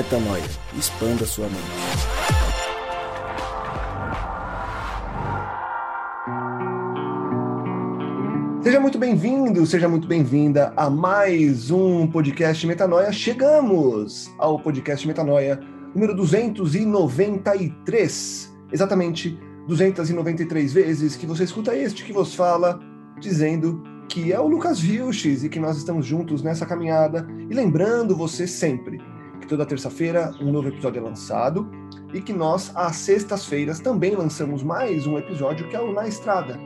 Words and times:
Metanoia. 0.00 0.42
Expanda 0.78 1.26
sua 1.26 1.44
mente. 1.44 1.60
Seja 8.62 8.80
muito 8.80 8.96
bem-vindo, 8.96 9.66
seja 9.66 9.90
muito 9.90 10.08
bem-vinda 10.08 10.72
a 10.74 10.88
mais 10.88 11.70
um 11.70 12.06
podcast 12.06 12.66
Metanoia. 12.66 13.12
Chegamos 13.12 14.30
ao 14.38 14.58
podcast 14.58 15.06
Metanoia 15.06 15.60
número 15.94 16.16
293. 16.16 18.56
Exatamente 18.72 19.38
293 19.68 20.72
vezes 20.72 21.14
que 21.14 21.26
você 21.26 21.44
escuta 21.44 21.76
este 21.76 22.06
que 22.06 22.12
vos 22.14 22.34
fala, 22.34 22.80
dizendo 23.20 23.82
que 24.08 24.32
é 24.32 24.40
o 24.40 24.48
Lucas 24.48 24.80
Vilches 24.80 25.44
e 25.44 25.50
que 25.50 25.60
nós 25.60 25.76
estamos 25.76 26.06
juntos 26.06 26.42
nessa 26.42 26.64
caminhada. 26.64 27.28
E 27.50 27.54
lembrando 27.54 28.16
você 28.16 28.46
sempre 28.46 29.09
toda 29.50 29.66
terça-feira 29.66 30.32
um 30.40 30.52
novo 30.52 30.68
episódio 30.68 31.00
é 31.00 31.02
lançado 31.02 31.68
e 32.14 32.20
que 32.20 32.32
nós, 32.32 32.70
às 32.72 32.94
sextas-feiras, 32.94 33.80
também 33.80 34.14
lançamos 34.14 34.62
mais 34.62 35.08
um 35.08 35.18
episódio 35.18 35.68
que 35.68 35.74
é 35.74 35.80
o 35.80 35.92
Na 35.92 36.06
Estrada. 36.06 36.56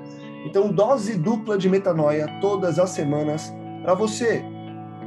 Então, 0.45 0.71
dose 0.71 1.17
dupla 1.17 1.57
de 1.57 1.67
metanoia 1.67 2.29
todas 2.43 2.79
as 2.79 2.91
semanas 2.91 3.51
para 3.83 3.95
você. 3.95 4.45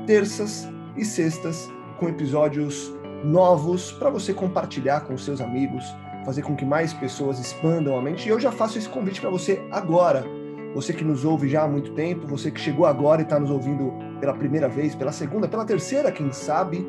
Terças 0.07 0.67
e 0.95 1.05
sextas 1.05 1.71
com 1.99 2.09
episódios 2.09 2.91
novos 3.23 3.91
para 3.91 4.09
você 4.09 4.33
compartilhar 4.33 5.01
com 5.01 5.15
seus 5.15 5.39
amigos, 5.39 5.85
fazer 6.25 6.41
com 6.41 6.55
que 6.55 6.65
mais 6.65 6.93
pessoas 6.93 7.37
expandam 7.37 7.95
a 7.95 8.01
mente. 8.01 8.27
E 8.27 8.31
eu 8.31 8.39
já 8.39 8.51
faço 8.51 8.79
esse 8.79 8.89
convite 8.89 9.21
para 9.21 9.29
você 9.29 9.61
agora. 9.71 10.25
Você 10.73 10.93
que 10.93 11.03
nos 11.03 11.23
ouve 11.23 11.47
já 11.47 11.61
há 11.61 11.67
muito 11.67 11.91
tempo, 11.91 12.25
você 12.25 12.49
que 12.49 12.59
chegou 12.59 12.87
agora 12.87 13.21
e 13.21 13.23
está 13.23 13.39
nos 13.39 13.51
ouvindo 13.51 13.93
pela 14.19 14.33
primeira 14.33 14.67
vez, 14.67 14.95
pela 14.95 15.11
segunda, 15.11 15.47
pela 15.47 15.63
terceira, 15.63 16.11
quem 16.11 16.31
sabe, 16.31 16.85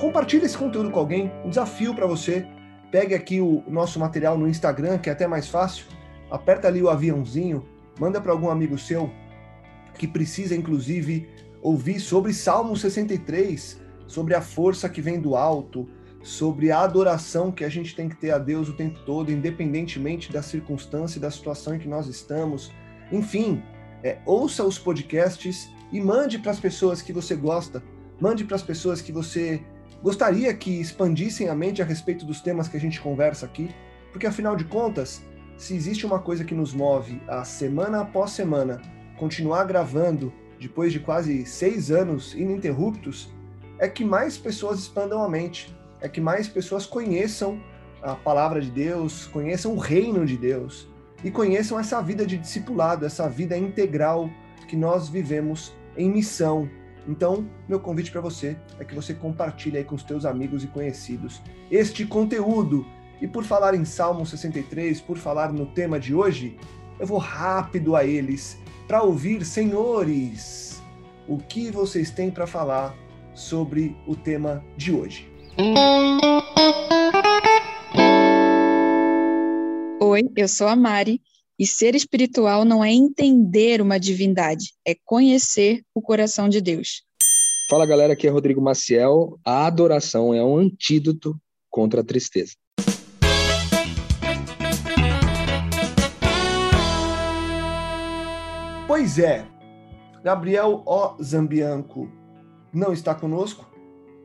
compartilhe 0.00 0.46
esse 0.46 0.56
conteúdo 0.56 0.90
com 0.90 0.98
alguém. 0.98 1.30
Um 1.44 1.50
desafio 1.50 1.94
para 1.94 2.06
você. 2.06 2.46
Pegue 2.90 3.14
aqui 3.14 3.40
o 3.40 3.62
nosso 3.68 4.00
material 4.00 4.36
no 4.36 4.48
Instagram, 4.48 4.98
que 4.98 5.10
é 5.10 5.12
até 5.12 5.26
mais 5.26 5.48
fácil. 5.48 5.84
Aperta 6.30 6.66
ali 6.66 6.82
o 6.82 6.88
aviãozinho, 6.88 7.64
manda 7.98 8.20
para 8.20 8.32
algum 8.32 8.50
amigo 8.50 8.78
seu 8.78 9.10
que 9.98 10.08
precisa, 10.08 10.56
inclusive, 10.56 11.28
ouvir 11.60 12.00
sobre 12.00 12.32
Salmo 12.32 12.74
63, 12.74 13.78
sobre 14.06 14.34
a 14.34 14.40
força 14.40 14.88
que 14.88 15.02
vem 15.02 15.20
do 15.20 15.36
alto, 15.36 15.88
sobre 16.22 16.70
a 16.70 16.80
adoração 16.80 17.52
que 17.52 17.64
a 17.64 17.68
gente 17.68 17.94
tem 17.94 18.08
que 18.08 18.16
ter 18.16 18.30
a 18.30 18.38
Deus 18.38 18.68
o 18.68 18.72
tempo 18.72 18.98
todo, 19.04 19.30
independentemente 19.30 20.32
da 20.32 20.42
circunstância 20.42 21.18
e 21.18 21.20
da 21.20 21.30
situação 21.30 21.74
em 21.74 21.78
que 21.78 21.88
nós 21.88 22.06
estamos. 22.06 22.72
Enfim, 23.12 23.62
é, 24.02 24.18
ouça 24.24 24.64
os 24.64 24.78
podcasts 24.78 25.68
e 25.92 26.00
mande 26.00 26.38
para 26.38 26.52
as 26.52 26.60
pessoas 26.60 27.02
que 27.02 27.12
você 27.12 27.34
gosta, 27.34 27.82
mande 28.20 28.44
para 28.44 28.56
as 28.56 28.62
pessoas 28.62 29.02
que 29.02 29.12
você 29.12 29.62
gostaria 30.02 30.52
que 30.54 30.80
expandissem 30.80 31.48
a 31.48 31.54
mente 31.54 31.82
a 31.82 31.84
respeito 31.84 32.24
dos 32.24 32.40
temas 32.40 32.68
que 32.68 32.76
a 32.76 32.80
gente 32.80 33.00
conversa 33.00 33.46
aqui, 33.46 33.70
porque 34.12 34.26
afinal 34.26 34.56
de 34.56 34.64
contas, 34.64 35.22
se 35.56 35.74
existe 35.74 36.06
uma 36.06 36.18
coisa 36.18 36.44
que 36.44 36.54
nos 36.54 36.72
move 36.72 37.20
a 37.28 37.44
semana 37.44 38.00
após 38.00 38.30
semana 38.30 38.80
continuar 39.18 39.64
gravando 39.64 40.32
depois 40.58 40.92
de 40.92 41.00
quase 41.00 41.44
seis 41.44 41.90
anos 41.90 42.34
ininterruptos, 42.34 43.32
é 43.78 43.88
que 43.88 44.04
mais 44.04 44.36
pessoas 44.36 44.78
expandam 44.78 45.22
a 45.22 45.28
mente, 45.28 45.74
é 46.00 46.08
que 46.08 46.20
mais 46.20 46.48
pessoas 46.48 46.86
conheçam 46.86 47.60
a 48.02 48.14
palavra 48.14 48.60
de 48.60 48.70
Deus, 48.70 49.26
conheçam 49.26 49.74
o 49.74 49.78
reino 49.78 50.24
de 50.24 50.36
Deus 50.36 50.88
e 51.22 51.30
conheçam 51.30 51.78
essa 51.78 52.00
vida 52.00 52.26
de 52.26 52.38
discipulado, 52.38 53.04
essa 53.04 53.28
vida 53.28 53.56
integral 53.56 54.30
que 54.68 54.76
nós 54.76 55.08
vivemos 55.08 55.74
em 55.96 56.10
missão. 56.10 56.68
Então, 57.10 57.44
meu 57.68 57.80
convite 57.80 58.12
para 58.12 58.20
você 58.20 58.56
é 58.78 58.84
que 58.84 58.94
você 58.94 59.12
compartilhe 59.12 59.76
aí 59.76 59.82
com 59.82 59.96
os 59.96 60.04
teus 60.04 60.24
amigos 60.24 60.62
e 60.62 60.68
conhecidos 60.68 61.42
este 61.68 62.06
conteúdo 62.06 62.86
e 63.20 63.26
por 63.26 63.42
falar 63.42 63.74
em 63.74 63.84
Salmo 63.84 64.24
63, 64.24 65.00
por 65.00 65.18
falar 65.18 65.52
no 65.52 65.66
tema 65.66 65.98
de 65.98 66.14
hoje, 66.14 66.56
eu 67.00 67.06
vou 67.08 67.18
rápido 67.18 67.96
a 67.96 68.04
eles 68.04 68.56
para 68.86 69.02
ouvir, 69.02 69.44
senhores, 69.44 70.80
o 71.26 71.36
que 71.36 71.72
vocês 71.72 72.12
têm 72.12 72.30
para 72.30 72.46
falar 72.46 72.96
sobre 73.34 73.96
o 74.06 74.14
tema 74.14 74.64
de 74.76 74.92
hoje. 74.92 75.28
Oi, 80.00 80.22
eu 80.36 80.48
sou 80.48 80.68
a 80.68 80.76
Mari 80.76 81.20
e 81.60 81.66
ser 81.66 81.94
espiritual 81.94 82.64
não 82.64 82.82
é 82.82 82.90
entender 82.90 83.82
uma 83.82 84.00
divindade, 84.00 84.72
é 84.82 84.96
conhecer 85.04 85.82
o 85.94 86.00
coração 86.00 86.48
de 86.48 86.58
Deus. 86.58 87.02
Fala 87.68 87.84
galera, 87.84 88.14
aqui 88.14 88.26
é 88.26 88.30
Rodrigo 88.30 88.62
Maciel. 88.62 89.38
A 89.44 89.66
adoração 89.66 90.32
é 90.32 90.42
um 90.42 90.56
antídoto 90.56 91.38
contra 91.68 92.00
a 92.00 92.04
tristeza. 92.04 92.54
Pois 98.86 99.18
é, 99.18 99.46
Gabriel 100.24 100.82
O. 100.86 101.22
Zambianco 101.22 102.10
não 102.72 102.94
está 102.94 103.14
conosco, 103.14 103.70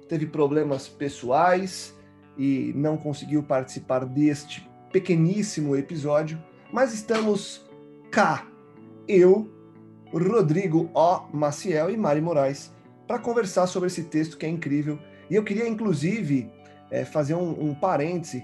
teve 0.07 0.25
problemas 0.25 0.87
pessoais 0.87 1.93
e 2.37 2.71
não 2.77 2.95
conseguiu 2.95 3.43
participar 3.43 4.05
deste 4.05 4.65
pequeníssimo 4.89 5.75
episódio, 5.75 6.41
mas 6.71 6.93
estamos 6.93 7.65
cá, 8.11 8.47
eu, 9.07 9.49
Rodrigo 10.11 10.89
O. 10.93 11.35
Maciel 11.35 11.89
e 11.89 11.97
Mari 11.97 12.21
Moraes, 12.21 12.73
para 13.07 13.19
conversar 13.19 13.67
sobre 13.67 13.87
esse 13.87 14.03
texto 14.03 14.37
que 14.37 14.45
é 14.45 14.49
incrível. 14.49 14.99
E 15.29 15.35
eu 15.35 15.43
queria, 15.43 15.67
inclusive, 15.67 16.49
é, 16.89 17.05
fazer 17.05 17.35
um, 17.35 17.69
um 17.69 17.75
parêntese 17.75 18.43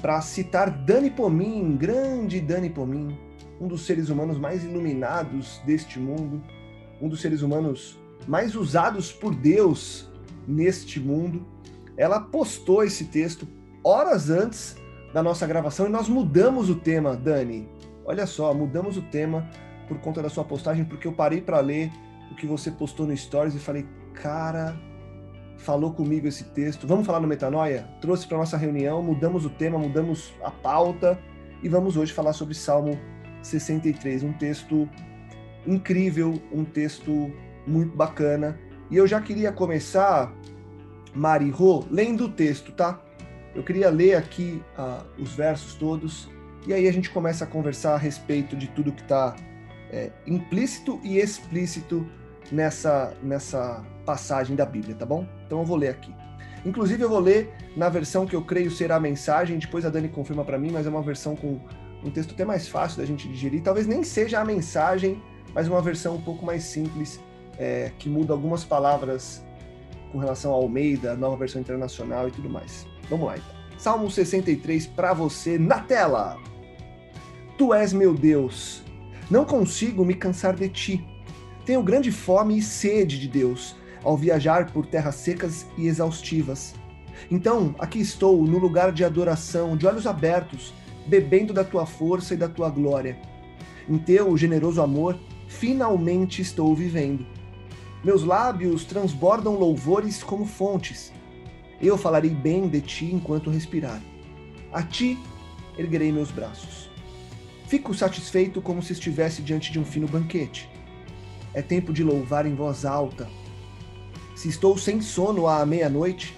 para 0.00 0.20
citar 0.20 0.70
Dani 0.70 1.10
Pomin, 1.10 1.76
grande 1.76 2.40
Dani 2.40 2.70
Pomin, 2.70 3.16
um 3.60 3.68
dos 3.68 3.86
seres 3.86 4.08
humanos 4.08 4.38
mais 4.38 4.64
iluminados 4.64 5.60
deste 5.64 5.98
mundo, 5.98 6.42
um 7.00 7.08
dos 7.08 7.20
seres 7.20 7.42
humanos 7.42 7.98
mais 8.26 8.54
usados 8.54 9.12
por 9.12 9.34
Deus 9.34 10.10
neste 10.46 10.98
mundo. 10.98 11.46
Ela 11.96 12.20
postou 12.20 12.82
esse 12.82 13.04
texto 13.06 13.46
horas 13.84 14.30
antes 14.30 14.76
da 15.12 15.22
nossa 15.22 15.46
gravação 15.46 15.86
e 15.86 15.90
nós 15.90 16.08
mudamos 16.08 16.70
o 16.70 16.74
tema, 16.74 17.16
Dani. 17.16 17.68
Olha 18.04 18.26
só, 18.26 18.52
mudamos 18.54 18.96
o 18.96 19.02
tema 19.02 19.48
por 19.86 19.98
conta 19.98 20.22
da 20.22 20.28
sua 20.28 20.44
postagem, 20.44 20.84
porque 20.84 21.06
eu 21.06 21.12
parei 21.12 21.40
para 21.40 21.60
ler 21.60 21.90
o 22.30 22.34
que 22.34 22.46
você 22.46 22.70
postou 22.70 23.06
no 23.06 23.16
Stories 23.16 23.54
e 23.54 23.58
falei, 23.58 23.86
cara, 24.14 24.76
falou 25.58 25.92
comigo 25.92 26.26
esse 26.26 26.44
texto. 26.44 26.86
Vamos 26.86 27.06
falar 27.06 27.20
no 27.20 27.28
Metanoia? 27.28 27.88
Trouxe 28.00 28.26
para 28.26 28.38
nossa 28.38 28.56
reunião, 28.56 29.02
mudamos 29.02 29.44
o 29.44 29.50
tema, 29.50 29.78
mudamos 29.78 30.32
a 30.42 30.50
pauta 30.50 31.18
e 31.62 31.68
vamos 31.68 31.96
hoje 31.96 32.12
falar 32.12 32.32
sobre 32.32 32.54
Salmo 32.54 32.98
63, 33.42 34.22
um 34.22 34.32
texto 34.32 34.88
incrível, 35.66 36.40
um 36.52 36.64
texto 36.64 37.30
muito 37.66 37.96
bacana. 37.96 38.58
E 38.90 38.96
eu 38.96 39.06
já 39.06 39.20
queria 39.20 39.52
começar, 39.52 40.34
Mari 41.14 41.50
Rô, 41.50 41.84
lendo 41.90 42.24
o 42.24 42.28
texto, 42.28 42.72
tá? 42.72 43.00
Eu 43.54 43.62
queria 43.62 43.90
ler 43.90 44.16
aqui 44.16 44.62
uh, 44.78 45.04
os 45.20 45.34
versos 45.34 45.74
todos 45.74 46.28
e 46.66 46.72
aí 46.72 46.88
a 46.88 46.92
gente 46.92 47.10
começa 47.10 47.44
a 47.44 47.46
conversar 47.46 47.94
a 47.94 47.98
respeito 47.98 48.56
de 48.56 48.68
tudo 48.68 48.92
que 48.92 49.02
está 49.02 49.36
é, 49.90 50.10
implícito 50.26 51.00
e 51.02 51.18
explícito 51.18 52.06
nessa, 52.50 53.14
nessa 53.22 53.84
passagem 54.06 54.56
da 54.56 54.64
Bíblia, 54.64 54.94
tá 54.94 55.04
bom? 55.04 55.26
Então 55.46 55.58
eu 55.58 55.64
vou 55.64 55.76
ler 55.76 55.88
aqui. 55.88 56.14
Inclusive 56.64 57.02
eu 57.02 57.08
vou 57.08 57.18
ler 57.18 57.52
na 57.76 57.88
versão 57.88 58.24
que 58.24 58.34
eu 58.34 58.42
creio 58.42 58.70
ser 58.70 58.92
a 58.92 59.00
mensagem, 59.00 59.58
depois 59.58 59.84
a 59.84 59.90
Dani 59.90 60.08
confirma 60.08 60.44
para 60.44 60.58
mim, 60.58 60.70
mas 60.70 60.86
é 60.86 60.88
uma 60.88 61.02
versão 61.02 61.34
com 61.34 61.60
um 62.04 62.10
texto 62.10 62.32
até 62.32 62.44
mais 62.44 62.68
fácil 62.68 62.98
da 62.98 63.04
gente 63.04 63.28
digerir. 63.28 63.62
Talvez 63.62 63.86
nem 63.86 64.02
seja 64.02 64.40
a 64.40 64.44
mensagem, 64.44 65.20
mas 65.52 65.68
uma 65.68 65.82
versão 65.82 66.16
um 66.16 66.22
pouco 66.22 66.46
mais 66.46 66.62
simples, 66.64 67.20
é, 67.58 67.90
que 67.98 68.08
muda 68.08 68.32
algumas 68.32 68.64
palavras 68.64 69.44
com 70.10 70.18
relação 70.18 70.52
ao 70.52 70.62
Almeida, 70.62 71.16
nova 71.16 71.36
versão 71.36 71.60
internacional 71.60 72.28
e 72.28 72.30
tudo 72.30 72.48
mais. 72.48 72.86
Vamos 73.12 73.26
lá 73.26 73.36
então. 73.36 73.52
Salmo 73.76 74.10
63 74.10 74.86
para 74.86 75.12
você 75.12 75.58
na 75.58 75.80
tela. 75.80 76.38
Tu 77.58 77.74
és 77.74 77.92
meu 77.92 78.14
Deus, 78.14 78.82
não 79.30 79.44
consigo 79.44 80.02
me 80.02 80.14
cansar 80.14 80.56
de 80.56 80.66
ti. 80.70 81.06
Tenho 81.66 81.82
grande 81.82 82.10
fome 82.10 82.56
e 82.56 82.62
sede 82.62 83.20
de 83.20 83.28
Deus 83.28 83.76
ao 84.02 84.16
viajar 84.16 84.72
por 84.72 84.86
terras 84.86 85.16
secas 85.16 85.66
e 85.76 85.88
exaustivas. 85.88 86.74
Então, 87.30 87.74
aqui 87.78 88.00
estou 88.00 88.42
no 88.44 88.56
lugar 88.56 88.90
de 88.92 89.04
adoração, 89.04 89.76
de 89.76 89.86
olhos 89.86 90.06
abertos, 90.06 90.72
bebendo 91.06 91.52
da 91.52 91.62
tua 91.62 91.84
força 91.84 92.32
e 92.32 92.38
da 92.38 92.48
tua 92.48 92.70
glória. 92.70 93.18
Em 93.86 93.98
teu 93.98 94.34
generoso 94.38 94.80
amor, 94.80 95.18
finalmente 95.48 96.40
estou 96.40 96.74
vivendo. 96.74 97.26
Meus 98.02 98.24
lábios 98.24 98.86
transbordam 98.86 99.58
louvores 99.58 100.22
como 100.22 100.46
fontes. 100.46 101.12
Eu 101.82 101.98
falarei 101.98 102.30
bem 102.30 102.68
de 102.68 102.80
ti 102.80 103.06
enquanto 103.06 103.50
respirar. 103.50 104.00
A 104.72 104.84
ti 104.84 105.18
erguerei 105.76 106.12
meus 106.12 106.30
braços. 106.30 106.88
Fico 107.66 107.92
satisfeito 107.92 108.62
como 108.62 108.80
se 108.80 108.92
estivesse 108.92 109.42
diante 109.42 109.72
de 109.72 109.80
um 109.80 109.84
fino 109.84 110.06
banquete. 110.06 110.70
É 111.52 111.60
tempo 111.60 111.92
de 111.92 112.04
louvar 112.04 112.46
em 112.46 112.54
voz 112.54 112.84
alta. 112.84 113.28
Se 114.36 114.48
estou 114.48 114.78
sem 114.78 115.00
sono 115.00 115.48
à 115.48 115.66
meia-noite, 115.66 116.36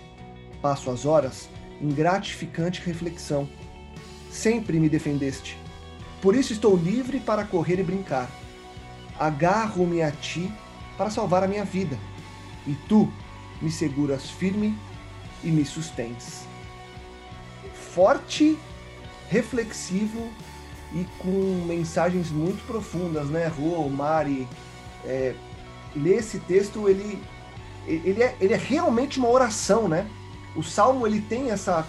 passo 0.62 0.91
as 0.91 1.05
horas 1.05 1.50
em 1.79 1.88
gratificante 1.88 2.81
reflexão. 2.81 3.47
Sempre 4.31 4.81
me 4.81 4.88
defendeste. 4.88 5.58
Por 6.23 6.35
isso 6.35 6.55
estou 6.55 6.75
livre 6.75 7.20
para 7.20 7.44
correr 7.44 7.79
e 7.79 7.82
brincar. 7.82 8.31
Agarro-me 9.19 10.00
a 10.00 10.11
ti 10.11 10.50
para 10.97 11.11
salvar 11.11 11.44
a 11.44 11.49
minha 11.49 11.64
vida, 11.64 11.99
e 12.67 12.75
tu 12.88 13.12
me 13.61 13.70
seguras 13.70 14.31
firme 14.31 14.75
e 15.44 15.50
me 15.50 15.64
sustens. 15.64 16.44
Forte, 17.93 18.58
reflexivo 19.29 20.29
e 20.93 21.05
com 21.19 21.64
mensagens 21.67 22.31
muito 22.31 22.64
profundas, 22.67 23.29
né? 23.29 23.46
Rô, 23.46 23.88
Mari, 23.88 24.49
é, 25.05 25.35
ler 25.94 26.23
texto, 26.41 26.88
ele, 26.88 27.23
ele, 27.87 28.23
é, 28.23 28.37
ele 28.41 28.55
é 28.55 28.56
realmente 28.56 29.19
uma 29.19 29.29
oração, 29.29 29.88
né? 29.88 30.08
O 30.56 30.62
Salmo, 30.62 31.06
ele 31.06 31.20
tem 31.20 31.50
essa, 31.50 31.87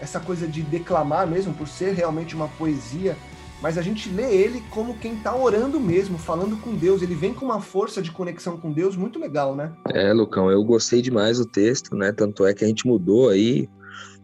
essa 0.00 0.20
coisa 0.20 0.46
de 0.46 0.62
declamar 0.62 1.26
mesmo, 1.26 1.52
por 1.54 1.68
ser 1.68 1.92
realmente 1.92 2.34
uma 2.34 2.48
poesia, 2.48 3.16
mas 3.60 3.78
a 3.78 3.82
gente 3.82 4.10
lê 4.10 4.34
ele 4.34 4.62
como 4.70 4.98
quem 4.98 5.14
está 5.14 5.34
orando 5.34 5.80
mesmo, 5.80 6.18
falando 6.18 6.56
com 6.58 6.74
Deus. 6.74 7.00
Ele 7.02 7.14
vem 7.14 7.32
com 7.32 7.44
uma 7.44 7.60
força 7.60 8.02
de 8.02 8.10
conexão 8.10 8.56
com 8.58 8.72
Deus 8.72 8.96
muito 8.96 9.18
legal, 9.18 9.56
né? 9.56 9.72
É, 9.92 10.12
Lucão, 10.12 10.50
eu 10.50 10.62
gostei 10.62 11.00
demais 11.00 11.38
do 11.38 11.46
texto, 11.46 11.96
né? 11.96 12.12
Tanto 12.12 12.44
é 12.44 12.52
que 12.52 12.64
a 12.64 12.68
gente 12.68 12.86
mudou 12.86 13.30
aí. 13.30 13.68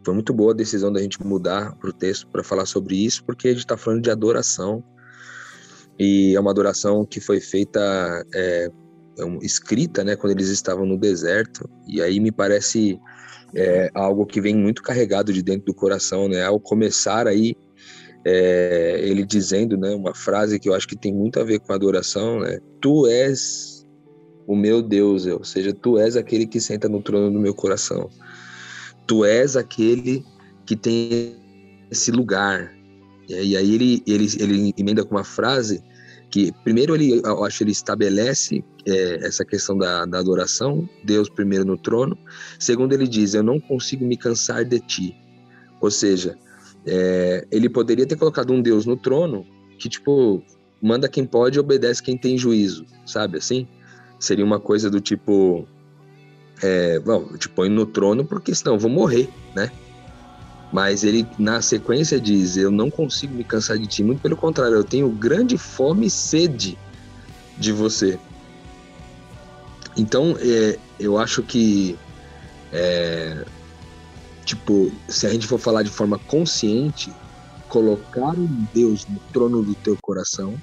Foi 0.04 0.12
muito 0.12 0.34
boa 0.34 0.52
a 0.52 0.56
decisão 0.56 0.92
da 0.92 1.00
gente 1.00 1.24
mudar 1.24 1.74
para 1.76 1.88
o 1.88 1.92
texto 1.92 2.26
para 2.26 2.42
falar 2.42 2.66
sobre 2.66 2.96
isso, 2.96 3.24
porque 3.24 3.48
a 3.48 3.50
gente 3.52 3.60
está 3.60 3.76
falando 3.76 4.02
de 4.02 4.10
adoração. 4.10 4.84
E 5.98 6.34
é 6.34 6.40
uma 6.40 6.50
adoração 6.50 7.04
que 7.04 7.20
foi 7.20 7.40
feita, 7.40 7.80
é, 8.34 8.68
é 9.18 9.24
escrita, 9.42 10.02
né, 10.02 10.16
quando 10.16 10.32
eles 10.32 10.48
estavam 10.48 10.84
no 10.84 10.98
deserto. 10.98 11.70
E 11.86 12.02
aí 12.02 12.20
me 12.20 12.32
parece 12.32 12.98
é, 13.54 13.90
algo 13.94 14.26
que 14.26 14.40
vem 14.40 14.54
muito 14.54 14.82
carregado 14.82 15.32
de 15.32 15.42
dentro 15.42 15.66
do 15.66 15.74
coração, 15.74 16.28
né? 16.28 16.44
Ao 16.44 16.58
começar 16.60 17.26
aí 17.26 17.54
é, 18.24 19.00
ele 19.02 19.24
dizendo, 19.24 19.76
né, 19.76 19.94
uma 19.94 20.14
frase 20.14 20.58
que 20.58 20.68
eu 20.68 20.74
acho 20.74 20.86
que 20.86 20.96
tem 20.96 21.12
muito 21.12 21.40
a 21.40 21.44
ver 21.44 21.58
com 21.60 21.72
a 21.72 21.76
adoração, 21.76 22.40
né? 22.40 22.58
Tu 22.80 23.06
és 23.08 23.86
o 24.46 24.56
meu 24.56 24.82
Deus, 24.82 25.26
ou 25.26 25.44
seja, 25.44 25.72
tu 25.72 25.98
és 25.98 26.16
aquele 26.16 26.46
que 26.46 26.60
senta 26.60 26.88
no 26.88 27.02
trono 27.02 27.30
do 27.30 27.40
meu 27.40 27.54
coração. 27.54 28.08
Tu 29.06 29.24
és 29.24 29.56
aquele 29.56 30.24
que 30.66 30.76
tem 30.76 31.36
esse 31.90 32.10
lugar. 32.10 32.72
E 33.28 33.56
aí 33.56 33.74
ele, 33.74 34.02
ele, 34.06 34.26
ele 34.38 34.74
emenda 34.76 35.04
com 35.04 35.14
uma 35.14 35.24
frase 35.24 35.82
que, 36.30 36.52
primeiro, 36.64 36.94
ele, 36.94 37.20
eu 37.24 37.44
acho 37.44 37.62
ele 37.62 37.72
estabelece 37.72 38.64
é, 38.86 39.26
essa 39.26 39.44
questão 39.44 39.76
da, 39.76 40.04
da 40.06 40.18
adoração, 40.18 40.88
Deus 41.04 41.28
primeiro 41.28 41.64
no 41.64 41.76
trono. 41.76 42.16
Segundo, 42.58 42.92
ele 42.92 43.06
diz: 43.06 43.34
Eu 43.34 43.42
não 43.42 43.60
consigo 43.60 44.04
me 44.04 44.16
cansar 44.16 44.64
de 44.64 44.80
ti. 44.80 45.16
Ou 45.80 45.90
seja, 45.90 46.36
é, 46.86 47.46
ele 47.50 47.68
poderia 47.68 48.06
ter 48.06 48.16
colocado 48.16 48.52
um 48.52 48.60
Deus 48.60 48.86
no 48.86 48.96
trono 48.96 49.46
que, 49.78 49.88
tipo, 49.88 50.42
manda 50.80 51.08
quem 51.08 51.24
pode 51.24 51.58
e 51.58 51.60
obedece 51.60 52.02
quem 52.02 52.16
tem 52.16 52.36
juízo, 52.36 52.84
sabe 53.06 53.38
assim? 53.38 53.66
Seria 54.18 54.44
uma 54.44 54.60
coisa 54.60 54.90
do 54.90 55.00
tipo. 55.00 55.66
É, 56.62 57.00
bom, 57.00 57.36
te 57.36 57.48
põe 57.48 57.68
no 57.68 57.84
trono 57.86 58.24
porque 58.24 58.54
senão 58.54 58.74
eu 58.74 58.78
vou 58.78 58.90
morrer, 58.90 59.28
né? 59.54 59.70
Mas 60.72 61.04
ele, 61.04 61.26
na 61.38 61.60
sequência, 61.60 62.20
diz: 62.20 62.56
Eu 62.56 62.70
não 62.70 62.90
consigo 62.90 63.34
me 63.34 63.44
cansar 63.44 63.78
de 63.78 63.86
ti. 63.86 64.02
Muito 64.02 64.20
pelo 64.20 64.36
contrário, 64.36 64.76
eu 64.76 64.84
tenho 64.84 65.08
grande 65.10 65.58
fome 65.58 66.06
e 66.06 66.10
sede 66.10 66.78
de 67.58 67.72
você. 67.72 68.18
Então, 69.96 70.36
é, 70.40 70.78
eu 70.98 71.18
acho 71.18 71.42
que 71.42 71.98
é, 72.72 73.44
Tipo, 74.44 74.90
se 75.08 75.26
a 75.26 75.30
gente 75.30 75.46
for 75.46 75.58
falar 75.58 75.82
de 75.82 75.90
forma 75.90 76.18
consciente, 76.18 77.12
colocar 77.68 78.30
um 78.36 78.66
Deus 78.74 79.06
no 79.06 79.20
trono 79.32 79.62
do 79.62 79.74
teu 79.74 79.96
coração, 80.00 80.56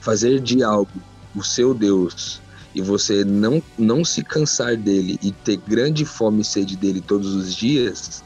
fazer 0.00 0.40
de 0.40 0.62
algo 0.62 1.02
o 1.34 1.42
seu 1.42 1.74
Deus 1.74 2.40
e 2.74 2.80
você 2.80 3.24
não, 3.24 3.62
não 3.78 4.04
se 4.04 4.22
cansar 4.22 4.76
dele 4.76 5.18
e 5.22 5.32
ter 5.32 5.56
grande 5.56 6.04
fome 6.04 6.42
e 6.42 6.44
sede 6.44 6.76
dele 6.76 7.00
todos 7.00 7.34
os 7.34 7.54
dias, 7.54 8.22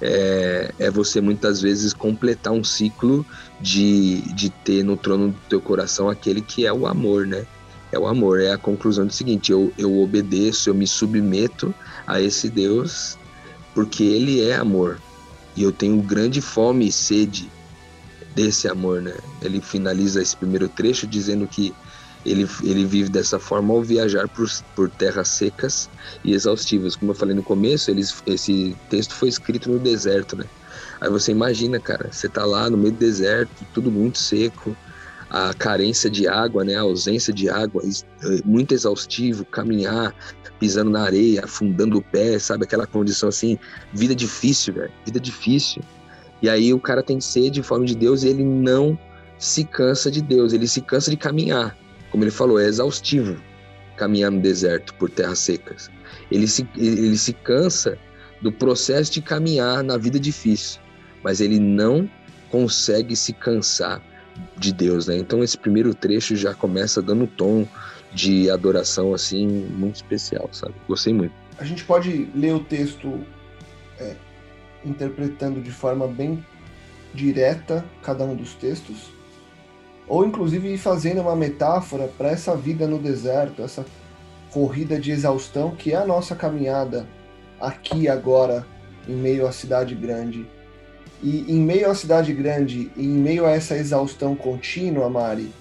é, 0.00 0.72
é 0.78 0.90
você 0.90 1.20
muitas 1.20 1.60
vezes 1.60 1.92
completar 1.92 2.52
um 2.52 2.62
ciclo 2.62 3.26
de, 3.60 4.20
de 4.34 4.50
ter 4.50 4.82
no 4.82 4.96
trono 4.96 5.28
do 5.28 5.40
teu 5.48 5.60
coração 5.60 6.08
aquele 6.08 6.40
que 6.42 6.66
é 6.66 6.72
o 6.72 6.86
amor, 6.86 7.26
né? 7.26 7.46
É 7.90 7.98
o 7.98 8.06
amor, 8.06 8.40
é 8.40 8.52
a 8.52 8.58
conclusão 8.58 9.06
do 9.06 9.12
seguinte: 9.12 9.50
eu, 9.50 9.72
eu 9.78 9.98
obedeço, 9.98 10.68
eu 10.68 10.74
me 10.74 10.86
submeto 10.86 11.74
a 12.06 12.20
esse 12.20 12.50
Deus 12.50 13.16
porque 13.78 14.02
ele 14.02 14.42
é 14.42 14.56
amor. 14.56 14.98
E 15.54 15.62
eu 15.62 15.70
tenho 15.70 16.02
grande 16.02 16.40
fome 16.40 16.88
e 16.88 16.90
sede 16.90 17.48
desse 18.34 18.66
amor, 18.66 19.00
né? 19.00 19.14
Ele 19.40 19.60
finaliza 19.60 20.20
esse 20.20 20.36
primeiro 20.36 20.68
trecho 20.68 21.06
dizendo 21.06 21.46
que 21.46 21.72
ele, 22.26 22.44
ele 22.64 22.84
vive 22.84 23.08
dessa 23.08 23.38
forma 23.38 23.72
ao 23.72 23.80
viajar 23.80 24.26
por, 24.26 24.48
por 24.74 24.90
terras 24.90 25.28
secas 25.28 25.88
e 26.24 26.34
exaustivas. 26.34 26.96
Como 26.96 27.12
eu 27.12 27.14
falei 27.14 27.36
no 27.36 27.42
começo, 27.44 27.88
eles, 27.88 28.20
esse 28.26 28.76
texto 28.90 29.14
foi 29.14 29.28
escrito 29.28 29.70
no 29.70 29.78
deserto, 29.78 30.36
né? 30.36 30.46
Aí 31.00 31.08
você 31.08 31.30
imagina, 31.30 31.78
cara, 31.78 32.08
você 32.10 32.28
tá 32.28 32.44
lá 32.44 32.68
no 32.68 32.76
meio 32.76 32.90
do 32.90 32.98
deserto, 32.98 33.64
tudo 33.72 33.92
muito 33.92 34.18
seco, 34.18 34.76
a 35.30 35.52
carência 35.52 36.08
de 36.08 36.26
água, 36.26 36.64
né, 36.64 36.76
a 36.76 36.80
ausência 36.80 37.32
de 37.32 37.48
água, 37.48 37.82
é, 37.84 38.40
muito 38.44 38.72
exaustivo, 38.72 39.44
caminhar 39.44 40.14
pisando 40.58 40.90
na 40.90 41.02
areia, 41.02 41.44
afundando 41.44 41.98
o 41.98 42.02
pé, 42.02 42.38
sabe? 42.38 42.64
Aquela 42.64 42.86
condição 42.86 43.28
assim, 43.28 43.58
vida 43.92 44.14
difícil, 44.14 44.74
velho, 44.74 44.92
vida 45.04 45.20
difícil. 45.20 45.82
E 46.42 46.48
aí 46.48 46.72
o 46.72 46.80
cara 46.80 47.02
tem 47.02 47.20
sede, 47.20 47.62
fome 47.62 47.86
de 47.86 47.94
Deus 47.94 48.22
e 48.22 48.28
ele 48.28 48.44
não 48.44 48.98
se 49.38 49.64
cansa 49.64 50.10
de 50.10 50.20
Deus, 50.20 50.52
ele 50.52 50.66
se 50.66 50.80
cansa 50.80 51.10
de 51.10 51.16
caminhar. 51.16 51.76
Como 52.10 52.24
ele 52.24 52.30
falou, 52.30 52.58
é 52.58 52.66
exaustivo 52.66 53.36
caminhar 53.96 54.30
no 54.30 54.40
deserto 54.40 54.94
por 54.94 55.10
terras 55.10 55.40
secas. 55.40 55.90
Ele 56.30 56.46
se, 56.46 56.66
ele 56.76 57.16
se 57.18 57.32
cansa 57.32 57.98
do 58.40 58.52
processo 58.52 59.12
de 59.12 59.20
caminhar 59.20 59.82
na 59.82 59.96
vida 59.96 60.18
difícil, 60.18 60.80
mas 61.22 61.40
ele 61.40 61.58
não 61.58 62.08
consegue 62.50 63.14
se 63.16 63.32
cansar 63.32 64.00
de 64.56 64.72
Deus, 64.72 65.06
né? 65.06 65.16
Então 65.16 65.42
esse 65.42 65.56
primeiro 65.56 65.94
trecho 65.94 66.36
já 66.36 66.54
começa 66.54 67.00
dando 67.00 67.26
tom 67.26 67.66
de 68.12 68.50
adoração 68.50 69.14
assim 69.14 69.46
muito 69.46 69.96
especial, 69.96 70.48
sabe? 70.52 70.74
Gostei 70.88 71.12
muito. 71.12 71.32
A 71.58 71.64
gente 71.64 71.84
pode 71.84 72.28
ler 72.34 72.54
o 72.54 72.60
texto 72.60 73.20
é, 73.98 74.14
interpretando 74.84 75.60
de 75.60 75.70
forma 75.70 76.06
bem 76.06 76.44
direta 77.12 77.84
cada 78.02 78.24
um 78.24 78.34
dos 78.34 78.54
textos, 78.54 79.10
ou 80.06 80.24
inclusive 80.24 80.76
fazendo 80.78 81.20
uma 81.20 81.36
metáfora 81.36 82.08
para 82.16 82.30
essa 82.30 82.56
vida 82.56 82.86
no 82.86 82.98
deserto, 82.98 83.62
essa 83.62 83.84
corrida 84.50 84.98
de 84.98 85.10
exaustão 85.10 85.74
que 85.74 85.92
é 85.92 85.96
a 85.96 86.06
nossa 86.06 86.34
caminhada 86.34 87.06
aqui 87.60 88.08
agora 88.08 88.66
em 89.06 89.14
meio 89.14 89.46
à 89.46 89.52
cidade 89.52 89.94
grande 89.94 90.46
e 91.22 91.52
em 91.52 91.60
meio 91.60 91.90
à 91.90 91.94
cidade 91.94 92.32
grande, 92.32 92.90
em 92.96 93.08
meio 93.08 93.44
a 93.44 93.50
essa 93.50 93.76
exaustão 93.76 94.36
contínua, 94.36 95.08
Mari, 95.08 95.52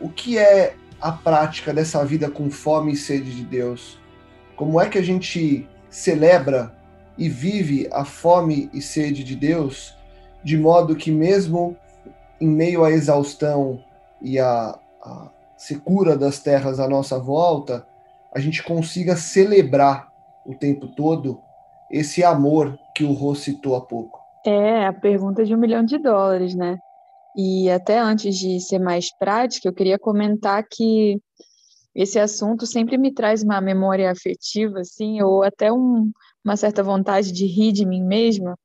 o 0.00 0.08
que 0.08 0.38
é 0.38 0.74
a 1.00 1.12
prática 1.12 1.72
dessa 1.72 2.04
vida 2.04 2.30
com 2.30 2.50
fome 2.50 2.92
e 2.92 2.96
sede 2.96 3.34
de 3.34 3.44
Deus? 3.44 3.98
Como 4.54 4.80
é 4.80 4.88
que 4.88 4.98
a 4.98 5.02
gente 5.02 5.68
celebra 5.90 6.74
e 7.18 7.28
vive 7.28 7.88
a 7.92 8.04
fome 8.04 8.70
e 8.72 8.80
sede 8.80 9.24
de 9.24 9.34
Deus 9.34 9.94
de 10.44 10.56
modo 10.56 10.94
que 10.94 11.10
mesmo 11.10 11.76
em 12.40 12.48
meio 12.48 12.84
à 12.84 12.90
exaustão 12.90 13.82
e 14.20 14.38
à, 14.38 14.78
à 15.02 15.30
secura 15.56 16.16
das 16.16 16.38
terras 16.38 16.78
à 16.78 16.88
nossa 16.88 17.18
volta, 17.18 17.86
a 18.32 18.38
gente 18.38 18.62
consiga 18.62 19.16
celebrar 19.16 20.12
o 20.44 20.54
tempo 20.54 20.86
todo 20.86 21.40
esse 21.90 22.22
amor 22.22 22.78
que 22.94 23.04
o 23.04 23.12
Rô 23.12 23.34
citou 23.34 23.74
há 23.74 23.80
pouco? 23.80 24.25
É 24.48 24.86
a 24.86 24.92
pergunta 24.92 25.44
de 25.44 25.54
um 25.54 25.58
milhão 25.58 25.84
de 25.84 25.98
dólares, 25.98 26.54
né? 26.54 26.78
E 27.34 27.68
até 27.70 27.98
antes 27.98 28.36
de 28.36 28.60
ser 28.60 28.78
mais 28.78 29.14
prática, 29.14 29.68
eu 29.68 29.74
queria 29.74 29.98
comentar 29.98 30.64
que 30.66 31.20
esse 31.94 32.18
assunto 32.18 32.66
sempre 32.66 32.96
me 32.96 33.12
traz 33.12 33.42
uma 33.42 33.60
memória 33.60 34.10
afetiva, 34.10 34.80
assim, 34.80 35.20
ou 35.22 35.42
até 35.42 35.72
um, 35.72 36.10
uma 36.44 36.56
certa 36.56 36.82
vontade 36.82 37.32
de 37.32 37.46
rir 37.46 37.72
de 37.72 37.84
mim 37.84 38.02
mesma, 38.02 38.56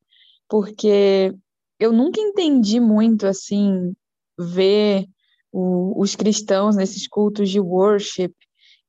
porque 0.48 1.34
eu 1.80 1.92
nunca 1.92 2.22
entendi 2.22 2.80
muito, 2.80 3.26
assim, 3.26 3.94
ver 4.38 5.06
o, 5.52 6.00
os 6.02 6.16
cristãos 6.16 6.76
nesses 6.76 7.08
cultos 7.08 7.50
de 7.50 7.60
worship, 7.60 8.34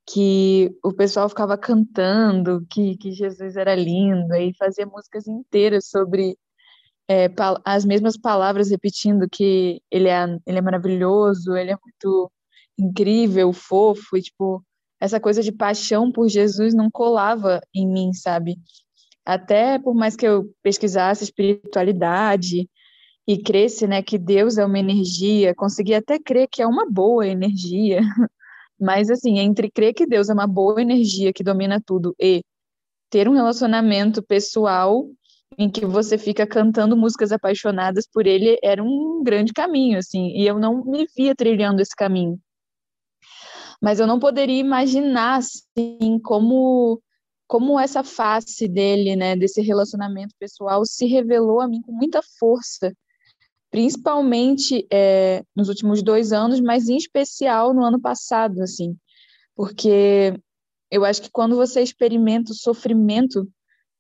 que 0.06 0.70
o 0.84 0.92
pessoal 0.92 1.28
ficava 1.28 1.56
cantando 1.56 2.66
que, 2.68 2.96
que 2.96 3.12
Jesus 3.12 3.56
era 3.56 3.75
lindo, 3.75 4.34
e 4.34 4.54
fazia 4.58 4.84
músicas 4.84 5.26
inteiras 5.26 5.88
sobre 5.88 6.37
é, 7.12 7.31
as 7.64 7.85
mesmas 7.85 8.16
palavras 8.16 8.71
repetindo 8.71 9.28
que 9.31 9.81
ele 9.90 10.09
é, 10.09 10.25
ele 10.47 10.59
é 10.59 10.62
maravilhoso, 10.62 11.57
ele 11.57 11.71
é 11.73 11.76
muito 11.83 12.31
incrível, 12.78 13.52
fofo, 13.52 14.16
e 14.16 14.23
tipo, 14.23 14.64
essa 15.00 15.21
coisa 15.21 15.42
de 15.42 15.52
paixão 15.52 16.11
por 16.11 16.28
Jesus 16.28 16.75
não 16.75 16.90
colava 16.90 17.61
em 17.75 17.87
mim, 17.87 18.12
sabe? 18.12 18.57
até 19.25 19.78
por 19.78 19.95
mais 19.95 20.16
que 20.16 20.26
eu 20.26 20.52
pesquisasse 20.62 21.25
espiritualidade 21.25 22.69
e 23.26 23.38
cresce, 23.38 23.87
né, 23.87 24.02
que 24.02 24.19
Deus 24.19 24.59
é 24.59 24.64
uma 24.64 24.78
energia, 24.78 25.54
consegui 25.54 25.95
até 25.95 26.19
crer 26.19 26.49
que 26.50 26.61
é 26.61 26.66
uma 26.66 26.90
boa 26.90 27.26
energia, 27.26 28.00
mas 28.81 29.11
assim, 29.11 29.38
entre 29.38 29.71
crer 29.71 29.95
que 29.95 30.07
Deus 30.07 30.28
é 30.28 30.35
uma 30.35 30.47
boa 30.47 30.83
energia 30.83 31.33
que 31.33 31.45
domina 31.45 31.81
tudo 31.85 32.14
e 32.21 32.42
ter 33.11 33.28
um 33.28 33.35
relacionamento 33.35 34.23
pessoal 34.23 35.07
em 35.59 35.71
que 35.71 35.85
você 35.87 36.18
fica 36.18 36.47
cantando 36.47 36.97
músicas 36.97 37.32
apaixonadas 37.32 38.06
por 38.06 38.26
ele 38.26 38.59
era 38.62 38.82
um 38.82 39.23
grande 39.23 39.52
caminho, 39.52 39.99
assim, 39.99 40.28
e 40.37 40.47
eu 40.47 40.59
não 40.59 40.85
me 40.85 41.06
via 41.16 41.35
trilhando 41.35 41.80
esse 41.80 41.94
caminho. 41.94 42.38
Mas 43.80 44.00
eu 44.00 44.06
não 44.06 44.18
poderia 44.18 44.61
imaginar, 44.61 45.38
assim, 45.38 46.18
como 46.23 47.00
como 47.49 47.78
essa 47.78 48.02
face 48.02 48.66
dele, 48.66 49.14
né, 49.14 49.37
desse 49.37 49.61
relacionamento 49.61 50.35
pessoal, 50.38 50.87
se 50.87 51.04
revelou 51.04 51.61
a 51.61 51.68
mim 51.68 51.82
com 51.82 51.92
muita 51.92 52.23
força 52.38 52.90
principalmente 53.73 54.87
é, 54.92 55.42
nos 55.56 55.71
últimos 55.71 56.02
dois 56.02 56.30
anos, 56.30 56.61
mas 56.61 56.90
em 56.90 56.97
especial 56.99 57.73
no 57.73 57.82
ano 57.82 57.99
passado, 57.99 58.62
assim, 58.62 58.94
porque 59.56 60.38
eu 60.90 61.06
acho 61.06 61.23
que 61.23 61.30
quando 61.32 61.56
você 61.56 61.80
experimenta 61.80 62.52
o 62.52 62.54
sofrimento 62.54 63.50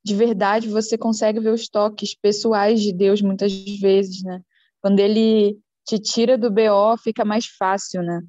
de 0.04 0.14
verdade, 0.14 0.68
você 0.68 0.98
consegue 0.98 1.40
ver 1.40 1.52
os 1.52 1.68
toques 1.68 2.14
pessoais 2.14 2.80
de 2.80 2.92
Deus 2.92 3.22
muitas 3.22 3.52
vezes, 3.80 4.22
né? 4.22 4.40
Quando 4.80 4.98
ele 5.00 5.58
te 5.86 5.98
tira 5.98 6.36
do 6.36 6.50
BO, 6.50 6.96
fica 7.02 7.24
mais 7.24 7.46
fácil, 7.46 8.02
né? 8.02 8.20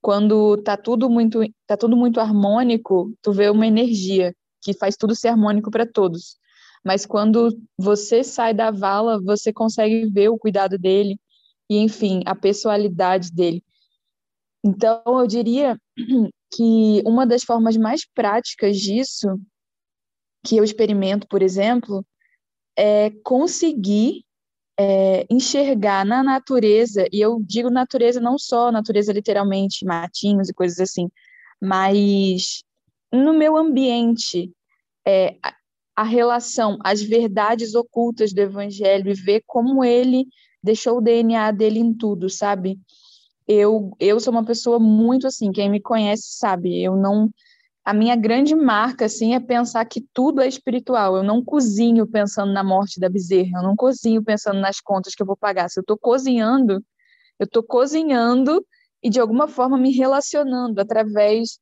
Quando 0.00 0.56
tá 0.62 0.76
tudo 0.76 1.08
muito 1.08 1.40
tá 1.66 1.76
tudo 1.76 1.96
muito 1.96 2.20
harmônico, 2.20 3.12
tu 3.22 3.32
vê 3.32 3.48
uma 3.50 3.66
energia 3.66 4.34
que 4.62 4.74
faz 4.74 4.96
tudo 4.96 5.14
ser 5.14 5.28
harmônico 5.28 5.70
para 5.70 5.86
todos 5.86 6.36
mas 6.84 7.06
quando 7.06 7.56
você 7.78 8.24
sai 8.24 8.52
da 8.52 8.70
vala, 8.70 9.20
você 9.22 9.52
consegue 9.52 10.06
ver 10.10 10.28
o 10.28 10.38
cuidado 10.38 10.76
dele 10.76 11.18
e, 11.70 11.78
enfim, 11.78 12.22
a 12.26 12.34
pessoalidade 12.34 13.30
dele. 13.32 13.62
Então, 14.64 15.02
eu 15.06 15.26
diria 15.26 15.78
que 16.52 17.02
uma 17.06 17.26
das 17.26 17.44
formas 17.44 17.76
mais 17.76 18.04
práticas 18.04 18.76
disso, 18.78 19.28
que 20.44 20.56
eu 20.56 20.64
experimento, 20.64 21.26
por 21.28 21.42
exemplo, 21.42 22.04
é 22.76 23.10
conseguir 23.22 24.24
é, 24.78 25.26
enxergar 25.30 26.04
na 26.04 26.22
natureza, 26.22 27.06
e 27.12 27.20
eu 27.20 27.40
digo 27.40 27.70
natureza 27.70 28.20
não 28.20 28.38
só 28.38 28.72
natureza 28.72 29.12
literalmente, 29.12 29.84
matinhos 29.84 30.48
e 30.48 30.54
coisas 30.54 30.80
assim, 30.80 31.08
mas 31.60 32.62
no 33.12 33.32
meu 33.32 33.56
ambiente, 33.56 34.50
é, 35.06 35.36
a 35.94 36.02
relação, 36.02 36.78
as 36.82 37.02
verdades 37.02 37.74
ocultas 37.74 38.32
do 38.32 38.40
evangelho 38.40 39.10
e 39.10 39.14
ver 39.14 39.42
como 39.46 39.84
ele 39.84 40.26
deixou 40.62 40.98
o 40.98 41.00
DNA 41.00 41.50
dele 41.52 41.78
em 41.78 41.92
tudo, 41.92 42.30
sabe? 42.30 42.78
Eu, 43.46 43.94
eu 44.00 44.18
sou 44.18 44.32
uma 44.32 44.44
pessoa 44.44 44.78
muito 44.78 45.26
assim, 45.26 45.52
quem 45.52 45.68
me 45.68 45.80
conhece 45.80 46.38
sabe, 46.38 46.82
eu 46.82 46.96
não 46.96 47.30
a 47.84 47.92
minha 47.92 48.14
grande 48.14 48.54
marca 48.54 49.06
assim 49.06 49.34
é 49.34 49.40
pensar 49.40 49.84
que 49.84 50.00
tudo 50.12 50.40
é 50.40 50.46
espiritual. 50.46 51.16
Eu 51.16 51.22
não 51.22 51.44
cozinho 51.44 52.06
pensando 52.06 52.52
na 52.52 52.62
morte 52.62 53.00
da 53.00 53.08
bezerra, 53.08 53.58
eu 53.58 53.62
não 53.62 53.74
cozinho 53.74 54.22
pensando 54.22 54.60
nas 54.60 54.80
contas 54.80 55.14
que 55.14 55.22
eu 55.22 55.26
vou 55.26 55.36
pagar. 55.36 55.68
Se 55.68 55.80
eu 55.80 55.82
estou 55.82 55.98
cozinhando, 55.98 56.84
eu 57.38 57.44
estou 57.44 57.62
cozinhando 57.62 58.64
e 59.02 59.10
de 59.10 59.20
alguma 59.20 59.48
forma 59.48 59.76
me 59.76 59.90
relacionando 59.92 60.80
através, 60.80 61.58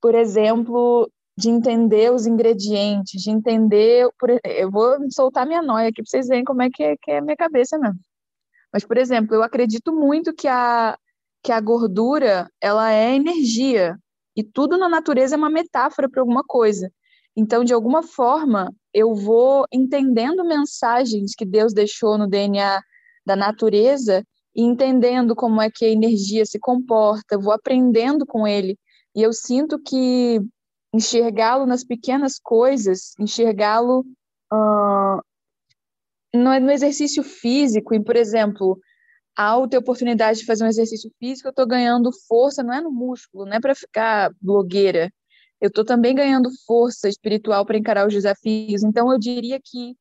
por 0.00 0.14
exemplo, 0.14 1.10
de 1.36 1.50
entender 1.50 2.10
os 2.12 2.26
ingredientes, 2.26 3.22
de 3.22 3.30
entender. 3.30 4.08
Eu 4.44 4.70
vou 4.70 4.96
soltar 5.10 5.46
minha 5.46 5.60
noia 5.60 5.88
aqui 5.88 6.02
para 6.02 6.10
vocês 6.10 6.28
verem 6.28 6.44
como 6.44 6.62
é 6.62 6.70
que, 6.70 6.82
é 6.82 6.96
que 6.96 7.10
é 7.10 7.18
a 7.18 7.22
minha 7.22 7.36
cabeça 7.36 7.78
mesmo. 7.78 8.00
Mas, 8.72 8.84
por 8.84 8.96
exemplo, 8.96 9.34
eu 9.34 9.42
acredito 9.42 9.92
muito 9.92 10.34
que 10.34 10.48
a, 10.48 10.98
que 11.42 11.52
a 11.52 11.60
gordura 11.60 12.50
ela 12.60 12.90
é 12.90 13.14
energia 13.14 13.98
e 14.36 14.42
tudo 14.42 14.76
na 14.76 14.88
natureza 14.88 15.34
é 15.34 15.38
uma 15.38 15.50
metáfora 15.50 16.08
para 16.08 16.20
alguma 16.20 16.42
coisa. 16.44 16.90
Então, 17.36 17.64
de 17.64 17.74
alguma 17.74 18.02
forma, 18.02 18.72
eu 18.92 19.14
vou 19.14 19.66
entendendo 19.72 20.44
mensagens 20.44 21.34
que 21.34 21.44
Deus 21.44 21.72
deixou 21.72 22.16
no 22.16 22.28
DNA 22.28 22.80
da 23.26 23.34
natureza 23.34 24.24
e 24.54 24.62
entendendo 24.62 25.34
como 25.34 25.60
é 25.60 25.68
que 25.68 25.84
a 25.84 25.88
energia 25.88 26.46
se 26.46 26.58
comporta, 26.60 27.38
vou 27.38 27.52
aprendendo 27.52 28.24
com 28.24 28.46
ele. 28.46 28.78
E 29.14 29.22
eu 29.22 29.32
sinto 29.32 29.80
que 29.80 30.40
enxergá-lo 30.94 31.66
nas 31.66 31.84
pequenas 31.84 32.38
coisas, 32.38 33.14
enxergá-lo 33.18 34.04
uh, 34.52 35.20
no, 36.32 36.60
no, 36.60 36.70
exercício 36.70 37.24
físico, 37.24 37.94
e, 37.94 38.02
por 38.02 38.14
exemplo, 38.14 38.78
ter 39.70 39.78
oportunidade 39.78 40.40
de 40.40 40.46
fazer 40.46 40.64
um 40.64 40.68
exercício 40.68 41.10
físico, 41.18 41.48
eu 41.48 41.50
estou 41.50 41.66
ganhando 41.66 42.10
força, 42.28 42.62
não 42.62 42.74
é 42.74 42.80
no 42.80 42.90
músculo, 42.90 43.44
não 43.46 43.54
é 43.54 43.60
para 43.60 43.74
ficar 43.74 44.32
blogueira, 44.40 45.10
eu 45.60 45.68
estou 45.68 45.84
também 45.84 46.14
ganhando 46.14 46.50
força 46.66 47.08
espiritual 47.08 47.64
para 47.64 47.78
encarar 47.78 48.06
os 48.06 48.12
desafios. 48.12 48.82
Então, 48.82 49.10
eu 49.10 49.18
diria 49.18 49.58
que 49.62 49.96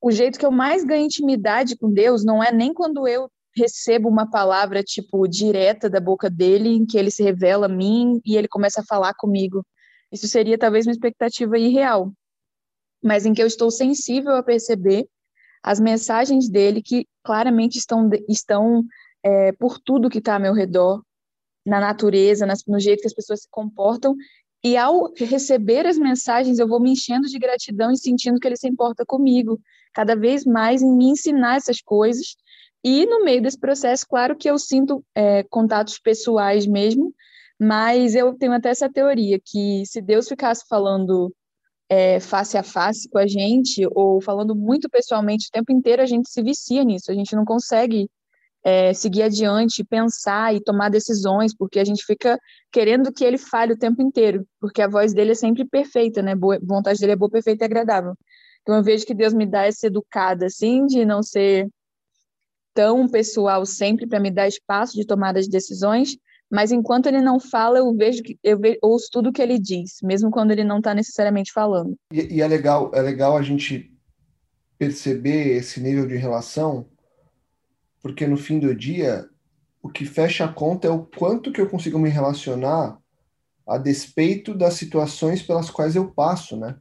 o 0.00 0.10
jeito 0.10 0.38
que 0.38 0.46
eu 0.46 0.50
mais 0.50 0.84
ganho 0.84 1.04
intimidade 1.04 1.76
com 1.76 1.92
Deus 1.92 2.24
não 2.24 2.42
é 2.42 2.52
nem 2.52 2.72
quando 2.72 3.08
eu 3.08 3.28
recebo 3.56 4.08
uma 4.08 4.30
palavra, 4.30 4.82
tipo, 4.82 5.26
direta 5.26 5.90
da 5.90 6.00
boca 6.00 6.30
dele, 6.30 6.68
em 6.70 6.86
que 6.86 6.96
ele 6.96 7.10
se 7.10 7.22
revela 7.22 7.66
a 7.66 7.68
mim 7.68 8.20
e 8.24 8.36
ele 8.36 8.48
começa 8.48 8.80
a 8.80 8.84
falar 8.84 9.14
comigo. 9.14 9.64
Isso 10.10 10.28
seria 10.28 10.58
talvez 10.58 10.86
uma 10.86 10.92
expectativa 10.92 11.58
irreal, 11.58 12.12
mas 13.02 13.26
em 13.26 13.34
que 13.34 13.42
eu 13.42 13.46
estou 13.46 13.70
sensível 13.70 14.36
a 14.36 14.42
perceber 14.42 15.06
as 15.62 15.78
mensagens 15.78 16.48
dele 16.48 16.82
que 16.82 17.06
claramente 17.22 17.78
estão, 17.78 18.10
estão 18.28 18.84
é, 19.22 19.52
por 19.52 19.78
tudo 19.78 20.10
que 20.10 20.18
está 20.18 20.34
ao 20.34 20.40
meu 20.40 20.52
redor, 20.52 21.02
na 21.64 21.78
natureza, 21.78 22.44
nas, 22.44 22.64
no 22.66 22.80
jeito 22.80 23.00
que 23.00 23.06
as 23.06 23.14
pessoas 23.14 23.42
se 23.42 23.48
comportam, 23.50 24.16
e 24.64 24.76
ao 24.76 25.12
receber 25.16 25.86
as 25.86 25.98
mensagens, 25.98 26.58
eu 26.58 26.68
vou 26.68 26.80
me 26.80 26.92
enchendo 26.92 27.28
de 27.28 27.38
gratidão 27.38 27.90
e 27.90 27.98
sentindo 27.98 28.38
que 28.38 28.46
ele 28.46 28.56
se 28.56 28.68
importa 28.68 29.04
comigo, 29.04 29.60
cada 29.92 30.14
vez 30.14 30.44
mais 30.44 30.82
em 30.82 30.96
me 30.96 31.06
ensinar 31.06 31.56
essas 31.56 31.80
coisas. 31.80 32.36
E 32.84 33.04
no 33.06 33.24
meio 33.24 33.42
desse 33.42 33.58
processo, 33.58 34.06
claro 34.08 34.36
que 34.36 34.48
eu 34.48 34.58
sinto 34.58 35.04
é, 35.14 35.42
contatos 35.44 35.98
pessoais 35.98 36.66
mesmo, 36.66 37.12
mas 37.60 38.14
eu 38.14 38.34
tenho 38.34 38.52
até 38.52 38.70
essa 38.70 38.90
teoria 38.90 39.40
que 39.44 39.84
se 39.86 40.00
Deus 40.00 40.28
ficasse 40.28 40.64
falando 40.68 41.32
é, 41.92 42.18
face 42.20 42.56
a 42.56 42.62
face 42.62 43.06
com 43.06 43.18
a 43.18 43.26
gente, 43.26 43.86
ou 43.94 44.18
falando 44.18 44.56
muito 44.56 44.88
pessoalmente 44.88 45.48
o 45.48 45.50
tempo 45.50 45.70
inteiro, 45.70 46.00
a 46.00 46.06
gente 46.06 46.30
se 46.30 46.42
vicia 46.42 46.82
nisso, 46.82 47.10
a 47.10 47.14
gente 47.14 47.36
não 47.36 47.44
consegue 47.44 48.08
é, 48.64 48.94
seguir 48.94 49.24
adiante, 49.24 49.84
pensar 49.84 50.54
e 50.54 50.60
tomar 50.62 50.88
decisões, 50.88 51.54
porque 51.54 51.78
a 51.78 51.84
gente 51.84 52.02
fica 52.02 52.38
querendo 52.72 53.12
que 53.12 53.22
ele 53.22 53.36
fale 53.36 53.74
o 53.74 53.78
tempo 53.78 54.00
inteiro, 54.00 54.46
porque 54.58 54.80
a 54.80 54.88
voz 54.88 55.12
dele 55.12 55.32
é 55.32 55.34
sempre 55.34 55.66
perfeita, 55.66 56.22
né? 56.22 56.34
Boa, 56.34 56.58
vontade 56.62 56.98
dele 56.98 57.12
é 57.12 57.16
boa, 57.16 57.30
perfeita 57.30 57.62
e 57.64 57.66
agradável. 57.66 58.14
Então 58.62 58.74
eu 58.74 58.82
vejo 58.82 59.04
que 59.04 59.12
Deus 59.12 59.34
me 59.34 59.44
dá 59.44 59.66
essa 59.66 59.86
educada, 59.86 60.46
assim, 60.46 60.86
de 60.86 61.04
não 61.04 61.22
ser 61.22 61.68
tão 62.72 63.06
pessoal 63.06 63.66
sempre 63.66 64.06
para 64.06 64.18
me 64.18 64.30
dar 64.30 64.48
espaço 64.48 64.94
de 64.94 65.06
tomada 65.06 65.42
de 65.42 65.50
decisões, 65.50 66.16
mas 66.52 66.70
enquanto 66.70 67.06
ele 67.06 67.22
não 67.22 67.40
fala, 67.40 67.78
eu 67.78 67.96
vejo 67.96 68.22
eu 68.44 68.58
vejo, 68.58 68.76
ouço 68.82 69.08
tudo 69.10 69.32
que 69.32 69.40
ele 69.40 69.58
diz, 69.58 69.96
mesmo 70.02 70.30
quando 70.30 70.50
ele 70.50 70.62
não 70.62 70.78
está 70.78 70.94
necessariamente 70.94 71.50
falando. 71.50 71.96
E, 72.12 72.36
e, 72.36 72.42
é 72.42 72.46
legal, 72.46 72.90
é 72.92 73.00
legal 73.00 73.38
a 73.38 73.42
gente 73.42 73.90
perceber 74.76 75.56
esse 75.56 75.80
nível 75.80 76.06
de 76.06 76.14
relação, 76.16 76.86
porque 78.02 78.26
no 78.26 78.36
fim 78.36 78.58
do 78.58 78.74
dia, 78.74 79.26
o 79.82 79.88
que 79.88 80.04
fecha 80.04 80.44
a 80.44 80.52
conta 80.52 80.88
é 80.88 80.90
o 80.90 81.06
quanto 81.06 81.50
que 81.50 81.60
eu 81.60 81.70
consigo 81.70 81.98
me 81.98 82.10
relacionar 82.10 82.98
a 83.66 83.78
despeito 83.78 84.54
das 84.54 84.74
situações 84.74 85.42
pelas 85.42 85.70
quais 85.70 85.96
eu 85.96 86.12
passo, 86.12 86.54
né? 86.58 86.76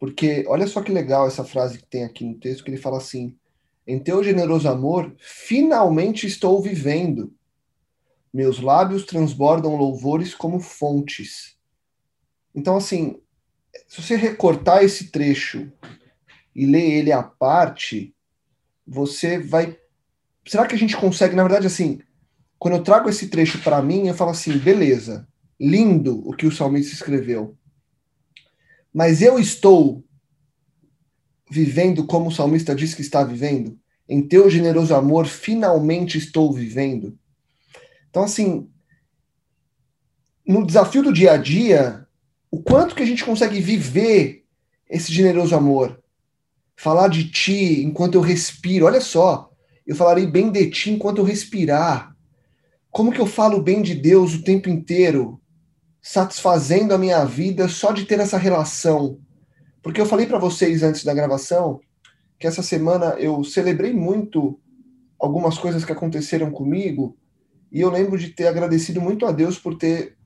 Porque 0.00 0.44
olha 0.48 0.66
só 0.66 0.82
que 0.82 0.90
legal 0.90 1.28
essa 1.28 1.44
frase 1.44 1.78
que 1.78 1.86
tem 1.86 2.02
aqui 2.02 2.24
no 2.24 2.40
texto, 2.40 2.64
que 2.64 2.70
ele 2.70 2.76
fala 2.76 2.96
assim: 2.96 3.36
"Em 3.86 4.00
teu 4.00 4.24
generoso 4.24 4.68
amor, 4.68 5.14
finalmente 5.16 6.26
estou 6.26 6.60
vivendo." 6.60 7.35
Meus 8.36 8.60
lábios 8.60 9.06
transbordam 9.06 9.76
louvores 9.76 10.34
como 10.34 10.60
fontes. 10.60 11.56
Então, 12.54 12.76
assim, 12.76 13.18
se 13.88 14.02
você 14.02 14.14
recortar 14.14 14.84
esse 14.84 15.10
trecho 15.10 15.72
e 16.54 16.66
ler 16.66 16.84
ele 16.84 17.12
à 17.12 17.22
parte, 17.22 18.14
você 18.86 19.38
vai. 19.38 19.78
Será 20.46 20.66
que 20.66 20.74
a 20.74 20.78
gente 20.78 20.94
consegue, 20.98 21.34
na 21.34 21.44
verdade, 21.44 21.66
assim, 21.66 22.02
quando 22.58 22.74
eu 22.74 22.82
trago 22.82 23.08
esse 23.08 23.28
trecho 23.28 23.58
para 23.62 23.80
mim, 23.80 24.06
eu 24.06 24.14
falo 24.14 24.32
assim, 24.32 24.58
beleza, 24.58 25.26
lindo 25.58 26.20
o 26.28 26.36
que 26.36 26.46
o 26.46 26.52
salmista 26.52 26.92
escreveu. 26.92 27.56
Mas 28.92 29.22
eu 29.22 29.38
estou 29.38 30.04
vivendo 31.50 32.04
como 32.04 32.28
o 32.28 32.34
salmista 32.34 32.74
diz 32.74 32.92
que 32.92 33.00
está 33.00 33.24
vivendo? 33.24 33.80
Em 34.06 34.20
teu 34.20 34.50
generoso 34.50 34.94
amor, 34.94 35.24
finalmente 35.26 36.18
estou 36.18 36.52
vivendo. 36.52 37.18
Então, 38.16 38.24
assim, 38.24 38.66
no 40.48 40.66
desafio 40.66 41.02
do 41.02 41.12
dia 41.12 41.32
a 41.32 41.36
dia, 41.36 42.08
o 42.50 42.62
quanto 42.62 42.94
que 42.94 43.02
a 43.02 43.06
gente 43.06 43.22
consegue 43.22 43.60
viver 43.60 44.46
esse 44.88 45.12
generoso 45.12 45.54
amor. 45.54 46.02
Falar 46.74 47.08
de 47.08 47.30
ti 47.30 47.82
enquanto 47.84 48.14
eu 48.14 48.22
respiro. 48.22 48.86
Olha 48.86 49.02
só, 49.02 49.50
eu 49.86 49.94
falarei 49.94 50.26
bem 50.26 50.50
de 50.50 50.70
ti 50.70 50.90
enquanto 50.92 51.18
eu 51.18 51.24
respirar. 51.24 52.16
Como 52.90 53.12
que 53.12 53.20
eu 53.20 53.26
falo 53.26 53.60
bem 53.60 53.82
de 53.82 53.94
Deus 53.94 54.34
o 54.34 54.42
tempo 54.42 54.70
inteiro, 54.70 55.38
satisfazendo 56.00 56.94
a 56.94 56.98
minha 56.98 57.22
vida 57.26 57.68
só 57.68 57.92
de 57.92 58.06
ter 58.06 58.18
essa 58.18 58.38
relação? 58.38 59.20
Porque 59.82 60.00
eu 60.00 60.06
falei 60.06 60.24
para 60.24 60.38
vocês 60.38 60.82
antes 60.82 61.04
da 61.04 61.12
gravação 61.12 61.82
que 62.38 62.46
essa 62.46 62.62
semana 62.62 63.08
eu 63.18 63.44
celebrei 63.44 63.92
muito 63.92 64.58
algumas 65.18 65.58
coisas 65.58 65.84
que 65.84 65.92
aconteceram 65.92 66.50
comigo 66.50 67.14
e 67.70 67.80
eu 67.80 67.90
lembro 67.90 68.18
de 68.18 68.30
ter 68.30 68.46
agradecido 68.46 69.00
muito 69.00 69.26
a 69.26 69.32
Deus 69.32 69.58
por 69.58 69.76
ter 69.76 70.16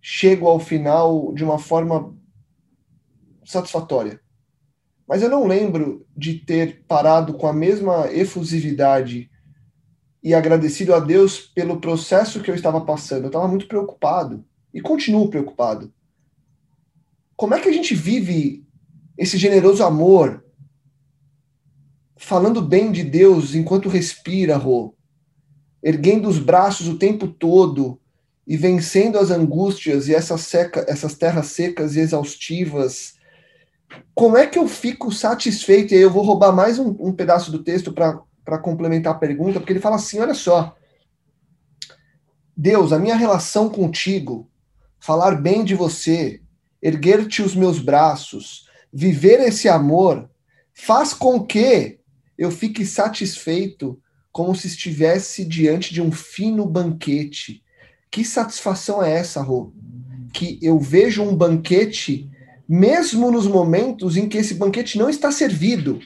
chego 0.00 0.46
ao 0.46 0.60
final 0.60 1.32
de 1.34 1.44
uma 1.44 1.58
forma 1.58 2.16
satisfatória. 3.44 4.20
Mas 5.06 5.22
eu 5.22 5.28
não 5.28 5.46
lembro 5.46 6.06
de 6.16 6.34
ter 6.34 6.84
parado 6.86 7.34
com 7.34 7.46
a 7.46 7.52
mesma 7.52 8.12
efusividade 8.12 9.30
e 10.22 10.34
agradecido 10.34 10.92
a 10.94 10.98
Deus 10.98 11.40
pelo 11.40 11.80
processo 11.80 12.42
que 12.42 12.50
eu 12.50 12.54
estava 12.54 12.80
passando. 12.80 13.24
Eu 13.24 13.28
estava 13.28 13.46
muito 13.46 13.68
preocupado 13.68 14.44
e 14.74 14.80
continuo 14.80 15.30
preocupado. 15.30 15.92
Como 17.36 17.54
é 17.54 17.60
que 17.60 17.68
a 17.68 17.72
gente 17.72 17.94
vive 17.94 18.66
esse 19.16 19.38
generoso 19.38 19.84
amor 19.84 20.44
falando 22.16 22.60
bem 22.60 22.90
de 22.90 23.04
Deus 23.04 23.54
enquanto 23.54 23.88
respira, 23.88 24.56
Rô? 24.56 24.95
Erguendo 25.82 26.28
os 26.28 26.38
braços 26.38 26.88
o 26.88 26.98
tempo 26.98 27.28
todo 27.28 28.00
e 28.46 28.56
vencendo 28.56 29.18
as 29.18 29.30
angústias 29.30 30.08
e 30.08 30.14
essas, 30.14 30.42
seca, 30.42 30.84
essas 30.88 31.14
terras 31.14 31.46
secas 31.46 31.96
e 31.96 32.00
exaustivas 32.00 33.16
como 34.14 34.36
é 34.36 34.46
que 34.46 34.58
eu 34.58 34.66
fico 34.66 35.12
satisfeito? 35.12 35.92
E 35.92 35.96
aí 35.96 36.02
eu 36.02 36.10
vou 36.10 36.22
roubar 36.22 36.52
mais 36.52 36.78
um, 36.78 36.96
um 36.98 37.12
pedaço 37.12 37.50
do 37.50 37.62
texto 37.62 37.92
para 37.92 38.58
complementar 38.58 39.14
a 39.14 39.18
pergunta, 39.18 39.60
porque 39.60 39.72
ele 39.72 39.80
fala 39.80 39.96
assim: 39.96 40.18
olha 40.18 40.34
só. 40.34 40.74
Deus, 42.56 42.92
a 42.92 42.98
minha 42.98 43.16
relação 43.16 43.68
contigo, 43.68 44.50
falar 44.98 45.34
bem 45.34 45.62
de 45.62 45.74
você, 45.74 46.40
erguer-te 46.80 47.42
os 47.42 47.54
meus 47.54 47.78
braços, 47.78 48.66
viver 48.90 49.40
esse 49.40 49.68
amor, 49.68 50.30
faz 50.72 51.12
com 51.12 51.44
que 51.44 52.00
eu 52.38 52.50
fique 52.50 52.86
satisfeito 52.86 54.00
como 54.36 54.54
se 54.54 54.66
estivesse 54.66 55.46
diante 55.46 55.94
de 55.94 56.02
um 56.02 56.12
fino 56.12 56.66
banquete. 56.66 57.64
Que 58.10 58.22
satisfação 58.22 59.02
é 59.02 59.10
essa, 59.10 59.40
Rô? 59.40 59.72
Que 60.30 60.58
eu 60.60 60.78
vejo 60.78 61.22
um 61.22 61.34
banquete 61.34 62.30
mesmo 62.68 63.30
nos 63.32 63.46
momentos 63.46 64.14
em 64.14 64.28
que 64.28 64.36
esse 64.36 64.52
banquete 64.52 64.98
não 64.98 65.08
está 65.08 65.32
servido? 65.32 66.00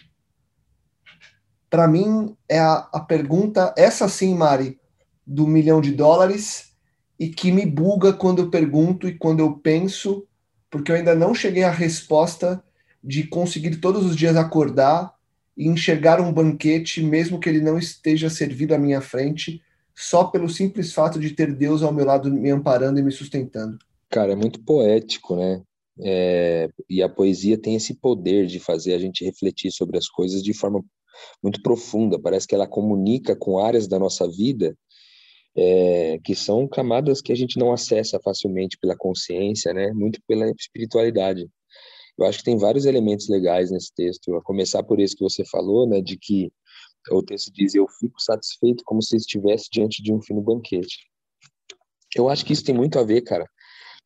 Para 1.69 1.89
mim, 1.89 2.37
é 2.49 2.61
a, 2.61 2.89
a 2.93 3.01
pergunta, 3.01 3.75
essa 3.77 4.09
sim, 4.09 4.33
Mari, 4.37 4.79
do 5.27 5.45
milhão 5.45 5.81
de 5.81 5.91
dólares, 5.91 6.71
e 7.19 7.29
que 7.31 7.51
me 7.51 7.67
buga 7.67 8.13
quando 8.13 8.43
eu 8.43 8.49
pergunto 8.49 9.09
e 9.09 9.19
quando 9.19 9.41
eu 9.41 9.55
penso, 9.55 10.25
porque 10.71 10.93
eu 10.93 10.95
ainda 10.95 11.17
não 11.17 11.35
cheguei 11.35 11.65
à 11.65 11.71
resposta 11.73 12.63
de 13.03 13.25
conseguir 13.25 13.79
todos 13.79 14.07
os 14.07 14.15
dias 14.15 14.37
acordar 14.37 15.19
e 15.61 15.69
enxergar 15.69 16.23
um 16.23 16.33
banquete, 16.33 17.02
mesmo 17.02 17.38
que 17.38 17.47
ele 17.47 17.61
não 17.61 17.79
esteja 17.79 18.31
servido 18.31 18.75
à 18.75 18.79
minha 18.79 19.02
frente, 19.02 19.61
só 19.95 20.25
pelo 20.25 20.49
simples 20.49 20.95
fato 20.95 21.21
de 21.21 21.33
ter 21.33 21.55
Deus 21.55 21.83
ao 21.83 21.93
meu 21.93 22.07
lado 22.07 22.33
me 22.33 22.49
amparando 22.49 22.99
e 22.99 23.02
me 23.02 23.12
sustentando. 23.12 23.79
Cara, 24.09 24.33
é 24.33 24.35
muito 24.35 24.64
poético, 24.64 25.37
né? 25.37 25.62
É, 26.02 26.71
e 26.88 27.02
a 27.02 27.11
poesia 27.11 27.58
tem 27.58 27.75
esse 27.75 27.95
poder 27.95 28.47
de 28.47 28.58
fazer 28.58 28.95
a 28.95 28.99
gente 28.99 29.23
refletir 29.23 29.71
sobre 29.71 29.99
as 29.99 30.08
coisas 30.08 30.43
de 30.43 30.54
forma 30.54 30.82
muito 31.43 31.61
profunda. 31.61 32.19
Parece 32.19 32.47
que 32.47 32.54
ela 32.54 32.67
comunica 32.67 33.37
com 33.37 33.58
áreas 33.58 33.87
da 33.87 33.99
nossa 33.99 34.26
vida 34.26 34.75
é, 35.54 36.19
que 36.25 36.35
são 36.35 36.67
camadas 36.67 37.21
que 37.21 37.32
a 37.32 37.37
gente 37.37 37.58
não 37.58 37.71
acessa 37.71 38.19
facilmente 38.25 38.78
pela 38.80 38.97
consciência, 38.97 39.75
né? 39.75 39.93
Muito 39.93 40.21
pela 40.26 40.50
espiritualidade. 40.52 41.47
Eu 42.19 42.27
acho 42.27 42.39
que 42.39 42.45
tem 42.45 42.59
vários 42.59 42.85
elementos 42.85 43.29
legais 43.29 43.71
nesse 43.71 43.93
texto. 43.95 44.35
A 44.37 44.43
começar 44.43 44.83
por 44.83 45.01
esse 45.01 45.17
que 45.17 45.25
você 45.25 45.45
falou, 45.45 45.89
né? 45.89 46.01
De 46.01 46.19
que 46.19 46.53
o 47.11 47.23
texto 47.23 47.53
diz: 47.53 47.75
"Eu 47.75 47.87
fico 47.99 48.21
satisfeito 48.21 48.85
como 48.85 49.03
se 49.03 49.17
estivesse 49.17 49.69
diante 49.73 50.03
de 50.03 50.13
um 50.13 50.21
fino 50.21 50.41
banquete". 50.43 51.09
Eu 52.17 52.29
acho 52.29 52.45
que 52.45 52.53
isso 52.53 52.65
tem 52.65 52.75
muito 52.75 52.99
a 52.99 53.05
ver, 53.05 53.23
cara, 53.23 53.49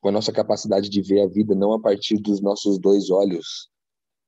com 0.01 0.09
a 0.09 0.13
nossa 0.13 0.33
capacidade 0.33 0.89
de 0.89 1.01
ver 1.01 1.23
a 1.23 1.27
vida 1.27 1.55
não 1.55 1.73
a 1.73 1.81
partir 1.81 2.19
dos 2.19 2.41
nossos 2.41 2.79
dois 2.79 3.11
olhos 3.11 3.71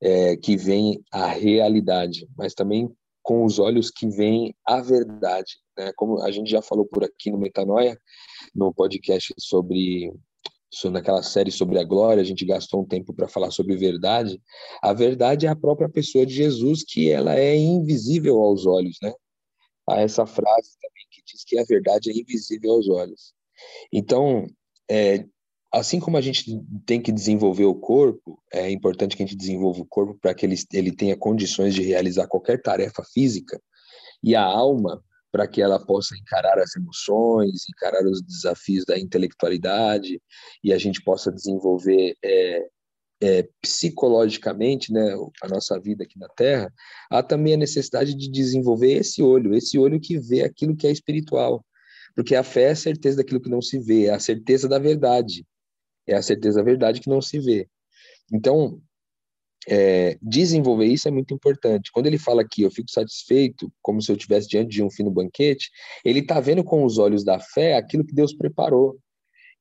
é, 0.01 0.35
que 0.35 0.57
vem 0.57 0.99
a 1.11 1.27
realidade, 1.27 2.27
mas 2.35 2.53
também 2.53 2.91
com 3.27 3.43
os 3.43 3.59
olhos 3.59 3.91
que 3.91 4.07
vem 4.07 4.55
a 4.65 4.81
verdade. 4.81 5.57
Né? 5.77 5.91
Como 5.95 6.21
a 6.21 6.31
gente 6.31 6.49
já 6.49 6.61
falou 6.61 6.85
por 6.85 7.03
aqui 7.03 7.29
no 7.29 7.37
Metanoia, 7.37 7.99
no 8.55 8.73
podcast 8.73 9.33
sobre, 9.37 10.11
sobre 10.69 10.99
naquela 10.99 11.23
série 11.23 11.51
sobre 11.51 11.79
a 11.79 11.83
glória, 11.83 12.21
a 12.21 12.25
gente 12.25 12.45
gastou 12.45 12.81
um 12.81 12.85
tempo 12.85 13.13
para 13.13 13.27
falar 13.27 13.51
sobre 13.51 13.75
verdade. 13.75 14.41
A 14.81 14.93
verdade 14.93 15.45
é 15.45 15.49
a 15.49 15.55
própria 15.55 15.89
pessoa 15.89 16.25
de 16.25 16.33
Jesus, 16.33 16.83
que 16.83 17.09
ela 17.09 17.35
é 17.35 17.55
invisível 17.55 18.39
aos 18.39 18.65
olhos, 18.65 18.97
né? 19.01 19.13
Há 19.89 20.01
essa 20.01 20.25
frase 20.25 20.71
também 20.81 21.05
que 21.09 21.21
diz 21.25 21.43
que 21.45 21.57
a 21.57 21.63
verdade 21.63 22.11
é 22.11 22.13
invisível 22.13 22.71
aos 22.71 22.89
olhos. 22.89 23.33
Então, 23.91 24.45
é, 24.89 25.25
assim 25.71 25.99
como 25.99 26.17
a 26.17 26.21
gente 26.21 26.61
tem 26.85 27.01
que 27.01 27.11
desenvolver 27.11 27.65
o 27.65 27.75
corpo, 27.75 28.37
é 28.51 28.69
importante 28.69 29.15
que 29.15 29.23
a 29.23 29.25
gente 29.25 29.37
desenvolva 29.37 29.81
o 29.81 29.85
corpo 29.85 30.17
para 30.19 30.33
que 30.33 30.45
ele, 30.45 30.55
ele 30.73 30.91
tenha 30.91 31.15
condições 31.15 31.73
de 31.73 31.81
realizar 31.81 32.27
qualquer 32.27 32.61
tarefa 32.61 33.03
física, 33.13 33.61
e 34.23 34.35
a 34.35 34.43
alma 34.43 35.01
para 35.31 35.47
que 35.47 35.61
ela 35.61 35.83
possa 35.83 36.15
encarar 36.15 36.59
as 36.59 36.75
emoções, 36.75 37.65
encarar 37.69 38.05
os 38.05 38.21
desafios 38.21 38.85
da 38.85 38.97
intelectualidade, 38.97 40.21
e 40.63 40.73
a 40.73 40.77
gente 40.77 41.03
possa 41.03 41.31
desenvolver 41.31 42.15
é, 42.23 42.67
é, 43.21 43.49
psicologicamente 43.61 44.91
né, 44.91 45.15
a 45.41 45.47
nossa 45.47 45.79
vida 45.79 46.03
aqui 46.03 46.17
na 46.17 46.29
Terra, 46.29 46.71
há 47.09 47.21
também 47.21 47.53
a 47.53 47.57
necessidade 47.57 48.15
de 48.15 48.29
desenvolver 48.29 48.93
esse 48.93 49.21
olho, 49.21 49.53
esse 49.53 49.77
olho 49.77 49.99
que 49.99 50.19
vê 50.19 50.43
aquilo 50.43 50.75
que 50.75 50.87
é 50.87 50.91
espiritual. 50.91 51.63
Porque 52.15 52.35
a 52.35 52.43
fé 52.43 52.63
é 52.63 52.71
a 52.71 52.75
certeza 52.75 53.17
daquilo 53.17 53.41
que 53.41 53.49
não 53.49 53.61
se 53.61 53.77
vê, 53.79 54.05
é 54.05 54.13
a 54.13 54.19
certeza 54.19 54.67
da 54.67 54.79
verdade 54.79 55.45
é 56.07 56.15
a 56.15 56.21
certeza 56.21 56.59
da 56.59 56.63
verdade 56.63 57.01
que 57.01 57.09
não 57.09 57.21
se 57.21 57.37
vê. 57.37 57.67
Então, 58.31 58.81
é, 59.67 60.17
desenvolver 60.21 60.85
isso 60.85 61.07
é 61.07 61.11
muito 61.11 61.33
importante. 61.33 61.91
Quando 61.91 62.07
ele 62.07 62.17
fala 62.17 62.41
aqui, 62.41 62.61
eu 62.61 62.71
fico 62.71 62.89
satisfeito, 62.89 63.71
como 63.81 64.01
se 64.01 64.11
eu 64.11 64.15
estivesse 64.15 64.47
diante 64.47 64.69
de 64.69 64.81
um 64.81 64.89
fino 64.89 65.11
banquete, 65.11 65.69
ele 66.05 66.19
está 66.19 66.39
vendo 66.39 66.63
com 66.63 66.85
os 66.85 66.97
olhos 66.97 67.23
da 67.23 67.39
fé 67.39 67.75
aquilo 67.75 68.05
que 68.05 68.13
Deus 68.13 68.33
preparou. 68.33 68.97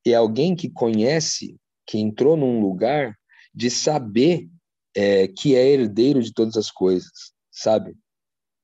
E 0.05 0.13
é 0.13 0.15
alguém 0.15 0.55
que 0.55 0.71
conhece, 0.71 1.57
que 1.85 1.99
entrou 1.99 2.37
num 2.37 2.61
lugar 2.61 3.17
de 3.53 3.69
saber 3.69 4.49
é, 4.95 5.27
que 5.27 5.57
é 5.57 5.67
herdeiro 5.67 6.23
de 6.23 6.33
todas 6.33 6.57
as 6.57 6.71
coisas, 6.71 7.33
sabe? 7.51 7.95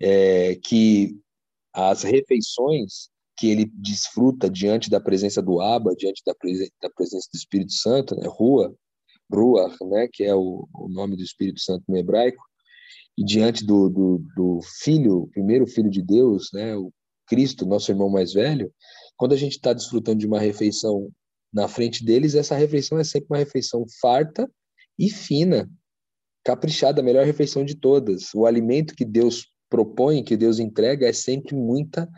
É, 0.01 0.55
que 0.57 1.19
as 1.73 2.03
refeições 2.03 3.11
que 3.37 3.49
ele 3.49 3.71
desfruta 3.75 4.49
diante 4.49 4.89
da 4.89 5.01
presença 5.01 5.43
do 5.43 5.61
Abba, 5.61 5.95
diante 5.97 6.23
da, 6.25 6.35
presen 6.35 6.71
da 6.81 6.89
presença 6.91 7.29
do 7.33 7.37
Espírito 7.37 7.73
Santo, 7.73 8.15
né? 8.15 8.29
Rua, 8.29 8.73
Ruach, 9.33 9.77
né? 9.89 10.09
que 10.13 10.25
é 10.25 10.35
o, 10.35 10.69
o, 10.75 10.89
nome 10.89 11.17
do 11.17 11.23
Espírito 11.23 11.61
Santo 11.61 11.85
no 11.89 11.97
hebraico, 11.97 12.43
e 13.17 13.25
diante 13.25 13.65
do, 13.65 13.89
do, 13.89 14.25
do 14.35 14.61
Filho, 14.83 15.29
primeiro 15.33 15.67
Filho 15.67 15.91
de 15.91 16.03
Deus, 16.03 16.51
né? 16.53 16.77
o 16.77 16.93
Cristo, 17.27 17.67
nosso 17.67 17.91
irmão 17.91 18.09
mais 18.09 18.33
velho, 18.33 18.73
quando 19.17 19.33
a 19.33 19.37
gente 19.37 19.53
está 19.53 19.73
desfrutando 19.73 20.19
de 20.19 20.27
uma 20.27 20.41
refeição 20.41 21.11
na 21.53 21.69
frente 21.69 22.05
deles, 22.05 22.35
essa 22.35 22.57
refeição 22.57 22.99
é 22.99 23.05
sempre 23.05 23.29
uma 23.31 23.39
refeição 23.39 23.85
farta 24.01 24.51
e 24.99 25.11
fina, 25.11 25.71
caprichada, 26.45 27.01
a 27.01 27.05
melhor 27.05 27.25
refeição 27.25 27.65
de 27.65 27.75
todas. 27.75 28.35
O 28.35 28.47
alimento 28.47 28.95
que 28.95 29.05
Deus 29.05 29.47
propõe, 29.69 30.25
que 30.25 30.37
Deus 30.37 30.59
entrega, 30.59 31.09
é 31.09 31.13
sempre 31.13 31.55
muita 31.55 32.09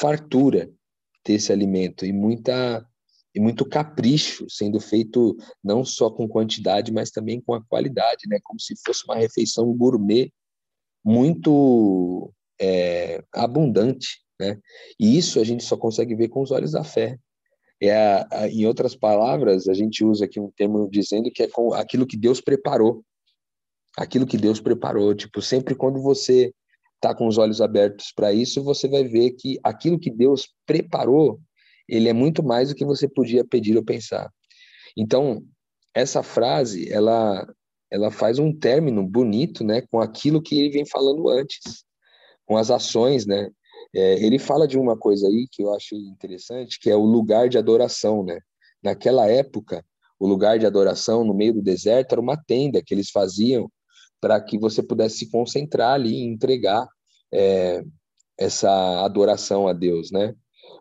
fartura 0.00 0.70
desse 1.24 1.52
alimento 1.52 2.06
e 2.06 2.12
muita 2.12 2.86
e 3.36 3.40
muito 3.40 3.66
capricho 3.66 4.46
sendo 4.48 4.80
feito 4.80 5.36
não 5.62 5.84
só 5.84 6.10
com 6.10 6.26
quantidade, 6.26 6.90
mas 6.90 7.10
também 7.10 7.38
com 7.38 7.52
a 7.52 7.62
qualidade, 7.62 8.26
né? 8.26 8.38
Como 8.42 8.58
se 8.58 8.74
fosse 8.82 9.04
uma 9.04 9.14
refeição 9.14 9.70
gourmet 9.74 10.32
muito 11.04 12.32
é, 12.58 13.22
abundante, 13.34 14.22
né? 14.40 14.58
E 14.98 15.18
isso 15.18 15.38
a 15.38 15.44
gente 15.44 15.62
só 15.64 15.76
consegue 15.76 16.14
ver 16.14 16.28
com 16.28 16.40
os 16.40 16.50
olhos 16.50 16.72
da 16.72 16.82
fé. 16.82 17.18
É 17.78 17.94
a, 17.94 18.26
a, 18.32 18.48
em 18.48 18.64
outras 18.64 18.96
palavras, 18.96 19.68
a 19.68 19.74
gente 19.74 20.02
usa 20.02 20.24
aqui 20.24 20.40
um 20.40 20.50
termo 20.56 20.88
dizendo 20.90 21.30
que 21.30 21.42
é 21.42 21.48
com 21.48 21.74
aquilo 21.74 22.06
que 22.06 22.16
Deus 22.16 22.40
preparou. 22.40 23.04
Aquilo 23.98 24.26
que 24.26 24.38
Deus 24.38 24.60
preparou. 24.60 25.14
Tipo, 25.14 25.42
sempre 25.42 25.74
quando 25.74 26.00
você 26.00 26.54
está 26.94 27.14
com 27.14 27.26
os 27.26 27.36
olhos 27.36 27.60
abertos 27.60 28.12
para 28.16 28.32
isso, 28.32 28.64
você 28.64 28.88
vai 28.88 29.04
ver 29.04 29.32
que 29.32 29.60
aquilo 29.62 29.98
que 29.98 30.10
Deus 30.10 30.48
preparou, 30.64 31.38
ele 31.88 32.08
é 32.08 32.12
muito 32.12 32.42
mais 32.42 32.68
do 32.68 32.74
que 32.74 32.84
você 32.84 33.08
podia 33.08 33.44
pedir 33.44 33.76
ou 33.76 33.84
pensar. 33.84 34.30
Então, 34.96 35.42
essa 35.94 36.22
frase, 36.22 36.90
ela 36.92 37.46
ela 37.90 38.10
faz 38.10 38.38
um 38.38 38.52
término 38.52 39.06
bonito, 39.06 39.62
né, 39.62 39.80
com 39.90 40.00
aquilo 40.00 40.42
que 40.42 40.58
ele 40.58 40.70
vem 40.70 40.84
falando 40.84 41.28
antes, 41.28 41.84
com 42.44 42.56
as 42.56 42.70
ações, 42.70 43.26
né? 43.26 43.48
É, 43.94 44.24
ele 44.24 44.38
fala 44.38 44.66
de 44.66 44.76
uma 44.76 44.96
coisa 44.96 45.26
aí 45.28 45.46
que 45.50 45.62
eu 45.62 45.72
acho 45.72 45.94
interessante, 45.94 46.78
que 46.80 46.90
é 46.90 46.96
o 46.96 47.04
lugar 47.04 47.48
de 47.48 47.58
adoração, 47.58 48.24
né? 48.24 48.38
Naquela 48.82 49.28
época, 49.28 49.84
o 50.18 50.26
lugar 50.26 50.58
de 50.58 50.66
adoração 50.66 51.24
no 51.24 51.34
meio 51.34 51.54
do 51.54 51.62
deserto 51.62 52.12
era 52.12 52.20
uma 52.20 52.36
tenda 52.36 52.82
que 52.82 52.92
eles 52.92 53.10
faziam 53.10 53.70
para 54.20 54.40
que 54.40 54.58
você 54.58 54.82
pudesse 54.82 55.18
se 55.18 55.30
concentrar 55.30 55.92
ali 55.92 56.14
e 56.14 56.24
entregar 56.24 56.86
é, 57.32 57.82
essa 58.38 59.04
adoração 59.04 59.68
a 59.68 59.72
Deus, 59.72 60.10
né? 60.10 60.34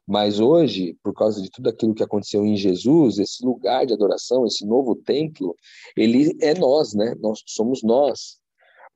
Mas 0.07 0.39
hoje, 0.39 0.95
por 1.03 1.13
causa 1.13 1.41
de 1.41 1.49
tudo 1.49 1.69
aquilo 1.69 1.95
que 1.95 2.03
aconteceu 2.03 2.45
em 2.45 2.55
Jesus, 2.55 3.17
esse 3.17 3.43
lugar 3.43 3.85
de 3.85 3.93
adoração, 3.93 4.45
esse 4.45 4.65
novo 4.65 4.95
templo, 4.95 5.55
ele 5.97 6.37
é 6.41 6.53
nós, 6.53 6.93
né? 6.93 7.15
Nós 7.19 7.41
somos 7.47 7.81
nós. 7.81 8.39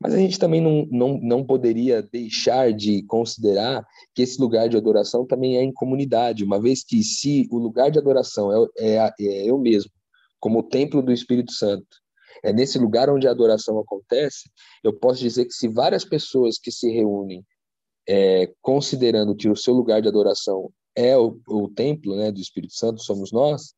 Mas 0.00 0.14
a 0.14 0.16
gente 0.16 0.38
também 0.38 0.60
não, 0.60 0.86
não, 0.90 1.18
não 1.20 1.44
poderia 1.44 2.00
deixar 2.00 2.72
de 2.72 3.02
considerar 3.02 3.84
que 4.14 4.22
esse 4.22 4.40
lugar 4.40 4.68
de 4.68 4.76
adoração 4.76 5.26
também 5.26 5.58
é 5.58 5.62
em 5.62 5.72
comunidade, 5.72 6.44
uma 6.44 6.60
vez 6.60 6.82
que 6.82 7.02
se 7.02 7.46
o 7.50 7.58
lugar 7.58 7.90
de 7.90 7.98
adoração 7.98 8.50
é, 8.78 8.96
é, 8.96 9.12
é 9.20 9.50
eu 9.50 9.58
mesmo, 9.58 9.90
como 10.38 10.60
o 10.60 10.62
templo 10.62 11.02
do 11.02 11.12
Espírito 11.12 11.52
Santo, 11.52 11.98
é 12.42 12.52
nesse 12.52 12.78
lugar 12.78 13.10
onde 13.10 13.28
a 13.28 13.30
adoração 13.30 13.78
acontece, 13.78 14.48
eu 14.82 14.92
posso 14.98 15.20
dizer 15.20 15.44
que 15.44 15.52
se 15.52 15.68
várias 15.68 16.04
pessoas 16.04 16.56
que 16.56 16.72
se 16.72 16.90
reúnem 16.90 17.44
é, 18.08 18.50
considerando 18.62 19.36
que 19.36 19.50
o 19.50 19.56
seu 19.56 19.74
lugar 19.74 20.00
de 20.00 20.08
adoração 20.08 20.72
é 20.94 21.16
o, 21.16 21.40
o 21.46 21.68
templo 21.68 22.16
né, 22.16 22.30
do 22.30 22.40
Espírito 22.40 22.74
Santo, 22.74 23.02
somos 23.02 23.32
nós, 23.32 23.74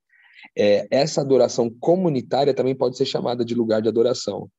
é, 0.56 0.86
essa 0.90 1.20
adoração 1.20 1.70
comunitária 1.70 2.54
também 2.54 2.74
pode 2.74 2.96
ser 2.96 3.06
chamada 3.06 3.44
de 3.44 3.54
lugar 3.54 3.80
de 3.80 3.88
adoração. 3.88 4.50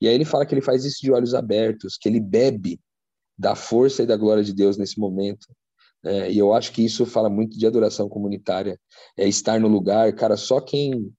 E 0.00 0.08
aí 0.08 0.14
ele 0.14 0.24
fala 0.24 0.46
que 0.46 0.54
ele 0.54 0.62
faz 0.62 0.84
isso 0.84 1.00
de 1.00 1.12
olhos 1.12 1.34
abertos, 1.34 1.96
que 1.96 2.08
ele 2.08 2.20
bebe 2.20 2.80
da 3.36 3.54
força 3.54 4.02
e 4.02 4.06
da 4.06 4.16
glória 4.16 4.44
de 4.44 4.52
Deus 4.52 4.76
nesse 4.76 4.98
momento. 4.98 5.46
É, 6.04 6.30
e 6.30 6.38
eu 6.38 6.52
acho 6.52 6.72
que 6.72 6.84
isso 6.84 7.06
fala 7.06 7.30
muito 7.30 7.58
de 7.58 7.66
adoração 7.66 8.08
comunitária, 8.08 8.78
é 9.16 9.26
estar 9.28 9.60
no 9.60 9.68
lugar, 9.68 10.12
cara, 10.14 10.36
só 10.36 10.60
quem 10.60 11.12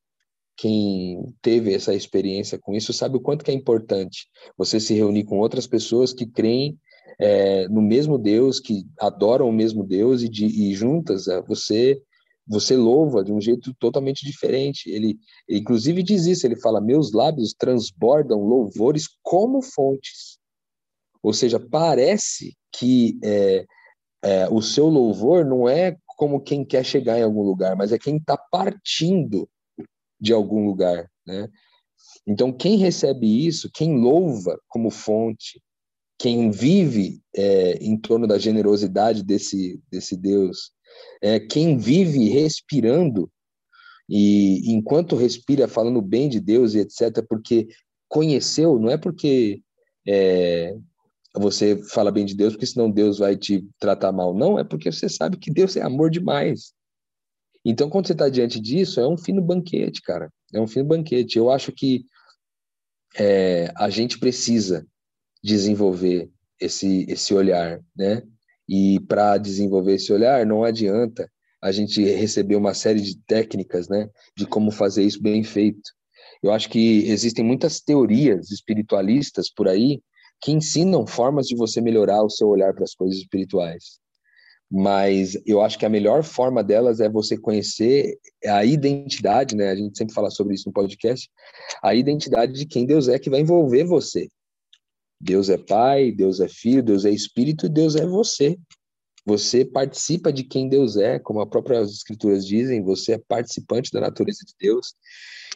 quem 0.56 1.34
teve 1.41 1.73
essa 1.73 1.95
experiência 1.95 2.60
com 2.60 2.75
isso 2.75 2.93
sabe 2.93 3.17
o 3.17 3.19
quanto 3.19 3.43
que 3.43 3.49
é 3.49 3.53
importante 3.56 4.27
você 4.56 4.79
se 4.79 4.93
reunir 4.93 5.23
com 5.23 5.39
outras 5.39 5.65
pessoas 5.65 6.13
que 6.13 6.27
creem 6.27 6.77
é, 7.19 7.67
no 7.67 7.82
mesmo 7.82 8.17
Deus, 8.17 8.60
que 8.60 8.86
adoram 8.99 9.49
o 9.49 9.54
mesmo 9.54 9.84
Deus 9.84 10.21
e, 10.21 10.30
de, 10.30 10.45
e 10.45 10.73
juntas 10.73 11.28
é, 11.28 11.41
você 11.41 12.02
você 12.45 12.76
louva 12.76 13.23
de 13.23 13.32
um 13.32 13.39
jeito 13.39 13.73
totalmente 13.76 14.26
diferente. 14.26 14.89
Ele, 14.89 15.17
inclusive, 15.49 16.04
diz 16.04 16.26
isso: 16.26 16.45
ele 16.45 16.60
fala, 16.60 16.82
meus 16.82 17.13
lábios 17.13 17.54
transbordam 17.54 18.41
louvores 18.41 19.08
como 19.21 19.62
fontes. 19.62 20.38
Ou 21.21 21.32
seja, 21.32 21.58
parece 21.60 22.54
que 22.71 23.17
é, 23.23 23.65
é, 24.23 24.49
o 24.49 24.62
seu 24.62 24.88
louvor 24.88 25.45
não 25.45 25.69
é 25.69 25.95
como 26.17 26.41
quem 26.41 26.65
quer 26.65 26.84
chegar 26.84 27.17
em 27.17 27.23
algum 27.23 27.43
lugar, 27.43 27.76
mas 27.76 27.91
é 27.91 27.97
quem 27.97 28.17
está 28.17 28.38
partindo 28.38 29.49
de 30.19 30.34
algum 30.34 30.65
lugar. 30.65 31.10
Né? 31.26 31.47
Então, 32.28 32.52
quem 32.52 32.78
recebe 32.78 33.45
isso, 33.45 33.69
quem 33.73 33.97
louva 33.97 34.60
como 34.67 34.89
fonte, 34.89 35.62
quem 36.23 36.49
vive 36.49 37.21
é, 37.36 37.73
em 37.81 37.97
torno 37.97 38.25
da 38.25 38.39
generosidade 38.39 39.21
desse, 39.21 39.77
desse 39.91 40.15
Deus, 40.15 40.71
é, 41.21 41.38
quem 41.38 41.77
vive 41.77 42.29
respirando 42.29 43.29
e 44.07 44.71
enquanto 44.71 45.17
respira 45.17 45.67
falando 45.67 46.01
bem 46.01 46.29
de 46.29 46.39
Deus 46.39 46.75
e 46.75 46.79
etc, 46.79 47.21
porque 47.27 47.67
conheceu, 48.07 48.79
não 48.79 48.89
é 48.89 48.95
porque 48.95 49.62
é, 50.07 50.73
você 51.36 51.83
fala 51.89 52.09
bem 52.09 52.23
de 52.23 52.36
Deus, 52.36 52.53
porque 52.53 52.67
senão 52.67 52.89
Deus 52.89 53.17
vai 53.19 53.36
te 53.36 53.67
tratar 53.77 54.13
mal, 54.13 54.33
não, 54.33 54.57
é 54.57 54.63
porque 54.63 54.93
você 54.93 55.09
sabe 55.09 55.36
que 55.36 55.51
Deus 55.51 55.75
é 55.75 55.81
amor 55.81 56.09
demais. 56.09 56.71
Então, 57.65 57.89
quando 57.89 58.07
você 58.07 58.13
está 58.13 58.29
diante 58.29 58.62
disso, 58.62 59.01
é 59.01 59.05
um 59.05 59.17
fino 59.17 59.41
banquete, 59.41 60.01
cara, 60.01 60.31
é 60.53 60.62
um 60.62 60.67
fino 60.67 60.86
banquete. 60.86 61.38
Eu 61.38 61.51
acho 61.51 61.73
que 61.73 62.05
é, 63.19 63.73
a 63.75 63.89
gente 63.89 64.17
precisa 64.17 64.88
desenvolver 65.43 66.29
esse, 66.60 67.06
esse 67.10 67.34
olhar, 67.34 67.79
né? 67.95 68.23
E 68.67 68.99
para 69.01 69.38
desenvolver 69.38 69.95
esse 69.95 70.13
olhar, 70.13 70.45
não 70.45 70.63
adianta 70.63 71.29
a 71.62 71.71
gente 71.71 72.03
receber 72.03 72.56
uma 72.56 72.73
série 72.73 72.99
de 72.99 73.17
técnicas, 73.25 73.88
né, 73.88 74.10
de 74.36 74.45
como 74.45 74.69
fazer 74.69 75.03
isso 75.03 75.21
bem 75.21 75.43
feito. 75.43 75.91
Eu 76.41 76.51
acho 76.51 76.69
que 76.69 77.10
existem 77.10 77.43
muitas 77.43 77.79
teorias 77.79 78.51
espiritualistas 78.51 79.49
por 79.49 79.69
aí 79.69 80.01
que 80.41 80.51
ensinam 80.51 81.08
formas 81.08 81.47
de 81.47 81.56
você 81.56 81.79
melhorar 81.79 82.21
o 82.21 82.29
seu 82.29 82.49
olhar 82.49 82.73
para 82.73 82.84
as 82.84 82.93
coisas 82.93 83.17
espirituais. 83.17 83.97
Mas 84.69 85.38
eu 85.45 85.62
acho 85.62 85.79
que 85.79 85.86
a 85.86 85.89
melhor 85.89 86.21
forma 86.23 86.62
delas 86.62 86.99
é 86.99 87.08
você 87.08 87.38
conhecer 87.38 88.17
a 88.45 88.65
identidade, 88.65 89.56
né? 89.56 89.69
A 89.69 89.75
gente 89.75 89.97
sempre 89.97 90.13
fala 90.13 90.29
sobre 90.29 90.56
isso 90.56 90.67
no 90.67 90.73
podcast, 90.73 91.29
a 91.82 91.95
identidade 91.95 92.51
de 92.53 92.65
quem 92.65 92.86
Deus 92.86 93.08
é 93.08 93.17
que 93.17 93.29
vai 93.29 93.39
envolver 93.39 93.86
você, 93.86 94.27
Deus 95.23 95.47
é 95.47 95.57
Pai, 95.57 96.12
Deus 96.12 96.41
é 96.41 96.49
Filho, 96.49 96.83
Deus 96.83 97.05
é 97.05 97.09
Espírito 97.09 97.69
Deus 97.69 97.95
é 97.95 98.05
você. 98.05 98.59
Você 99.25 99.63
participa 99.63 100.33
de 100.33 100.43
quem 100.43 100.67
Deus 100.67 100.97
é, 100.97 101.17
como 101.17 101.41
as 101.41 101.47
próprias 101.47 101.93
Escrituras 101.93 102.45
dizem, 102.45 102.83
você 102.83 103.13
é 103.13 103.17
participante 103.17 103.89
da 103.89 104.01
natureza 104.01 104.39
de 104.45 104.53
Deus. 104.59 104.93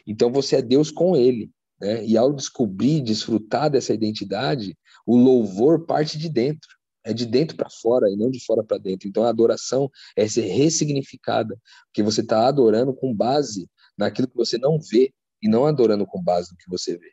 Então 0.06 0.32
você 0.32 0.56
é 0.56 0.62
Deus 0.62 0.90
com 0.90 1.14
Ele. 1.14 1.50
Né? 1.78 2.02
E 2.06 2.16
ao 2.16 2.32
descobrir, 2.32 3.02
desfrutar 3.02 3.70
dessa 3.70 3.92
identidade, 3.92 4.74
o 5.06 5.18
louvor 5.18 5.84
parte 5.84 6.16
de 6.16 6.30
dentro. 6.30 6.68
É 7.04 7.12
de 7.12 7.26
dentro 7.26 7.54
para 7.54 7.68
fora 7.68 8.10
e 8.10 8.16
não 8.16 8.30
de 8.30 8.42
fora 8.44 8.64
para 8.64 8.78
dentro. 8.78 9.06
Então 9.06 9.22
a 9.24 9.28
adoração 9.28 9.90
é 10.16 10.26
ser 10.26 10.46
ressignificada, 10.46 11.58
porque 11.86 12.02
você 12.02 12.22
está 12.22 12.48
adorando 12.48 12.94
com 12.94 13.14
base 13.14 13.68
naquilo 13.98 14.28
que 14.28 14.36
você 14.36 14.56
não 14.56 14.78
vê 14.80 15.12
e 15.42 15.48
não 15.48 15.66
adorando 15.66 16.06
com 16.06 16.22
base 16.22 16.50
no 16.52 16.56
que 16.56 16.70
você 16.70 16.96
vê. 16.96 17.12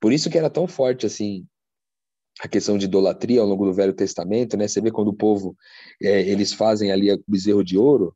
Por 0.00 0.12
isso 0.12 0.28
que 0.28 0.36
era 0.36 0.50
tão 0.50 0.66
forte 0.66 1.06
assim 1.06 1.46
a 2.40 2.48
questão 2.48 2.76
de 2.76 2.84
idolatria 2.84 3.40
ao 3.40 3.46
longo 3.46 3.64
do 3.64 3.72
Velho 3.72 3.94
Testamento, 3.94 4.56
né? 4.56 4.68
Você 4.68 4.80
vê 4.80 4.90
quando 4.90 5.08
o 5.08 5.14
povo 5.14 5.56
é, 6.02 6.20
eles 6.22 6.52
fazem 6.52 6.92
ali 6.92 7.12
o 7.12 7.24
bezerro 7.26 7.64
de 7.64 7.78
ouro. 7.78 8.14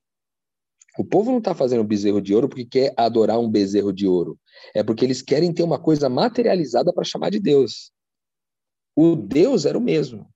O 0.98 1.04
povo 1.04 1.30
não 1.30 1.38
está 1.38 1.54
fazendo 1.54 1.84
bezerro 1.84 2.20
de 2.20 2.34
ouro 2.34 2.48
porque 2.48 2.66
quer 2.66 2.92
adorar 2.96 3.38
um 3.38 3.48
bezerro 3.48 3.92
de 3.92 4.06
ouro. 4.06 4.38
É 4.74 4.82
porque 4.82 5.04
eles 5.04 5.22
querem 5.22 5.52
ter 5.52 5.62
uma 5.62 5.78
coisa 5.78 6.08
materializada 6.08 6.92
para 6.92 7.04
chamar 7.04 7.30
de 7.30 7.40
Deus. 7.40 7.92
O 8.94 9.16
Deus 9.16 9.64
era 9.64 9.78
o 9.78 9.80
mesmo, 9.80 10.28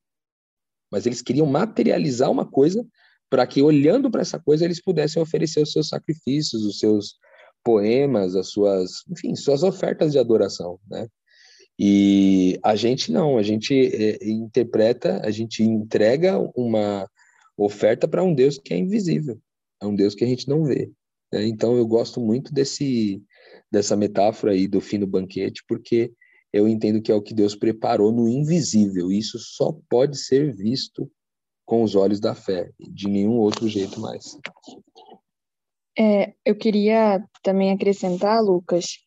mas 0.90 1.06
eles 1.06 1.20
queriam 1.20 1.46
materializar 1.46 2.30
uma 2.30 2.46
coisa 2.46 2.86
para 3.28 3.46
que, 3.46 3.60
olhando 3.60 4.10
para 4.10 4.22
essa 4.22 4.38
coisa, 4.38 4.64
eles 4.64 4.80
pudessem 4.80 5.20
oferecer 5.20 5.60
os 5.60 5.72
seus 5.72 5.88
sacrifícios, 5.88 6.62
os 6.62 6.78
seus 6.78 7.16
poemas, 7.64 8.36
as 8.36 8.50
suas, 8.50 9.02
enfim, 9.10 9.34
suas 9.34 9.62
ofertas 9.62 10.12
de 10.12 10.18
adoração, 10.18 10.78
né? 10.88 11.08
E 11.78 12.58
a 12.62 12.76
gente 12.76 13.10
não, 13.10 13.36
a 13.36 13.42
gente 13.42 13.74
é, 13.74 14.28
interpreta, 14.28 15.20
a 15.24 15.30
gente 15.30 15.62
entrega 15.62 16.38
uma 16.56 17.08
oferta 17.56 18.06
para 18.06 18.22
um 18.22 18.34
Deus 18.34 18.58
que 18.58 18.72
é 18.72 18.76
invisível, 18.76 19.38
é 19.82 19.86
um 19.86 19.94
Deus 19.94 20.14
que 20.14 20.24
a 20.24 20.26
gente 20.26 20.48
não 20.48 20.64
vê. 20.64 20.90
Né? 21.32 21.46
Então 21.46 21.76
eu 21.76 21.86
gosto 21.86 22.20
muito 22.20 22.52
desse 22.52 23.22
dessa 23.70 23.96
metáfora 23.96 24.52
aí 24.52 24.68
do 24.68 24.80
fim 24.80 25.00
do 25.00 25.06
banquete, 25.06 25.64
porque 25.68 26.12
eu 26.52 26.68
entendo 26.68 27.02
que 27.02 27.10
é 27.10 27.14
o 27.14 27.22
que 27.22 27.34
Deus 27.34 27.56
preparou 27.56 28.12
no 28.12 28.28
invisível. 28.28 29.10
E 29.10 29.18
isso 29.18 29.36
só 29.40 29.76
pode 29.88 30.16
ser 30.16 30.54
visto 30.54 31.10
com 31.64 31.82
os 31.82 31.96
olhos 31.96 32.20
da 32.20 32.34
fé, 32.34 32.70
de 32.78 33.08
nenhum 33.08 33.38
outro 33.38 33.66
jeito 33.68 33.98
mais. 33.98 34.38
É, 35.98 36.34
eu 36.44 36.54
queria 36.54 37.24
também 37.42 37.72
acrescentar, 37.72 38.42
Lucas, 38.42 38.98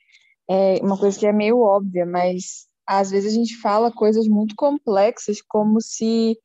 é 0.49 0.79
uma 0.81 0.97
coisa 0.97 1.17
que 1.17 1.27
é 1.27 1.33
meio 1.33 1.59
óbvia, 1.59 2.05
mas 2.05 2.67
às 2.87 3.11
vezes 3.11 3.33
a 3.33 3.35
gente 3.35 3.57
fala 3.57 3.91
coisas 3.91 4.27
muito 4.27 4.55
complexas 4.55 5.41
como 5.41 5.81
se 5.81 6.37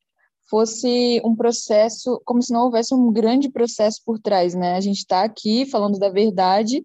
fosse 0.51 1.21
um 1.25 1.35
processo, 1.35 2.21
como 2.27 2.43
se 2.43 2.53
não 2.53 2.65
houvesse 2.65 2.95
um 2.95 3.13
grande 3.13 3.49
processo 3.49 4.03
por 4.05 4.19
trás, 4.19 4.55
né? 4.55 4.75
A 4.75 4.81
gente 4.81 4.99
está 4.99 5.23
aqui 5.23 5.65
falando 5.65 5.99
da 5.99 6.11
verdade, 6.11 6.85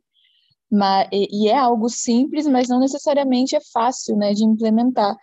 mas, 0.72 1.10
e 1.12 1.50
é 1.50 1.58
algo 1.58 1.90
simples, 1.90 2.48
mas 2.48 2.70
não 2.70 2.80
necessariamente 2.80 3.56
é 3.56 3.60
fácil, 3.74 4.16
né, 4.16 4.34
de 4.34 4.46
implementar. 4.46 5.16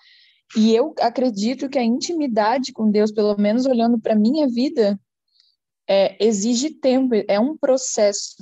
E 0.57 0.75
eu 0.75 0.95
acredito 1.01 1.69
que 1.69 1.79
a 1.79 1.85
intimidade 1.85 2.73
com 2.73 2.91
Deus, 2.91 3.11
pelo 3.11 3.37
menos 3.37 3.67
olhando 3.67 3.99
para 3.99 4.15
minha 4.15 4.47
vida, 4.49 4.99
é, 5.89 6.17
exige 6.25 6.71
tempo, 6.71 7.15
é 7.29 7.39
um 7.41 7.57
processo, 7.57 8.37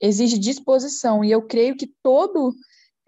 exige 0.00 0.38
disposição. 0.38 1.24
E 1.24 1.30
eu 1.30 1.42
creio 1.42 1.76
que 1.76 1.90
todo 2.02 2.54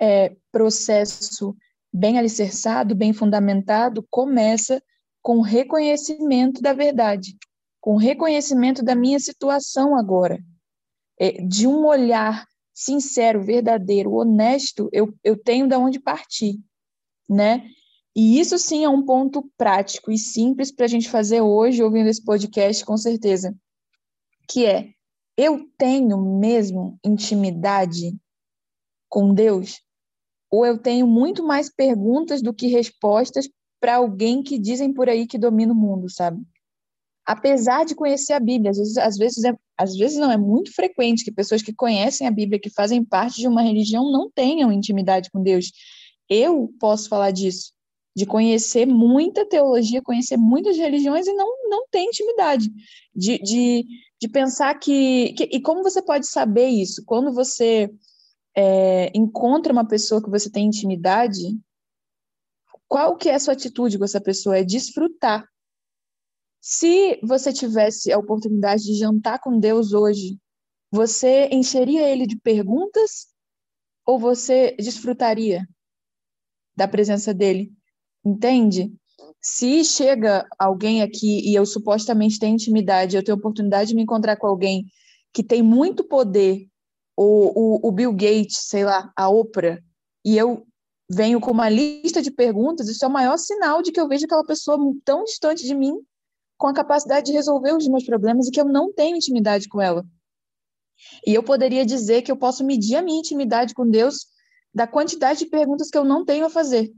é, 0.00 0.34
processo 0.50 1.54
bem 1.92 2.18
alicerçado, 2.18 2.94
bem 2.94 3.12
fundamentado, 3.12 4.06
começa 4.10 4.82
com 5.22 5.40
reconhecimento 5.40 6.62
da 6.62 6.72
verdade, 6.72 7.36
com 7.80 7.96
reconhecimento 7.96 8.82
da 8.82 8.94
minha 8.94 9.18
situação 9.18 9.96
agora, 9.96 10.42
é, 11.18 11.32
de 11.42 11.66
um 11.66 11.84
olhar 11.84 12.46
sincero, 12.72 13.42
verdadeiro, 13.42 14.12
honesto, 14.12 14.88
eu, 14.92 15.14
eu 15.22 15.36
tenho 15.36 15.68
de 15.68 15.76
onde 15.76 16.00
partir, 16.00 16.58
né? 17.28 17.68
E 18.16 18.40
isso 18.40 18.58
sim 18.58 18.84
é 18.84 18.88
um 18.88 19.04
ponto 19.04 19.48
prático 19.56 20.10
e 20.10 20.18
simples 20.18 20.72
para 20.72 20.86
a 20.86 20.88
gente 20.88 21.08
fazer 21.08 21.42
hoje, 21.42 21.82
ouvindo 21.82 22.08
esse 22.08 22.24
podcast, 22.24 22.84
com 22.84 22.96
certeza. 22.96 23.54
Que 24.48 24.66
é, 24.66 24.90
eu 25.36 25.68
tenho 25.78 26.18
mesmo 26.18 26.98
intimidade 27.04 28.16
com 29.08 29.32
Deus? 29.32 29.80
Ou 30.50 30.66
eu 30.66 30.78
tenho 30.78 31.06
muito 31.06 31.44
mais 31.44 31.70
perguntas 31.70 32.42
do 32.42 32.52
que 32.52 32.66
respostas 32.66 33.48
para 33.80 33.96
alguém 33.96 34.42
que 34.42 34.58
dizem 34.58 34.92
por 34.92 35.08
aí 35.08 35.26
que 35.26 35.38
domina 35.38 35.72
o 35.72 35.76
mundo, 35.76 36.10
sabe? 36.10 36.42
Apesar 37.24 37.84
de 37.84 37.94
conhecer 37.94 38.32
a 38.32 38.40
Bíblia, 38.40 38.70
às 38.72 38.78
vezes, 38.78 38.96
às 38.98 39.16
vezes, 39.16 39.44
é, 39.44 39.54
às 39.78 39.96
vezes 39.96 40.18
não 40.18 40.32
é 40.32 40.36
muito 40.36 40.74
frequente 40.74 41.24
que 41.24 41.30
pessoas 41.30 41.62
que 41.62 41.72
conhecem 41.72 42.26
a 42.26 42.30
Bíblia, 42.30 42.60
que 42.60 42.70
fazem 42.70 43.04
parte 43.04 43.40
de 43.40 43.46
uma 43.46 43.62
religião, 43.62 44.10
não 44.10 44.30
tenham 44.30 44.72
intimidade 44.72 45.30
com 45.30 45.42
Deus. 45.42 45.70
Eu 46.28 46.72
posso 46.80 47.08
falar 47.08 47.30
disso, 47.30 47.72
de 48.16 48.26
conhecer 48.26 48.86
muita 48.86 49.46
teologia, 49.46 50.02
conhecer 50.02 50.36
muitas 50.36 50.76
religiões 50.76 51.26
e 51.26 51.32
não, 51.32 51.46
não 51.68 51.86
ter 51.90 52.00
intimidade, 52.00 52.68
de, 53.14 53.38
de, 53.38 53.86
de 54.20 54.28
pensar 54.28 54.74
que, 54.74 55.32
que. 55.34 55.44
E 55.52 55.60
como 55.60 55.82
você 55.82 56.02
pode 56.02 56.26
saber 56.26 56.66
isso? 56.66 57.02
Quando 57.06 57.32
você 57.32 57.90
é, 58.56 59.10
encontra 59.16 59.72
uma 59.72 59.86
pessoa 59.86 60.22
que 60.22 60.30
você 60.30 60.50
tem 60.50 60.66
intimidade, 60.66 61.58
qual 62.88 63.16
que 63.16 63.28
é 63.28 63.34
a 63.34 63.38
sua 63.38 63.54
atitude 63.54 63.98
com 63.98 64.04
essa 64.04 64.20
pessoa? 64.20 64.58
É 64.58 64.64
desfrutar. 64.64 65.48
Se 66.60 67.18
você 67.22 67.52
tivesse 67.52 68.12
a 68.12 68.18
oportunidade 68.18 68.82
de 68.82 68.94
jantar 68.94 69.38
com 69.38 69.58
Deus 69.58 69.92
hoje, 69.92 70.38
você 70.90 71.48
encheria 71.52 72.08
ele 72.08 72.26
de 72.26 72.36
perguntas 72.36 73.28
ou 74.04 74.18
você 74.18 74.72
desfrutaria 74.72 75.66
da 76.76 76.88
presença 76.88 77.32
dele? 77.32 77.72
Entende? 78.24 78.92
Se 79.40 79.84
chega 79.84 80.46
alguém 80.58 81.00
aqui 81.00 81.48
e 81.48 81.54
eu 81.54 81.64
supostamente 81.64 82.38
tenho 82.38 82.54
intimidade, 82.54 83.16
eu 83.16 83.24
tenho 83.24 83.38
oportunidade 83.38 83.90
de 83.90 83.94
me 83.94 84.02
encontrar 84.02 84.36
com 84.36 84.46
alguém 84.46 84.84
que 85.32 85.42
tem 85.42 85.62
muito 85.62 86.04
poder, 86.04 86.68
o, 87.22 87.84
o, 87.84 87.88
o 87.88 87.92
Bill 87.92 88.14
Gates, 88.14 88.60
sei 88.62 88.82
lá, 88.82 89.12
a 89.14 89.28
Oprah, 89.28 89.78
e 90.24 90.38
eu 90.38 90.66
venho 91.10 91.38
com 91.38 91.50
uma 91.50 91.68
lista 91.68 92.22
de 92.22 92.30
perguntas, 92.30 92.88
isso 92.88 93.04
é 93.04 93.08
o 93.08 93.12
maior 93.12 93.36
sinal 93.36 93.82
de 93.82 93.92
que 93.92 94.00
eu 94.00 94.08
vejo 94.08 94.24
aquela 94.24 94.44
pessoa 94.44 94.78
tão 95.04 95.24
distante 95.24 95.66
de 95.66 95.74
mim, 95.74 95.92
com 96.56 96.66
a 96.66 96.72
capacidade 96.72 97.26
de 97.26 97.32
resolver 97.32 97.74
os 97.74 97.86
meus 97.88 98.06
problemas 98.06 98.48
e 98.48 98.50
que 98.50 98.58
eu 98.58 98.64
não 98.64 98.90
tenho 98.90 99.16
intimidade 99.16 99.68
com 99.68 99.82
ela. 99.82 100.02
E 101.26 101.34
eu 101.34 101.42
poderia 101.42 101.84
dizer 101.84 102.22
que 102.22 102.32
eu 102.32 102.38
posso 102.38 102.64
medir 102.64 102.96
a 102.96 103.02
minha 103.02 103.18
intimidade 103.18 103.74
com 103.74 103.86
Deus 103.86 104.26
da 104.72 104.86
quantidade 104.86 105.40
de 105.40 105.50
perguntas 105.50 105.90
que 105.90 105.98
eu 105.98 106.04
não 106.04 106.24
tenho 106.24 106.46
a 106.46 106.50
fazer. 106.50 106.90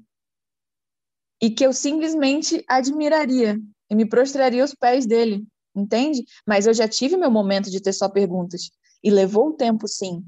E 1.40 1.50
que 1.50 1.66
eu 1.66 1.72
simplesmente 1.72 2.64
admiraria 2.68 3.58
e 3.90 3.94
me 3.96 4.08
prostraria 4.08 4.62
aos 4.62 4.74
pés 4.74 5.04
dele, 5.04 5.44
entende? 5.74 6.24
Mas 6.46 6.68
eu 6.68 6.74
já 6.74 6.86
tive 6.86 7.16
meu 7.16 7.30
momento 7.30 7.70
de 7.72 7.80
ter 7.80 7.92
só 7.92 8.08
perguntas. 8.08 8.70
E 9.02 9.10
levou 9.10 9.48
o 9.48 9.52
tempo, 9.54 9.88
sim. 9.88 10.24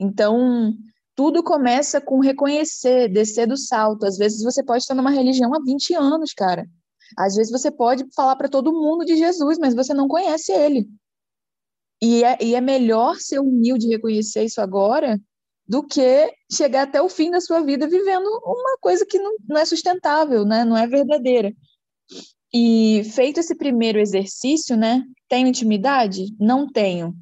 Então, 0.00 0.74
tudo 1.14 1.42
começa 1.42 2.00
com 2.00 2.20
reconhecer, 2.20 3.08
descer 3.08 3.46
do 3.46 3.56
salto. 3.56 4.04
Às 4.04 4.16
vezes 4.16 4.42
você 4.42 4.62
pode 4.62 4.82
estar 4.82 4.94
numa 4.94 5.10
religião 5.10 5.54
há 5.54 5.60
20 5.64 5.94
anos, 5.94 6.32
cara. 6.32 6.66
Às 7.16 7.36
vezes 7.36 7.52
você 7.52 7.70
pode 7.70 8.04
falar 8.14 8.36
para 8.36 8.48
todo 8.48 8.72
mundo 8.72 9.04
de 9.04 9.16
Jesus, 9.16 9.58
mas 9.58 9.74
você 9.74 9.94
não 9.94 10.08
conhece 10.08 10.52
ele. 10.52 10.88
E 12.02 12.24
é, 12.24 12.36
e 12.42 12.54
é 12.54 12.60
melhor 12.60 13.16
ser 13.16 13.38
humilde 13.38 13.86
e 13.86 13.90
reconhecer 13.90 14.44
isso 14.44 14.60
agora 14.60 15.20
do 15.66 15.82
que 15.82 16.30
chegar 16.52 16.82
até 16.82 17.00
o 17.00 17.08
fim 17.08 17.30
da 17.30 17.40
sua 17.40 17.60
vida 17.60 17.88
vivendo 17.88 18.26
uma 18.44 18.76
coisa 18.78 19.06
que 19.06 19.18
não, 19.18 19.36
não 19.48 19.58
é 19.58 19.64
sustentável, 19.64 20.44
né? 20.44 20.64
não 20.64 20.76
é 20.76 20.86
verdadeira. 20.86 21.54
E 22.52 23.02
feito 23.14 23.40
esse 23.40 23.54
primeiro 23.54 23.98
exercício, 23.98 24.76
né? 24.76 25.02
Tenho 25.28 25.48
intimidade? 25.48 26.26
Não 26.38 26.70
tenho. 26.70 27.14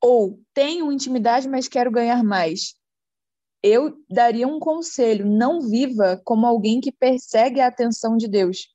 Ou 0.00 0.40
tenho 0.54 0.92
intimidade, 0.92 1.48
mas 1.48 1.66
quero 1.68 1.90
ganhar 1.90 2.22
mais. 2.22 2.74
Eu 3.62 3.96
daria 4.08 4.46
um 4.46 4.60
conselho: 4.60 5.26
não 5.26 5.60
viva 5.60 6.20
como 6.24 6.46
alguém 6.46 6.80
que 6.80 6.92
persegue 6.92 7.60
a 7.60 7.66
atenção 7.66 8.16
de 8.16 8.28
Deus. 8.28 8.68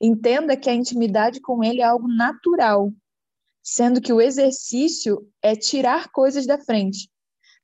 Entenda 0.00 0.56
que 0.56 0.70
a 0.70 0.74
intimidade 0.74 1.40
com 1.40 1.64
Ele 1.64 1.80
é 1.80 1.84
algo 1.84 2.06
natural, 2.06 2.92
sendo 3.62 4.00
que 4.00 4.12
o 4.12 4.20
exercício 4.20 5.28
é 5.42 5.56
tirar 5.56 6.10
coisas 6.12 6.46
da 6.46 6.56
frente. 6.58 7.10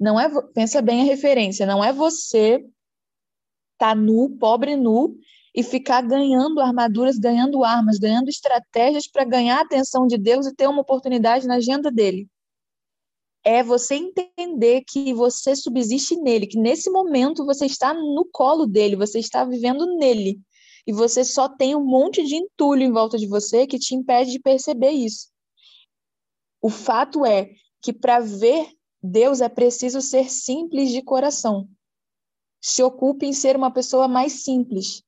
Não 0.00 0.18
é, 0.18 0.28
pensa 0.52 0.82
bem 0.82 1.02
a 1.02 1.04
referência, 1.04 1.64
não 1.64 1.82
é 1.84 1.92
você 1.92 2.64
tá 3.78 3.94
nu, 3.94 4.36
pobre 4.38 4.74
nu, 4.74 5.16
e 5.54 5.62
ficar 5.62 6.00
ganhando 6.02 6.60
armaduras, 6.60 7.16
ganhando 7.16 7.62
armas, 7.62 7.98
ganhando 7.98 8.28
estratégias 8.28 9.06
para 9.06 9.24
ganhar 9.24 9.58
a 9.58 9.62
atenção 9.62 10.06
de 10.08 10.18
Deus 10.18 10.46
e 10.46 10.54
ter 10.54 10.66
uma 10.66 10.82
oportunidade 10.82 11.46
na 11.46 11.56
agenda 11.56 11.92
dele 11.92 12.28
é 13.44 13.62
você 13.62 13.94
entender 13.96 14.82
que 14.88 15.12
você 15.12 15.54
subsiste 15.54 16.16
nele, 16.16 16.46
que 16.46 16.58
nesse 16.58 16.90
momento 16.90 17.44
você 17.44 17.66
está 17.66 17.92
no 17.92 18.26
colo 18.32 18.66
dele, 18.66 18.96
você 18.96 19.18
está 19.18 19.44
vivendo 19.44 19.96
nele. 19.96 20.40
E 20.86 20.92
você 20.92 21.24
só 21.24 21.48
tem 21.48 21.74
um 21.76 21.84
monte 21.84 22.24
de 22.24 22.36
entulho 22.36 22.82
em 22.82 22.92
volta 22.92 23.18
de 23.18 23.26
você 23.26 23.66
que 23.66 23.78
te 23.78 23.94
impede 23.94 24.32
de 24.32 24.40
perceber 24.40 24.90
isso. 24.90 25.28
O 26.60 26.70
fato 26.70 27.24
é 27.26 27.50
que 27.82 27.92
para 27.92 28.20
ver 28.20 28.70
Deus 29.02 29.42
é 29.42 29.48
preciso 29.48 30.00
ser 30.00 30.30
simples 30.30 30.90
de 30.90 31.02
coração. 31.02 31.68
Se 32.62 32.82
ocupe 32.82 33.26
em 33.26 33.34
ser 33.34 33.56
uma 33.56 33.70
pessoa 33.70 34.08
mais 34.08 34.44
simples, 34.44 35.02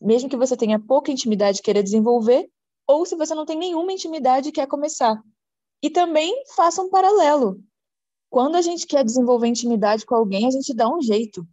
mesmo 0.00 0.30
que 0.30 0.36
você 0.36 0.56
tenha 0.56 0.80
pouca 0.80 1.12
intimidade 1.12 1.58
e 1.58 1.62
queira 1.62 1.82
desenvolver, 1.82 2.50
ou 2.86 3.04
se 3.04 3.14
você 3.14 3.34
não 3.34 3.44
tem 3.44 3.58
nenhuma 3.58 3.92
intimidade 3.92 4.48
e 4.48 4.52
quer 4.52 4.66
começar. 4.66 5.22
E 5.82 5.90
também 5.90 6.44
faça 6.54 6.80
um 6.80 6.88
paralelo. 6.88 7.62
Quando 8.32 8.56
a 8.56 8.62
gente 8.62 8.86
quer 8.86 9.04
desenvolver 9.04 9.46
intimidade 9.46 10.06
com 10.06 10.14
alguém, 10.14 10.46
a 10.46 10.50
gente 10.50 10.72
dá 10.72 10.88
um 10.88 11.02
jeito. 11.02 11.46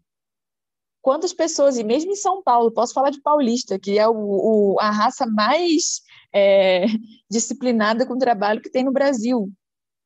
Quantas 1.02 1.34
pessoas, 1.34 1.78
e 1.78 1.84
mesmo 1.84 2.14
em 2.14 2.16
São 2.16 2.42
Paulo, 2.42 2.72
posso 2.72 2.94
falar 2.94 3.10
de 3.10 3.22
paulista, 3.22 3.78
que 3.78 4.00
é 4.00 4.08
o, 4.08 4.16
o 4.16 4.80
a 4.80 4.90
raça 4.90 5.26
mais 5.26 6.00
é, 6.34 6.86
disciplinada 7.30 8.06
com 8.08 8.14
o 8.14 8.18
trabalho 8.18 8.62
que 8.62 8.72
tem 8.72 8.86
no 8.86 8.94
Brasil. 8.94 9.52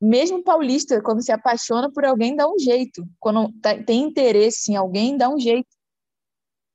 Mesmo 0.00 0.42
paulista, 0.42 1.00
quando 1.00 1.22
se 1.22 1.30
apaixona 1.30 1.92
por 1.92 2.04
alguém, 2.04 2.34
dá 2.34 2.48
um 2.48 2.58
jeito. 2.58 3.06
Quando 3.20 3.52
tá, 3.60 3.80
tem 3.80 4.02
interesse 4.02 4.72
em 4.72 4.74
alguém, 4.74 5.16
dá 5.16 5.30
um 5.30 5.38
jeito. 5.38 5.68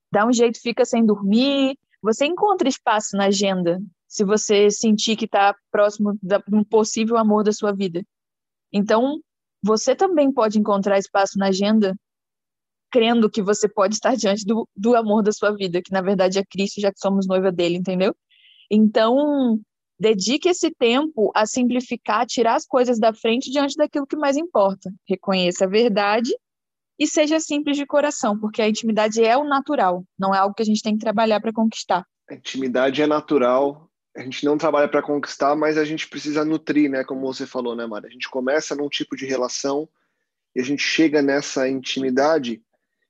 Dá 0.09 0.25
um 0.25 0.31
jeito, 0.31 0.61
fica 0.61 0.85
sem 0.85 1.05
dormir. 1.05 1.77
Você 2.01 2.25
encontra 2.25 2.69
espaço 2.69 3.17
na 3.17 3.25
agenda 3.25 3.81
se 4.07 4.23
você 4.23 4.71
sentir 4.71 5.17
que 5.17 5.25
está 5.25 5.53
próximo 5.69 6.17
de 6.23 6.37
um 6.53 6.63
possível 6.63 7.17
amor 7.17 7.43
da 7.43 7.51
sua 7.51 7.73
vida. 7.73 8.01
Então, 8.71 9.19
você 9.61 9.95
também 9.95 10.31
pode 10.31 10.59
encontrar 10.59 10.97
espaço 10.97 11.37
na 11.37 11.47
agenda 11.47 11.95
crendo 12.91 13.29
que 13.29 13.41
você 13.41 13.67
pode 13.69 13.95
estar 13.95 14.15
diante 14.15 14.45
do, 14.45 14.67
do 14.75 14.95
amor 14.95 15.21
da 15.21 15.31
sua 15.31 15.55
vida, 15.55 15.81
que 15.81 15.91
na 15.91 16.01
verdade 16.01 16.39
é 16.39 16.45
Cristo, 16.45 16.81
já 16.81 16.91
que 16.91 16.99
somos 16.99 17.27
noiva 17.27 17.51
dele, 17.51 17.75
entendeu? 17.77 18.15
Então, 18.69 19.59
dedique 19.99 20.49
esse 20.49 20.71
tempo 20.71 21.31
a 21.35 21.45
simplificar, 21.45 22.25
tirar 22.25 22.55
as 22.55 22.65
coisas 22.65 22.99
da 22.99 23.13
frente 23.13 23.51
diante 23.51 23.75
daquilo 23.75 24.07
que 24.07 24.15
mais 24.15 24.37
importa. 24.37 24.91
Reconheça 25.07 25.65
a 25.65 25.67
verdade 25.67 26.31
e 26.97 27.07
seja 27.07 27.39
simples 27.39 27.77
de 27.77 27.85
coração, 27.85 28.37
porque 28.39 28.61
a 28.61 28.67
intimidade 28.67 29.23
é 29.23 29.37
o 29.37 29.43
natural, 29.43 30.03
não 30.17 30.33
é 30.33 30.37
algo 30.37 30.53
que 30.53 30.61
a 30.61 30.65
gente 30.65 30.81
tem 30.81 30.95
que 30.95 31.03
trabalhar 31.03 31.39
para 31.39 31.53
conquistar. 31.53 32.05
A 32.29 32.33
intimidade 32.33 33.01
é 33.01 33.07
natural, 33.07 33.88
a 34.15 34.21
gente 34.21 34.43
não 34.43 34.57
trabalha 34.57 34.87
para 34.87 35.01
conquistar, 35.01 35.55
mas 35.55 35.77
a 35.77 35.85
gente 35.85 36.07
precisa 36.07 36.43
nutrir, 36.43 36.89
né? 36.89 37.03
Como 37.03 37.21
você 37.21 37.45
falou, 37.45 37.75
né, 37.75 37.85
Mara? 37.85 38.07
A 38.07 38.09
gente 38.09 38.29
começa 38.29 38.75
num 38.75 38.89
tipo 38.89 39.15
de 39.15 39.25
relação 39.25 39.87
e 40.55 40.59
a 40.59 40.63
gente 40.63 40.81
chega 40.81 41.21
nessa 41.21 41.67
intimidade, 41.69 42.61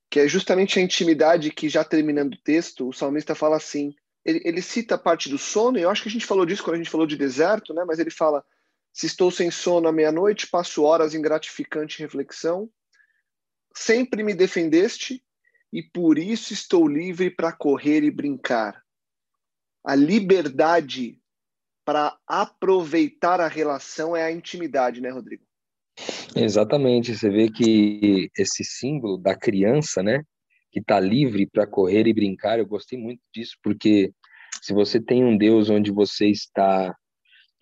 que 0.10 0.20
é 0.20 0.28
justamente 0.28 0.78
a 0.78 0.82
intimidade 0.82 1.52
que, 1.52 1.70
já 1.70 1.84
terminando 1.84 2.34
o 2.34 2.42
texto, 2.42 2.90
o 2.90 2.94
salmista 2.94 3.34
fala 3.34 3.56
assim: 3.56 3.96
ele, 4.26 4.42
ele 4.44 4.62
cita 4.62 4.96
a 4.96 4.98
parte 4.98 5.30
do 5.30 5.38
sono, 5.38 5.78
e 5.78 5.82
eu 5.82 5.90
acho 5.90 6.04
que 6.04 6.10
a 6.10 6.12
gente 6.12 6.26
falou 6.26 6.46
disso 6.46 6.64
quando 6.64 6.76
a 6.76 6.80
gente 6.80 6.90
falou 6.90 7.08
de 7.08 7.16
deserto, 7.16 7.74
né? 7.74 7.84
Mas 7.86 8.00
ele 8.00 8.12
fala: 8.12 8.44
se 8.92 9.06
estou 9.06 9.32
sem 9.32 9.50
sono 9.50 9.88
à 9.88 9.92
meia-noite, 9.92 10.48
passo 10.48 10.84
horas 10.84 11.16
em 11.16 11.22
gratificante 11.22 12.00
reflexão, 12.00 12.70
sempre 13.74 14.22
me 14.22 14.34
defendeste 14.34 15.24
e 15.72 15.82
por 15.82 16.18
isso 16.18 16.52
estou 16.52 16.88
livre 16.88 17.30
para 17.30 17.54
correr 17.54 18.04
e 18.04 18.12
brincar 18.12 18.84
a 19.84 19.96
liberdade 19.96 21.20
para 21.86 22.18
aproveitar 22.28 23.42
a 23.42 23.48
relação 23.48 24.16
é 24.16 24.24
a 24.24 24.32
intimidade, 24.32 25.02
né, 25.02 25.10
Rodrigo? 25.10 25.44
Exatamente. 26.36 27.16
Você 27.16 27.30
vê 27.30 27.50
que 27.50 28.30
esse 28.38 28.64
símbolo 28.64 29.18
da 29.18 29.36
criança, 29.36 30.04
né, 30.04 30.24
que 30.72 30.80
está 30.80 31.00
livre 31.00 31.48
para 31.48 31.66
correr 31.66 32.08
e 32.08 32.14
brincar, 32.14 32.60
eu 32.60 32.66
gostei 32.66 33.00
muito 33.00 33.22
disso, 33.34 33.56
porque 33.64 34.12
se 34.62 34.74
você 34.74 35.00
tem 35.00 35.24
um 35.24 35.38
Deus 35.38 35.70
onde 35.70 35.92
você 35.92 36.28
está 36.28 36.96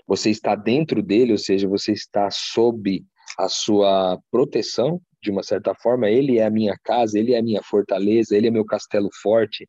você 0.07 0.29
está 0.29 0.55
dentro 0.55 1.03
dele, 1.03 1.33
ou 1.33 1.37
seja, 1.37 1.67
você 1.67 1.91
está 1.91 2.29
sob 2.31 3.03
a 3.37 3.49
sua 3.49 4.17
proteção, 4.31 5.01
de 5.21 5.29
uma 5.29 5.43
certa 5.43 5.75
forma, 5.75 6.09
ele 6.09 6.37
é 6.39 6.45
a 6.45 6.49
minha 6.49 6.77
casa, 6.81 7.19
ele 7.19 7.33
é 7.33 7.39
a 7.39 7.43
minha 7.43 7.61
fortaleza, 7.61 8.35
ele 8.35 8.47
é 8.47 8.51
meu 8.51 8.63
castelo 8.63 9.09
forte. 9.21 9.67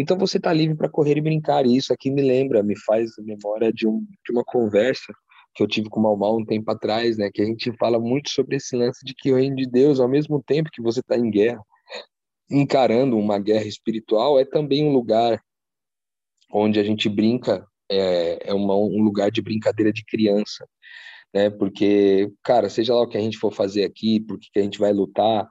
Então 0.00 0.16
você 0.16 0.36
está 0.36 0.52
livre 0.52 0.76
para 0.76 0.88
correr 0.88 1.18
e 1.18 1.20
brincar. 1.20 1.66
E 1.66 1.76
isso 1.76 1.92
aqui 1.92 2.08
me 2.08 2.22
lembra, 2.22 2.62
me 2.62 2.78
faz 2.78 3.10
memória 3.18 3.72
de, 3.72 3.86
um, 3.86 3.98
de 4.24 4.32
uma 4.32 4.44
conversa 4.44 5.12
que 5.54 5.62
eu 5.62 5.66
tive 5.66 5.88
com 5.88 6.00
o 6.00 6.16
Mal 6.16 6.38
um 6.38 6.44
tempo 6.44 6.70
atrás, 6.70 7.18
né? 7.18 7.30
Que 7.34 7.42
a 7.42 7.44
gente 7.44 7.72
fala 7.76 7.98
muito 7.98 8.30
sobre 8.30 8.56
esse 8.56 8.76
lance 8.76 9.04
de 9.04 9.12
que 9.12 9.32
o 9.32 9.36
reino 9.36 9.56
de 9.56 9.68
Deus, 9.68 9.98
ao 9.98 10.08
mesmo 10.08 10.40
tempo 10.40 10.70
que 10.72 10.80
você 10.80 11.00
está 11.00 11.16
em 11.16 11.28
guerra, 11.28 11.60
encarando 12.48 13.18
uma 13.18 13.40
guerra 13.40 13.66
espiritual, 13.66 14.38
é 14.38 14.44
também 14.44 14.84
um 14.84 14.92
lugar 14.92 15.42
onde 16.52 16.78
a 16.78 16.84
gente 16.84 17.08
brinca, 17.08 17.66
é, 17.90 18.50
é 18.50 18.54
uma, 18.54 18.76
um 18.76 19.02
lugar 19.02 19.32
de 19.32 19.42
brincadeira 19.42 19.92
de 19.92 20.04
criança, 20.04 20.64
né? 21.34 21.50
Porque, 21.50 22.30
cara, 22.44 22.70
seja 22.70 22.94
lá 22.94 23.02
o 23.02 23.08
que 23.08 23.18
a 23.18 23.20
gente 23.20 23.36
for 23.36 23.52
fazer 23.52 23.82
aqui, 23.82 24.20
por 24.20 24.38
que 24.38 24.60
a 24.60 24.62
gente 24.62 24.78
vai 24.78 24.92
lutar, 24.92 25.44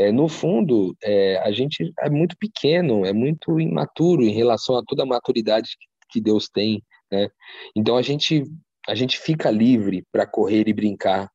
é, 0.00 0.12
no 0.12 0.28
fundo, 0.28 0.96
é, 1.02 1.38
a 1.38 1.52
gente 1.52 1.92
é 2.00 2.08
muito 2.08 2.36
pequeno, 2.38 3.04
é 3.04 3.12
muito 3.12 3.60
imaturo 3.60 4.22
em 4.22 4.32
relação 4.32 4.76
a 4.76 4.82
toda 4.86 5.02
a 5.02 5.06
maturidade 5.06 5.76
que 6.10 6.20
Deus 6.20 6.48
tem, 6.48 6.82
né? 7.10 7.28
Então 7.76 7.96
a 7.96 8.02
gente 8.02 8.44
a 8.88 8.94
gente 8.94 9.18
fica 9.18 9.50
livre 9.50 10.04
para 10.10 10.26
correr 10.26 10.66
e 10.66 10.72
brincar 10.72 11.30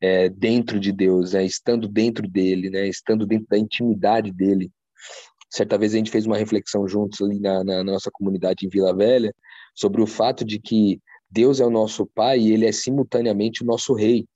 é, 0.00 0.28
dentro 0.28 0.78
de 0.78 0.92
Deus, 0.92 1.32
né? 1.32 1.44
estando 1.44 1.88
dentro 1.88 2.28
dele, 2.28 2.70
né? 2.70 2.86
estando 2.86 3.26
dentro 3.26 3.46
da 3.50 3.58
intimidade 3.58 4.30
dele. 4.30 4.70
Certa 5.50 5.76
vez 5.76 5.92
a 5.92 5.96
gente 5.96 6.10
fez 6.10 6.24
uma 6.24 6.36
reflexão 6.36 6.86
juntos 6.86 7.20
ali 7.20 7.40
na, 7.40 7.64
na 7.64 7.82
nossa 7.82 8.10
comunidade 8.12 8.64
em 8.64 8.68
Vila 8.68 8.94
Velha 8.94 9.34
sobre 9.74 10.00
o 10.00 10.06
fato 10.06 10.44
de 10.44 10.58
que 10.60 11.00
Deus 11.28 11.58
é 11.58 11.66
o 11.66 11.70
nosso 11.70 12.06
Pai 12.06 12.38
e 12.38 12.52
Ele 12.52 12.66
é 12.66 12.72
simultaneamente 12.72 13.62
o 13.62 13.66
nosso 13.66 13.92
Rei, 13.92 14.26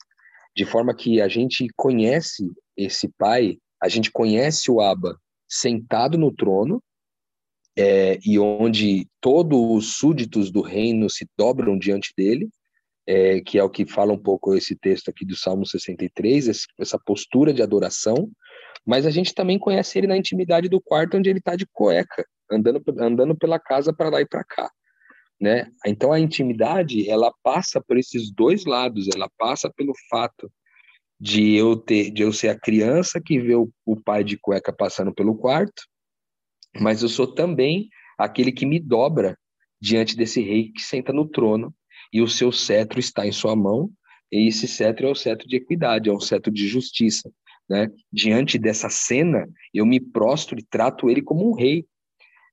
de 0.57 0.65
forma 0.65 0.95
que 0.95 1.21
a 1.21 1.29
gente 1.29 1.67
conhece 1.77 2.51
esse 2.77 3.09
Pai, 3.17 3.59
a 3.81 3.89
gente 3.89 4.11
conhece 4.11 4.71
o 4.71 4.81
Abba 4.81 5.19
sentado 5.49 6.19
no 6.19 6.33
trono 6.35 6.83
é, 7.77 8.19
e 8.25 8.39
onde 8.39 9.07
todos 9.21 9.59
os 9.59 9.97
súditos 9.99 10.51
do 10.51 10.61
reino 10.61 11.09
se 11.09 11.27
dobram 11.37 11.79
diante 11.79 12.13
dele, 12.17 12.49
é, 13.07 13.41
que 13.41 13.59
é 13.59 13.63
o 13.63 13.71
que 13.71 13.87
fala 13.87 14.13
um 14.13 14.19
pouco 14.19 14.55
esse 14.55 14.77
texto 14.77 15.09
aqui 15.09 15.25
do 15.25 15.37
Salmo 15.37 15.65
63, 15.65 16.67
essa 16.79 16.99
postura 16.99 17.55
de 17.55 17.63
adoração, 17.63 18.29
mas 18.85 19.07
a 19.07 19.11
gente 19.11 19.33
também 19.33 19.59
conhece 19.59 19.97
ele 19.97 20.07
na 20.07 20.17
intimidade 20.17 20.69
do 20.69 20.81
quarto 20.81 21.17
onde 21.17 21.31
ele 21.31 21.39
está 21.39 21.55
de 21.55 21.67
cueca, 21.73 22.27
andando, 22.51 22.83
andando 22.99 23.37
pela 23.37 23.59
casa 23.59 23.93
para 23.93 24.11
lá 24.11 24.21
e 24.21 24.27
para 24.27 24.45
cá. 24.45 24.71
Né? 25.41 25.71
Então 25.87 26.13
a 26.13 26.19
intimidade 26.19 27.09
ela 27.09 27.33
passa 27.45 27.81
por 27.81 27.97
esses 27.97 28.31
dois 28.33 28.65
lados, 28.65 29.09
ela 29.15 29.31
passa 29.39 29.73
pelo 29.73 29.93
fato 30.11 30.51
de 31.21 31.55
eu 31.55 31.77
ter, 31.77 32.11
de 32.11 32.23
eu 32.23 32.33
ser 32.33 32.49
a 32.49 32.59
criança 32.59 33.21
que 33.21 33.41
vê 33.41 33.55
o, 33.55 33.71
o 33.85 34.01
pai 34.01 34.23
de 34.23 34.37
cueca 34.37 34.73
passando 34.73 35.13
pelo 35.13 35.37
quarto, 35.37 35.83
mas 36.81 37.03
eu 37.03 37.09
sou 37.09 37.27
também 37.27 37.89
aquele 38.17 38.53
que 38.53 38.67
me 38.67 38.79
dobra 38.79 39.37
diante 39.81 40.17
desse 40.17 40.41
rei 40.41 40.71
que 40.71 40.83
senta 40.83 41.13
no 41.13 41.29
trono 41.29 41.75
e 42.13 42.21
o 42.21 42.29
seu 42.29 42.53
cetro 42.53 42.99
está 42.99 43.27
em 43.27 43.33
sua 43.33 43.55
mão, 43.55 43.91
e 44.31 44.49
esse 44.49 44.69
cetro 44.69 45.07
é 45.07 45.11
o 45.11 45.15
cetro 45.15 45.49
de 45.49 45.57
equidade, 45.57 46.09
é 46.09 46.13
um 46.13 46.21
cetro 46.21 46.53
de 46.53 46.67
justiça. 46.67 47.31
Né? 47.69 47.89
Diante 48.13 48.59
dessa 48.59 48.89
cena, 48.89 49.47
eu 49.73 49.85
me 49.85 50.01
prostro 50.01 50.59
e 50.59 50.65
trato 50.65 51.11
ele 51.11 51.23
como 51.23 51.51
um 51.51 51.55
rei. 51.55 51.87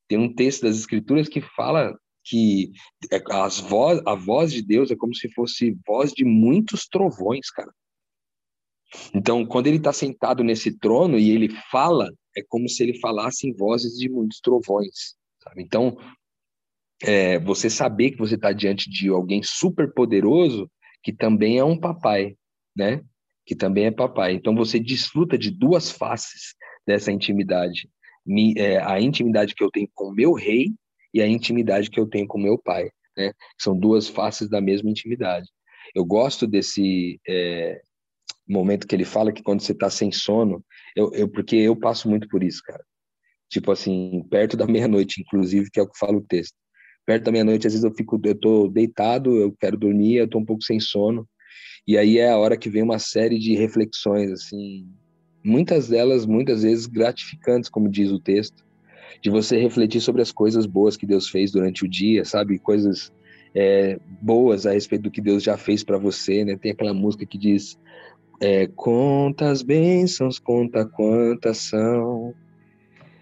Tem 0.08 0.18
um 0.18 0.34
texto 0.34 0.64
das 0.64 0.78
Escrituras 0.78 1.28
que 1.28 1.42
fala 1.42 1.98
que 2.24 2.72
é, 3.12 3.22
as 3.32 3.60
voz, 3.60 4.02
a 4.06 4.16
voz 4.16 4.52
de 4.52 4.62
Deus 4.62 4.92
é 4.92 4.96
como 4.96 5.14
se 5.14 5.32
fosse 5.34 5.78
voz 5.86 6.12
de 6.12 6.26
muitos 6.26 6.88
trovões, 6.88 7.50
cara. 7.52 7.72
Então, 9.14 9.46
quando 9.46 9.68
ele 9.68 9.78
está 9.78 9.94
sentado 9.94 10.44
nesse 10.44 10.78
trono 10.78 11.18
e 11.18 11.32
ele 11.32 11.50
fala, 11.72 12.12
é 12.36 12.44
como 12.48 12.68
se 12.68 12.84
ele 12.84 13.00
falasse 13.00 13.48
em 13.48 13.54
vozes 13.54 13.98
de 13.98 14.10
muitos 14.10 14.40
trovões. 14.40 15.16
Sabe? 15.42 15.62
Então, 15.62 15.98
é, 17.04 17.40
você 17.40 17.70
saber 17.70 18.12
que 18.12 18.18
você 18.18 18.36
está 18.36 18.52
diante 18.52 18.90
de 18.90 19.10
alguém 19.10 19.42
super 19.44 19.94
poderoso 19.94 20.70
que 21.04 21.14
também 21.14 21.60
é 21.60 21.64
um 21.64 21.80
papai, 21.80 22.36
né? 22.76 23.02
Que 23.46 23.56
também 23.56 23.86
é 23.86 23.92
papai. 23.92 24.34
Então, 24.34 24.56
você 24.56 24.80
desfruta 24.80 25.38
de 25.38 25.52
duas 25.52 25.92
faces 25.92 26.56
dessa 26.86 27.12
intimidade. 27.12 27.88
Me, 28.26 28.56
é, 28.58 28.82
a 28.82 29.00
intimidade 29.00 29.54
que 29.54 29.64
eu 29.64 29.70
tenho 29.70 29.88
com 29.94 30.12
meu 30.12 30.34
rei 30.34 30.74
e 31.14 31.22
a 31.22 31.28
intimidade 31.28 31.90
que 31.90 32.00
eu 32.00 32.08
tenho 32.08 32.28
com 32.28 32.40
meu 32.40 32.58
pai, 32.58 32.90
né? 33.16 33.32
São 33.58 33.78
duas 33.78 34.08
faces 34.08 34.50
da 34.50 34.60
mesma 34.60 34.90
intimidade. 34.90 35.48
Eu 35.94 36.04
gosto 36.04 36.48
desse 36.48 37.20
é, 37.28 37.82
momento 38.48 38.88
que 38.88 38.96
ele 38.96 39.06
fala 39.06 39.32
que 39.32 39.44
quando 39.44 39.62
você 39.62 39.72
está 39.72 39.90
sem 39.90 40.12
sono, 40.12 40.64
eu, 40.96 41.12
eu, 41.14 41.28
porque 41.28 41.56
eu 41.56 41.76
passo 41.76 42.10
muito 42.10 42.28
por 42.28 42.44
isso, 42.44 42.62
cara. 42.64 42.84
Tipo 43.50 43.72
assim, 43.72 44.24
perto 44.30 44.58
da 44.58 44.66
meia-noite, 44.68 45.22
inclusive, 45.22 45.70
que 45.72 45.80
é 45.80 45.84
o 45.84 45.90
que 45.90 45.98
fala 45.98 46.18
o 46.18 46.22
texto. 46.22 46.56
Perto 47.06 47.26
da 47.26 47.32
meia-noite, 47.32 47.68
às 47.68 47.74
vezes 47.74 47.84
eu 47.84 47.94
fico, 47.94 48.20
eu 48.24 48.36
tô 48.36 48.68
deitado, 48.68 49.36
eu 49.36 49.56
quero 49.60 49.78
dormir, 49.78 50.16
eu 50.16 50.28
tô 50.28 50.40
um 50.40 50.46
pouco 50.46 50.64
sem 50.64 50.80
sono. 50.80 51.28
E 51.88 51.98
aí 51.98 52.18
é 52.18 52.32
a 52.32 52.38
hora 52.38 52.58
que 52.58 52.70
vem 52.70 52.82
uma 52.82 52.98
série 52.98 53.38
de 53.38 53.56
reflexões, 53.56 54.32
assim, 54.32 54.88
muitas 55.44 55.88
delas, 55.88 56.26
muitas 56.26 56.64
vezes 56.64 56.88
gratificantes, 56.88 57.70
como 57.70 57.90
diz 57.90 58.12
o 58.12 58.20
texto, 58.20 58.66
de 59.22 59.30
você 59.30 59.60
refletir 59.60 60.02
sobre 60.02 60.22
as 60.22 60.32
coisas 60.32 60.66
boas 60.66 60.98
que 60.98 61.06
Deus 61.06 61.30
fez 61.30 61.52
durante 61.52 61.86
o 61.86 61.88
dia, 61.88 62.26
sabe? 62.26 62.58
Coisas 62.58 63.14
é, 63.54 64.00
boas 64.22 64.66
a 64.66 64.72
respeito 64.72 65.04
do 65.04 65.12
que 65.12 65.22
Deus 65.22 65.44
já 65.44 65.58
fez 65.58 65.84
para 65.84 66.00
você, 66.00 66.44
né? 66.44 66.58
Tem 66.58 66.72
aquela 66.72 66.94
música 66.94 67.26
que 67.26 67.38
diz 67.38 67.78
é, 68.40 68.68
conta 68.68 69.50
as 69.50 69.62
bênçãos, 69.62 70.40
conta 70.40 70.86
quantas 70.86 71.58
são, 71.58 72.34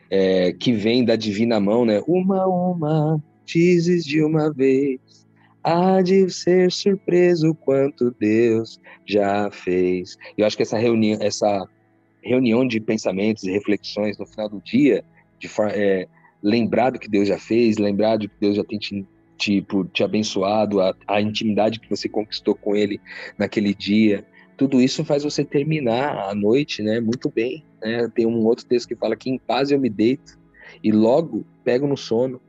é, 0.10 0.54
que 0.54 0.74
vem 0.74 1.04
da 1.04 1.16
divina 1.16 1.60
mão, 1.60 1.86
né? 1.86 2.02
Uma, 2.08 2.46
uma, 2.48 3.24
dizes 3.46 4.04
de 4.06 4.24
uma 4.24 4.52
vez, 4.52 5.00
há 5.64 6.02
de 6.02 6.30
ser 6.30 6.72
surpreso 6.72 7.56
quanto 7.56 8.16
Deus 8.20 8.80
já 9.06 9.50
fez. 9.52 10.18
Eu 10.38 10.46
acho 10.46 10.58
que 10.58 10.64
essa 10.64 10.78
reunião, 10.78 11.20
essa 11.22 11.68
reunião 12.22 12.68
de 12.68 12.80
pensamentos 12.80 13.44
e 13.44 13.52
reflexões 13.52 14.18
no 14.18 14.26
final 14.26 14.50
do 14.50 14.62
dia, 14.62 15.04
de 15.40 15.50
é, 15.72 16.08
lembrar 16.42 16.92
do 16.92 17.00
que 17.00 17.10
Deus 17.10 17.28
já 17.28 17.38
fez, 17.38 17.78
lembrar 17.78 18.18
do 18.18 18.30
que 18.30 18.36
Deus 18.40 18.56
já 18.56 18.64
tem 18.64 18.80
te, 18.80 19.06
tipo, 19.38 19.86
te 19.86 20.04
abençoado, 20.04 20.82
a, 20.82 20.96
a 21.08 21.22
intimidade 21.22 21.80
que 21.80 21.90
você 21.90 22.08
conquistou 22.08 22.56
com 22.56 22.76
Ele 22.76 23.00
naquele 23.38 23.74
dia, 23.74 24.26
tudo 24.58 24.82
isso 24.82 25.04
faz 25.04 25.24
você 25.24 25.44
terminar 25.44 26.30
a 26.30 26.36
noite, 26.36 26.82
né, 26.82 27.00
muito 27.00 27.30
bem. 27.30 27.64
Né? 27.82 28.10
Tem 28.14 28.26
um 28.26 28.46
outro 28.46 28.66
texto 28.66 28.88
que 28.88 28.96
fala 28.96 29.16
que 29.16 29.30
em 29.30 29.38
paz 29.38 29.72
eu 29.72 29.80
me 29.80 29.90
deito 29.90 30.38
e 30.84 30.92
logo 30.92 31.46
pego 31.64 31.88
no 31.88 31.98
sono. 31.98 32.42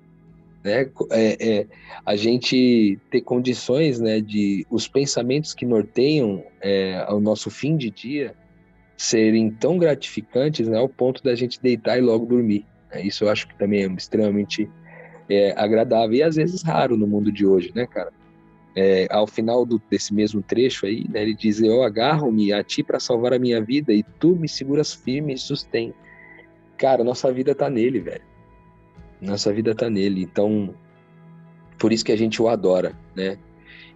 Né? 0.63 0.91
É, 1.11 1.59
é, 1.59 1.67
a 2.05 2.17
gente 2.17 2.99
ter 3.11 3.21
condições, 3.21 4.01
né, 4.01 4.21
de 4.21 4.67
os 4.71 4.89
pensamentos 4.89 5.53
que 5.53 5.67
norteiam 5.67 6.43
é, 6.61 7.07
o 7.11 7.21
nosso 7.21 7.51
fim 7.51 7.77
de 7.77 7.91
dia 7.91 8.35
serem 8.97 9.51
tão 9.51 9.77
gratificantes, 9.77 10.69
né, 10.69 10.79
ao 10.79 10.89
ponto 10.89 11.23
da 11.23 11.35
gente 11.35 11.61
deitar 11.61 11.99
e 11.99 12.01
logo 12.01 12.27
dormir. 12.27 12.65
Né? 12.93 13.03
Isso 13.03 13.25
eu 13.25 13.29
acho 13.29 13.49
que 13.49 13.59
também 13.59 13.85
é 13.85 13.87
extremamente 13.89 14.71
é, 15.29 15.53
agradável 15.57 16.17
e 16.17 16.23
às 16.23 16.37
vezes 16.37 16.63
raro 16.63 16.97
no 16.97 17.07
mundo 17.07 17.33
de 17.33 17.47
hoje, 17.47 17.73
né, 17.75 17.87
cara? 17.87 18.13
É, 18.77 19.07
ao 19.09 19.27
final 19.27 19.65
do, 19.65 19.81
desse 19.89 20.13
mesmo 20.13 20.43
trecho 20.43 20.85
aí, 20.87 21.07
né, 21.09 21.23
ele 21.23 21.35
diz: 21.35 21.61
Eu 21.61 21.83
agarro-me 21.83 22.53
a 22.53 22.63
ti 22.63 22.83
para 22.83 22.99
salvar 22.99 23.33
a 23.33 23.39
minha 23.39 23.63
vida 23.63 23.93
e 23.93 24.03
tu 24.19 24.35
me 24.35 24.49
seguras 24.49 24.93
firme 24.93 25.35
e 25.35 25.39
sustém. 25.39 25.95
Cara, 26.77 27.05
nossa 27.05 27.33
vida 27.33 27.55
tá 27.55 27.71
nele, 27.71 28.01
velho. 28.01 28.25
Nossa 29.21 29.53
vida 29.53 29.75
tá 29.75 29.89
nele. 29.89 30.23
Então, 30.23 30.75
por 31.79 31.93
isso 31.93 32.05
que 32.05 32.13
a 32.13 32.17
gente 32.17 32.43
o 32.43 32.49
adora, 32.49 32.99
né? 33.15 33.39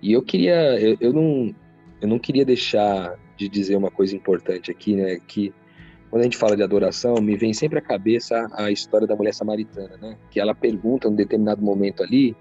E 0.00 0.12
eu 0.12 0.22
queria, 0.22 0.78
eu, 0.80 0.96
eu 1.00 1.12
não, 1.12 1.54
eu 2.00 2.08
não 2.08 2.18
queria 2.18 2.44
deixar 2.44 3.18
de 3.36 3.48
dizer 3.48 3.76
uma 3.76 3.90
coisa 3.90 4.14
importante 4.14 4.70
aqui, 4.70 4.94
né? 4.94 5.18
Que 5.26 5.52
quando 6.10 6.22
a 6.22 6.24
gente 6.24 6.36
fala 6.36 6.56
de 6.56 6.62
adoração, 6.62 7.16
me 7.16 7.36
vem 7.36 7.52
sempre 7.52 7.78
à 7.78 7.82
cabeça 7.82 8.48
a 8.54 8.70
história 8.70 9.06
da 9.06 9.16
mulher 9.16 9.34
samaritana, 9.34 9.96
né? 9.96 10.16
Que 10.30 10.40
ela 10.40 10.54
pergunta 10.54 11.08
em 11.08 11.10
um 11.10 11.14
determinado 11.14 11.62
momento 11.62 12.02
ali, 12.02 12.36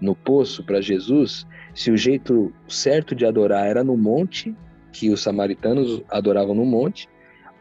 no 0.00 0.14
poço, 0.14 0.62
para 0.64 0.80
Jesus, 0.80 1.46
se 1.74 1.90
o 1.90 1.96
jeito 1.96 2.52
certo 2.68 3.14
de 3.14 3.24
adorar 3.24 3.66
era 3.66 3.82
no 3.82 3.96
monte, 3.96 4.54
que 4.92 5.10
os 5.10 5.22
samaritanos 5.22 6.02
adoravam 6.08 6.54
no 6.54 6.64
monte, 6.64 7.08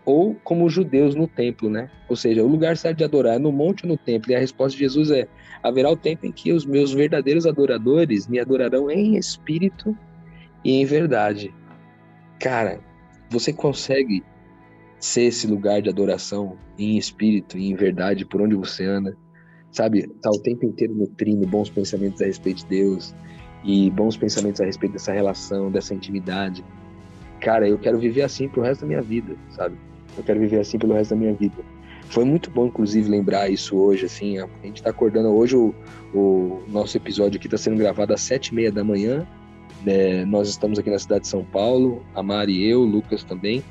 ou 0.05 0.35
como 0.43 0.65
os 0.65 0.73
judeus 0.73 1.15
no 1.15 1.27
templo, 1.27 1.69
né? 1.69 1.89
Ou 2.07 2.15
seja, 2.15 2.43
o 2.43 2.47
lugar 2.47 2.77
certo 2.77 2.99
de 2.99 3.03
adorar 3.03 3.35
é 3.35 3.39
no 3.39 3.51
monte 3.51 3.85
ou 3.85 3.89
no 3.89 3.97
templo. 3.97 4.31
E 4.31 4.35
a 4.35 4.39
resposta 4.39 4.77
de 4.77 4.83
Jesus 4.83 5.09
é: 5.09 5.27
haverá 5.63 5.89
o 5.89 5.97
tempo 5.97 6.25
em 6.25 6.31
que 6.31 6.53
os 6.53 6.65
meus 6.65 6.93
verdadeiros 6.93 7.45
adoradores 7.45 8.27
me 8.27 8.39
adorarão 8.39 8.89
em 8.91 9.17
espírito 9.17 9.97
e 10.63 10.73
em 10.73 10.85
verdade. 10.85 11.53
Cara, 12.39 12.79
você 13.29 13.51
consegue 13.51 14.23
ser 14.99 15.23
esse 15.23 15.47
lugar 15.47 15.81
de 15.81 15.89
adoração 15.89 16.57
em 16.77 16.97
espírito 16.97 17.57
e 17.57 17.69
em 17.69 17.75
verdade 17.75 18.25
por 18.25 18.41
onde 18.41 18.55
você 18.55 18.85
anda? 18.85 19.17
Sabe, 19.75 20.07
tá 20.21 20.29
o 20.29 20.39
tempo 20.39 20.65
inteiro 20.65 20.95
nutrindo 20.95 21.45
bons 21.45 21.69
pensamentos 21.69 22.21
a 22.21 22.25
respeito 22.25 22.59
de 22.59 22.67
Deus, 22.67 23.13
e 23.61 23.89
bons 23.89 24.15
pensamentos 24.15 24.61
a 24.61 24.65
respeito 24.65 24.93
dessa 24.93 25.11
relação, 25.11 25.69
dessa 25.69 25.93
intimidade. 25.93 26.63
cara, 27.41 27.67
eu 27.67 27.77
quero 27.77 27.99
viver 27.99 28.21
assim 28.21 28.47
pro 28.47 28.61
resto 28.61 28.81
da 28.81 28.87
minha 28.87 29.01
vida, 29.01 29.35
sabe? 29.49 29.75
Eu 30.17 30.23
quero 30.23 30.39
viver 30.39 30.61
assim 30.61 30.79
pelo 30.79 30.93
resto 30.93 31.09
da 31.09 31.17
minha 31.17 31.33
vida. 31.33 31.57
Foi 32.07 32.23
muito 32.23 32.49
bom, 32.49 32.67
inclusive, 32.67 33.09
lembrar 33.09 33.49
isso 33.49 33.75
hoje, 33.75 34.05
assim. 34.05 34.39
A 34.39 34.47
gente 34.63 34.81
tá 34.81 34.91
acordando 34.91 35.27
hoje, 35.27 35.57
o, 35.57 35.75
o 36.13 36.63
nosso 36.69 36.95
episódio 36.95 37.37
aqui 37.37 37.49
tá 37.49 37.57
sendo 37.57 37.75
gravado 37.75 38.13
às 38.13 38.21
sete 38.21 38.47
e 38.47 38.55
meia 38.55 38.71
da 38.71 38.81
manhã. 38.81 39.27
Né? 39.85 40.23
Nós 40.23 40.47
estamos 40.47 40.79
aqui 40.79 40.89
na 40.89 40.97
cidade 40.97 41.23
de 41.23 41.27
São 41.27 41.43
Paulo, 41.43 42.01
a 42.15 42.23
Mari 42.23 42.53
e 42.53 42.69
eu, 42.69 42.79
o 42.79 42.85
Lucas 42.85 43.25
também. 43.25 43.61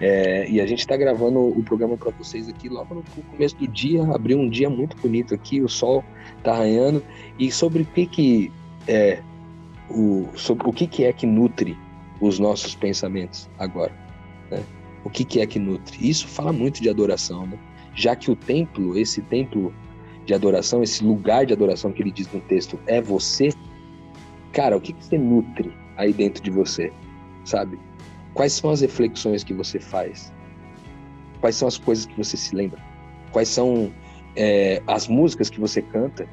É, 0.00 0.48
e 0.50 0.60
a 0.60 0.66
gente 0.66 0.80
está 0.80 0.96
gravando 0.96 1.38
o 1.38 1.62
programa 1.62 1.96
para 1.96 2.10
vocês 2.10 2.48
aqui 2.48 2.68
logo 2.68 2.94
no 2.94 3.02
começo 3.30 3.56
do 3.56 3.68
dia. 3.68 4.02
Abriu 4.12 4.38
um 4.38 4.48
dia 4.48 4.68
muito 4.68 4.96
bonito 4.96 5.34
aqui, 5.34 5.60
o 5.60 5.68
sol 5.68 6.04
está 6.38 6.52
arranhando. 6.52 7.02
E 7.38 7.50
sobre 7.50 7.82
o 7.82 7.86
que 7.86 8.06
que 8.06 8.52
é 8.88 9.22
o, 9.90 10.28
sobre 10.34 10.68
o 10.68 10.72
que, 10.72 10.86
que 10.86 11.04
é 11.04 11.12
que 11.12 11.26
nutre 11.26 11.76
os 12.20 12.38
nossos 12.38 12.74
pensamentos 12.74 13.48
agora, 13.58 13.92
né? 14.50 14.62
O 15.04 15.10
que, 15.10 15.24
que 15.24 15.40
é 15.40 15.46
que 15.46 15.58
nutre? 15.58 16.08
Isso 16.08 16.28
fala 16.28 16.52
muito 16.52 16.80
de 16.80 16.88
adoração, 16.88 17.46
né? 17.46 17.58
Já 17.94 18.14
que 18.14 18.30
o 18.30 18.36
templo, 18.36 18.96
esse 18.96 19.20
templo 19.22 19.74
de 20.24 20.32
adoração, 20.32 20.82
esse 20.82 21.04
lugar 21.04 21.44
de 21.44 21.52
adoração 21.52 21.92
que 21.92 22.02
ele 22.02 22.12
diz 22.12 22.32
no 22.32 22.40
texto 22.40 22.78
é 22.86 23.00
você, 23.00 23.50
cara, 24.52 24.76
o 24.76 24.80
que, 24.80 24.92
que 24.92 25.04
você 25.04 25.18
nutre 25.18 25.72
aí 25.96 26.12
dentro 26.12 26.42
de 26.42 26.50
você, 26.50 26.92
sabe? 27.44 27.78
Quais 28.34 28.52
são 28.52 28.70
as 28.70 28.80
reflexões 28.80 29.44
que 29.44 29.52
você 29.52 29.78
faz? 29.78 30.32
Quais 31.40 31.56
são 31.56 31.68
as 31.68 31.76
coisas 31.76 32.06
que 32.06 32.16
você 32.16 32.36
se 32.36 32.54
lembra? 32.54 32.80
Quais 33.30 33.48
são 33.48 33.92
é, 34.36 34.82
as 34.86 35.08
músicas 35.08 35.50
que 35.50 35.60
você 35.60 35.82
canta? 35.82 36.26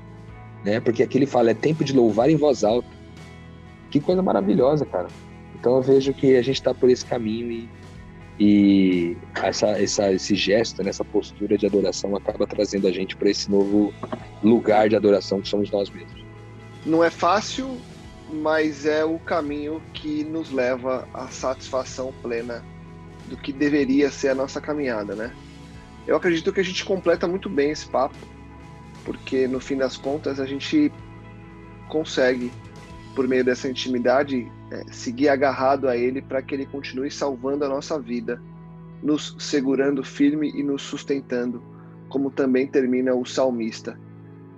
Né? 0.63 0.79
Porque 0.79 1.03
aqui 1.03 1.17
ele 1.17 1.25
fala, 1.25 1.51
é 1.51 1.53
tempo 1.53 1.83
de 1.83 1.93
louvar 1.93 2.29
em 2.29 2.35
voz 2.35 2.63
alta. 2.63 2.87
Que 3.89 3.99
coisa 3.99 4.21
maravilhosa, 4.21 4.85
cara. 4.85 5.07
Então 5.59 5.75
eu 5.75 5.81
vejo 5.81 6.13
que 6.13 6.37
a 6.37 6.41
gente 6.41 6.55
está 6.55 6.73
por 6.73 6.89
esse 6.89 7.05
caminho 7.05 7.51
e, 7.51 7.69
e 8.39 9.17
essa, 9.35 9.67
essa, 9.81 10.11
esse 10.13 10.35
gesto, 10.35 10.81
né, 10.83 10.89
essa 10.89 11.03
postura 11.03 11.57
de 11.57 11.65
adoração 11.65 12.15
acaba 12.15 12.47
trazendo 12.47 12.87
a 12.87 12.91
gente 12.91 13.15
para 13.15 13.29
esse 13.29 13.51
novo 13.51 13.93
lugar 14.41 14.87
de 14.87 14.95
adoração 14.95 15.41
que 15.41 15.49
somos 15.49 15.69
nós 15.71 15.89
mesmos. 15.89 16.23
Não 16.85 17.03
é 17.03 17.09
fácil, 17.09 17.77
mas 18.31 18.85
é 18.85 19.03
o 19.03 19.17
caminho 19.19 19.81
que 19.93 20.23
nos 20.23 20.51
leva 20.51 21.07
à 21.13 21.27
satisfação 21.27 22.13
plena 22.21 22.63
do 23.27 23.37
que 23.37 23.51
deveria 23.51 24.09
ser 24.09 24.29
a 24.29 24.35
nossa 24.35 24.61
caminhada, 24.61 25.15
né? 25.15 25.33
Eu 26.07 26.15
acredito 26.15 26.51
que 26.51 26.59
a 26.59 26.63
gente 26.63 26.83
completa 26.85 27.27
muito 27.27 27.49
bem 27.49 27.71
esse 27.71 27.87
papo, 27.87 28.15
porque 29.03 29.47
no 29.47 29.59
fim 29.59 29.77
das 29.77 29.97
contas 29.97 30.39
a 30.39 30.45
gente 30.45 30.91
consegue, 31.87 32.51
por 33.15 33.27
meio 33.27 33.43
dessa 33.43 33.69
intimidade, 33.69 34.51
é, 34.71 34.83
seguir 34.91 35.29
agarrado 35.29 35.87
a 35.87 35.97
Ele 35.97 36.21
para 36.21 36.41
que 36.41 36.53
Ele 36.55 36.65
continue 36.65 37.11
salvando 37.11 37.65
a 37.65 37.69
nossa 37.69 37.99
vida, 37.99 38.41
nos 39.01 39.35
segurando 39.39 40.03
firme 40.03 40.51
e 40.55 40.63
nos 40.63 40.81
sustentando, 40.81 41.61
como 42.09 42.29
também 42.31 42.67
termina 42.67 43.13
o 43.13 43.25
salmista. 43.25 43.99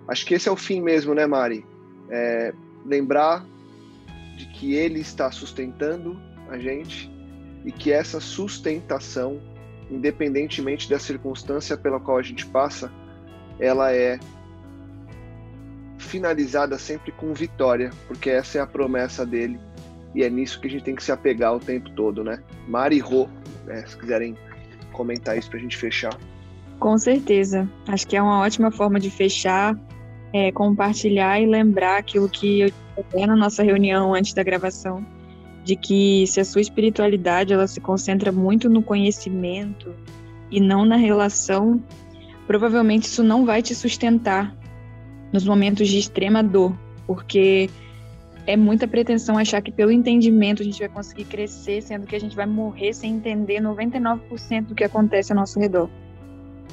Acho 0.07 0.25
que 0.25 0.33
esse 0.33 0.49
é 0.49 0.51
o 0.51 0.57
fim 0.57 0.81
mesmo, 0.81 1.13
né, 1.13 1.25
Mari? 1.25 1.65
É, 2.09 2.53
lembrar 2.85 3.45
de 4.41 4.47
que 4.47 4.73
Ele 4.73 4.99
está 4.99 5.31
sustentando 5.31 6.19
a 6.49 6.57
gente 6.57 7.11
e 7.63 7.71
que 7.71 7.91
essa 7.91 8.19
sustentação, 8.19 9.39
independentemente 9.89 10.89
da 10.89 10.97
circunstância 10.97 11.77
pela 11.77 11.99
qual 11.99 12.17
a 12.17 12.23
gente 12.23 12.45
passa, 12.47 12.91
ela 13.59 13.93
é 13.93 14.19
finalizada 15.99 16.79
sempre 16.79 17.11
com 17.11 17.33
vitória, 17.33 17.91
porque 18.07 18.31
essa 18.31 18.57
é 18.57 18.61
a 18.61 18.65
promessa 18.65 19.23
dele 19.23 19.59
e 20.15 20.23
é 20.23 20.29
nisso 20.29 20.59
que 20.59 20.67
a 20.67 20.71
gente 20.71 20.83
tem 20.83 20.95
que 20.95 21.03
se 21.03 21.11
apegar 21.11 21.55
o 21.55 21.59
tempo 21.59 21.91
todo, 21.91 22.23
né? 22.23 22.41
Mari 22.67 22.97
Rô, 22.97 23.29
né, 23.65 23.85
se 23.85 23.95
quiserem 23.95 24.35
comentar 24.91 25.37
isso 25.37 25.49
para 25.49 25.59
a 25.59 25.61
gente 25.61 25.77
fechar. 25.77 26.17
Com 26.79 26.97
certeza. 26.97 27.69
Acho 27.87 28.07
que 28.07 28.17
é 28.17 28.21
uma 28.21 28.39
ótima 28.39 28.71
forma 28.71 28.99
de 28.99 29.11
fechar, 29.11 29.77
é, 30.33 30.51
compartilhar 30.51 31.39
e 31.41 31.45
lembrar 31.45 31.97
aquilo 31.97 32.29
que 32.29 32.61
eu 32.61 32.71
falei 33.09 33.27
na 33.27 33.35
nossa 33.35 33.63
reunião 33.63 34.13
antes 34.13 34.33
da 34.33 34.43
gravação, 34.43 35.05
de 35.63 35.75
que 35.75 36.25
se 36.27 36.39
a 36.39 36.45
sua 36.45 36.61
espiritualidade 36.61 37.53
ela 37.53 37.67
se 37.67 37.79
concentra 37.79 38.31
muito 38.31 38.69
no 38.69 38.81
conhecimento 38.81 39.93
e 40.49 40.59
não 40.59 40.85
na 40.85 40.95
relação, 40.95 41.81
provavelmente 42.47 43.03
isso 43.03 43.23
não 43.23 43.45
vai 43.45 43.61
te 43.61 43.75
sustentar 43.75 44.55
nos 45.31 45.45
momentos 45.45 45.87
de 45.87 45.97
extrema 45.97 46.43
dor, 46.43 46.75
porque 47.05 47.69
é 48.47 48.57
muita 48.57 48.87
pretensão 48.87 49.37
achar 49.37 49.61
que 49.61 49.71
pelo 49.71 49.91
entendimento 49.91 50.61
a 50.61 50.65
gente 50.65 50.79
vai 50.79 50.89
conseguir 50.89 51.25
crescer, 51.25 51.81
sendo 51.81 52.07
que 52.07 52.15
a 52.15 52.19
gente 52.19 52.35
vai 52.35 52.45
morrer 52.45 52.93
sem 52.93 53.13
entender 53.13 53.61
99% 53.61 54.65
do 54.65 54.75
que 54.75 54.83
acontece 54.83 55.31
ao 55.31 55.37
nosso 55.37 55.59
redor. 55.59 55.89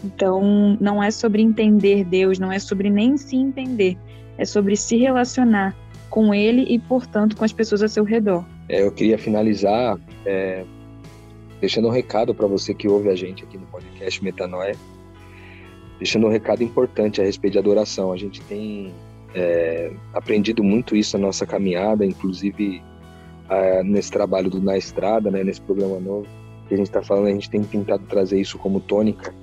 Então, 0.04 0.76
não 0.80 1.02
é 1.02 1.10
sobre 1.10 1.42
entender 1.42 2.04
Deus, 2.04 2.38
não 2.38 2.52
é 2.52 2.58
sobre 2.58 2.88
nem 2.88 3.16
se 3.16 3.36
entender, 3.36 3.96
é 4.36 4.44
sobre 4.44 4.76
se 4.76 4.96
relacionar 4.96 5.76
com 6.08 6.32
Ele 6.32 6.64
e, 6.68 6.78
portanto, 6.78 7.36
com 7.36 7.44
as 7.44 7.52
pessoas 7.52 7.82
ao 7.82 7.88
seu 7.88 8.04
redor. 8.04 8.44
É, 8.68 8.82
eu 8.82 8.92
queria 8.92 9.18
finalizar 9.18 9.98
é, 10.24 10.64
deixando 11.60 11.88
um 11.88 11.90
recado 11.90 12.34
para 12.34 12.46
você 12.46 12.72
que 12.72 12.88
ouve 12.88 13.08
a 13.08 13.16
gente 13.16 13.44
aqui 13.44 13.58
no 13.58 13.66
podcast 13.66 14.22
Metanoia, 14.22 14.76
deixando 15.98 16.26
um 16.26 16.30
recado 16.30 16.62
importante 16.62 17.20
a 17.20 17.24
respeito 17.24 17.54
de 17.54 17.58
adoração. 17.58 18.12
A 18.12 18.16
gente 18.16 18.40
tem 18.42 18.92
é, 19.34 19.92
aprendido 20.14 20.62
muito 20.62 20.94
isso 20.94 21.18
na 21.18 21.26
nossa 21.26 21.44
caminhada, 21.46 22.04
inclusive 22.04 22.82
nesse 23.82 24.10
trabalho 24.10 24.50
do 24.50 24.60
Na 24.60 24.76
Estrada, 24.76 25.30
né, 25.30 25.42
nesse 25.42 25.62
programa 25.62 25.98
novo 25.98 26.26
que 26.68 26.74
a 26.74 26.76
gente 26.76 26.86
está 26.86 27.02
falando, 27.02 27.28
a 27.28 27.32
gente 27.32 27.48
tem 27.48 27.64
tentado 27.64 28.04
trazer 28.06 28.38
isso 28.38 28.58
como 28.58 28.78
tônica. 28.78 29.34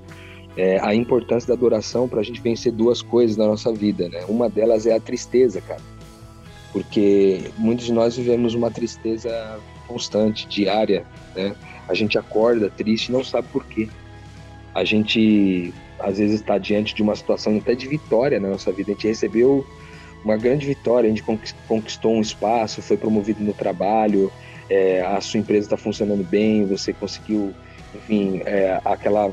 É, 0.58 0.80
a 0.82 0.96
importância 0.96 1.48
da 1.48 1.54
adoração 1.54 2.08
para 2.08 2.22
a 2.22 2.24
gente 2.24 2.40
vencer 2.40 2.72
duas 2.72 3.02
coisas 3.02 3.36
na 3.36 3.46
nossa 3.46 3.74
vida, 3.74 4.08
né? 4.08 4.24
Uma 4.30 4.50
delas 4.50 4.86
é 4.86 4.94
a 4.96 5.00
tristeza, 5.00 5.60
cara, 5.60 5.82
porque 6.72 7.52
muitos 7.58 7.86
de 7.86 7.94
nós 7.94 8.16
vivemos 8.16 8.54
uma 8.54 8.72
tristeza 8.72 9.60
constante, 9.88 10.48
diária, 10.48 11.06
né? 11.36 11.56
A 11.88 11.94
gente 11.94 12.18
acorda 12.18 12.70
triste 12.70 13.12
não 13.12 13.24
sabe 13.24 13.48
por 13.50 13.66
quê. 13.66 13.90
A 14.74 14.84
gente 14.84 15.74
às 16.00 16.18
vezes 16.18 16.40
está 16.40 16.58
diante 16.58 16.94
de 16.94 17.02
uma 17.02 17.16
situação 17.16 17.58
até 17.58 17.74
de 17.76 17.88
vitória 17.88 18.40
na 18.40 18.50
nossa 18.50 18.72
vida. 18.72 18.92
A 18.92 18.94
gente 18.94 19.08
recebeu 19.08 19.66
uma 20.24 20.38
grande 20.38 20.66
vitória, 20.66 21.08
a 21.08 21.14
gente 21.14 21.24
conquistou 21.68 22.14
um 22.14 22.22
espaço, 22.22 22.82
foi 22.82 22.98
promovido 22.98 23.44
no 23.44 23.54
trabalho, 23.54 24.32
é, 24.70 25.02
a 25.02 25.22
sua 25.22 25.40
empresa 25.40 25.68
está 25.68 25.78
funcionando 25.78 26.24
bem, 26.24 26.66
você 26.66 26.92
conseguiu, 26.92 27.54
enfim, 27.94 28.42
é, 28.46 28.82
aquela 28.84 29.32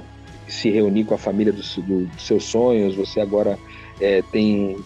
se 0.48 0.70
reunir 0.70 1.04
com 1.04 1.14
a 1.14 1.18
família 1.18 1.52
do, 1.52 1.62
do, 1.82 2.06
dos 2.06 2.26
seus 2.26 2.44
sonhos, 2.44 2.94
você 2.94 3.20
agora 3.20 3.58
é, 4.00 4.22
tem 4.32 4.76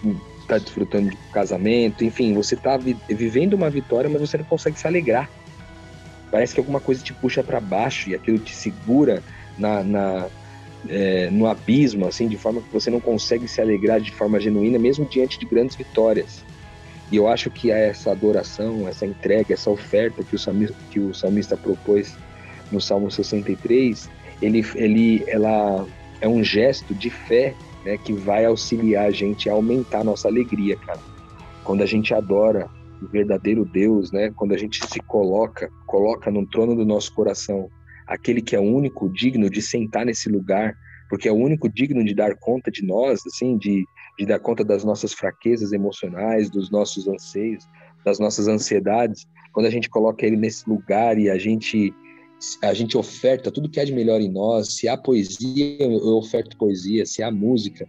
está 0.43 0.59
desfrutando 0.59 1.11
de 1.11 1.17
casamento, 1.33 2.05
enfim, 2.05 2.33
você 2.33 2.55
está 2.55 2.77
vi, 2.77 2.97
vivendo 3.09 3.55
uma 3.55 3.69
vitória, 3.69 4.09
mas 4.09 4.21
você 4.21 4.39
não 4.39 4.45
consegue 4.45 4.79
se 4.79 4.87
alegrar. 4.87 5.29
Parece 6.31 6.55
que 6.55 6.61
alguma 6.61 6.81
coisa 6.81 7.03
te 7.03 7.13
puxa 7.13 7.43
para 7.43 7.61
baixo 7.61 8.11
e 8.11 8.15
aquilo 8.15 8.39
te 8.39 8.55
segura 8.55 9.23
na, 9.59 9.83
na 9.83 10.29
é, 10.89 11.29
no 11.31 11.47
abismo, 11.47 12.07
assim, 12.07 12.29
de 12.29 12.37
forma 12.37 12.61
que 12.61 12.73
você 12.73 12.91
não 12.91 13.01
consegue 13.01 13.49
se 13.49 13.61
alegrar 13.61 14.01
de 14.01 14.13
forma 14.13 14.39
genuína, 14.39 14.79
mesmo 14.79 15.05
diante 15.05 15.39
de 15.39 15.47
grandes 15.47 15.77
vitórias. 15.77 16.45
E 17.11 17.17
eu 17.17 17.29
acho 17.29 17.51
que 17.51 17.71
essa 17.71 18.11
adoração, 18.11 18.87
essa 18.89 19.07
entrega, 19.07 19.55
essa 19.55 19.71
oferta 19.71 20.23
que 20.23 20.35
o 20.35 20.39
salmista, 20.39 20.77
que 20.91 21.01
o 21.01 21.15
salmista 21.15 21.57
propôs 21.57 22.17
no 22.71 22.81
Salmo 22.81 23.11
63, 23.11 24.09
ele, 24.41 24.65
ele, 24.75 25.25
ela 25.27 25.87
é 26.21 26.29
um 26.29 26.43
gesto 26.43 26.95
de 26.95 27.11
fé 27.11 27.55
né, 27.85 27.97
que 27.97 28.13
vai 28.13 28.45
auxiliar 28.45 29.07
a 29.07 29.11
gente 29.11 29.49
a 29.49 29.53
aumentar 29.53 30.01
a 30.01 30.05
nossa 30.05 30.29
alegria, 30.29 30.77
cara. 30.77 31.01
Quando 31.65 31.83
a 31.83 31.87
gente 31.87 32.13
adora 32.15 32.69
o 33.03 33.07
verdadeiro 33.07 33.65
Deus, 33.65 34.11
né, 34.13 34.33
quando 34.35 34.53
a 34.53 34.59
gente 34.59 34.85
se 34.87 35.01
coloca, 35.01 35.71
coloca 35.87 36.31
no 36.31 36.47
trono 36.47 36.75
do 36.75 36.85
nosso 36.85 37.13
coração 37.15 37.71
aquele 38.07 38.41
que 38.41 38.55
é 38.55 38.61
o 38.61 38.63
único 38.63 39.09
digno 39.09 39.51
de 39.51 39.61
sentar 39.61 40.07
nesse 40.07 40.29
lugar, 40.29 40.77
porque 41.09 41.29
é 41.29 41.33
o 41.33 41.37
único 41.37 41.69
digno 41.69 42.05
de 42.05 42.15
dar 42.15 42.37
conta 42.37 42.71
de 42.71 42.85
nós, 42.85 43.21
assim, 43.27 43.57
de, 43.59 43.85
de 44.19 44.27
dar 44.27 44.39
conta 44.39 44.65
das 44.65 44.85
nossas 44.85 45.13
fraquezas 45.13 45.73
emocionais, 45.73 46.51
dos 46.51 46.71
nossos 46.71 47.09
anseios, 47.09 47.65
das 48.05 48.19
nossas 48.19 48.49
ansiedades. 48.49 49.27
Quando 49.53 49.67
a 49.67 49.71
gente 49.71 49.91
coloca 49.91 50.25
ele 50.25 50.37
nesse 50.37 50.69
lugar 50.69 51.19
e 51.19 51.29
a 51.29 51.39
gente 51.39 51.93
a 52.63 52.75
gente 52.75 52.97
oferta 52.97 53.51
tudo 53.51 53.69
que 53.69 53.81
há 53.81 53.85
de 53.85 53.93
melhor 53.93 54.21
em 54.21 54.31
nós, 54.31 54.75
se 54.75 54.89
há 54.89 54.97
poesia, 54.97 55.83
eu 55.83 56.17
oferto 56.17 56.57
poesia, 56.57 57.07
se 57.07 57.23
há 57.23 57.31
música, 57.31 57.89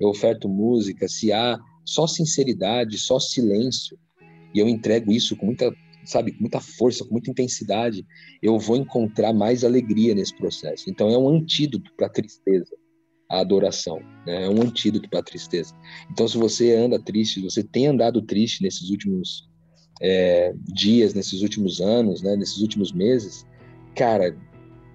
eu 0.00 0.08
oferto 0.08 0.48
música, 0.48 1.08
se 1.08 1.32
há 1.32 1.58
só 1.84 2.06
sinceridade, 2.06 2.98
só 2.98 3.18
silêncio, 3.18 3.98
e 4.54 4.58
eu 4.58 4.68
entrego 4.68 5.10
isso 5.10 5.36
com 5.36 5.46
muita 5.46 5.74
sabe, 6.04 6.34
muita 6.40 6.58
força, 6.58 7.04
com 7.04 7.12
muita 7.12 7.30
intensidade, 7.30 8.06
eu 8.42 8.58
vou 8.58 8.76
encontrar 8.76 9.32
mais 9.32 9.62
alegria 9.62 10.14
nesse 10.14 10.34
processo. 10.34 10.88
Então 10.88 11.10
é 11.10 11.18
um 11.18 11.28
antídoto 11.28 11.92
para 11.96 12.06
a 12.06 12.10
tristeza, 12.10 12.74
a 13.30 13.40
adoração, 13.40 14.00
né? 14.26 14.44
É 14.44 14.48
um 14.48 14.62
antídoto 14.62 15.08
para 15.10 15.18
a 15.18 15.22
tristeza. 15.22 15.74
Então 16.10 16.26
se 16.26 16.38
você 16.38 16.74
anda 16.74 16.98
triste, 16.98 17.42
você 17.42 17.62
tem 17.62 17.88
andado 17.88 18.22
triste 18.22 18.62
nesses 18.62 18.88
últimos 18.88 19.48
é, 20.00 20.54
dias, 20.72 21.12
nesses 21.12 21.42
últimos 21.42 21.80
anos, 21.80 22.22
né, 22.22 22.36
nesses 22.36 22.58
últimos 22.58 22.92
meses, 22.92 23.44
cara, 23.98 24.36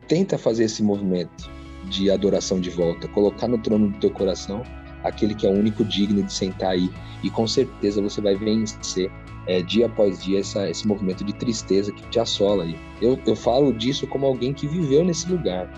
tenta 0.07 0.37
fazer 0.37 0.63
esse 0.63 0.81
movimento 0.81 1.51
de 1.89 2.09
adoração 2.09 2.61
de 2.61 2.69
volta, 2.69 3.05
colocar 3.09 3.49
no 3.49 3.57
trono 3.57 3.89
do 3.89 3.99
teu 3.99 4.09
coração 4.09 4.63
aquele 5.03 5.35
que 5.35 5.45
é 5.45 5.49
o 5.49 5.53
único 5.53 5.83
digno 5.83 6.23
de 6.23 6.31
sentar 6.31 6.71
aí, 6.71 6.89
e 7.21 7.29
com 7.29 7.45
certeza 7.45 8.01
você 8.01 8.21
vai 8.21 8.35
vencer 8.35 9.11
é, 9.47 9.61
dia 9.61 9.87
após 9.87 10.23
dia 10.23 10.39
essa, 10.39 10.69
esse 10.69 10.87
movimento 10.87 11.25
de 11.25 11.33
tristeza 11.33 11.91
que 11.91 12.07
te 12.07 12.17
assola 12.17 12.63
aí. 12.63 12.79
Eu, 13.01 13.19
eu 13.27 13.35
falo 13.35 13.73
disso 13.73 14.07
como 14.07 14.25
alguém 14.25 14.53
que 14.53 14.65
viveu 14.65 15.03
nesse 15.03 15.29
lugar, 15.29 15.69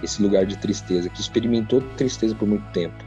esse 0.00 0.22
lugar 0.22 0.46
de 0.46 0.56
tristeza, 0.58 1.08
que 1.08 1.20
experimentou 1.20 1.80
tristeza 1.96 2.36
por 2.36 2.46
muito 2.46 2.70
tempo. 2.70 3.04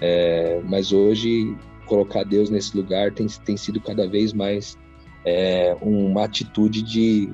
É, 0.00 0.62
mas 0.64 0.90
hoje, 0.90 1.54
colocar 1.84 2.24
Deus 2.24 2.48
nesse 2.48 2.74
lugar 2.74 3.12
tem, 3.12 3.26
tem 3.44 3.58
sido 3.58 3.78
cada 3.78 4.08
vez 4.08 4.32
mais 4.32 4.78
é, 5.26 5.76
uma 5.82 6.24
atitude 6.24 6.80
de, 6.80 7.30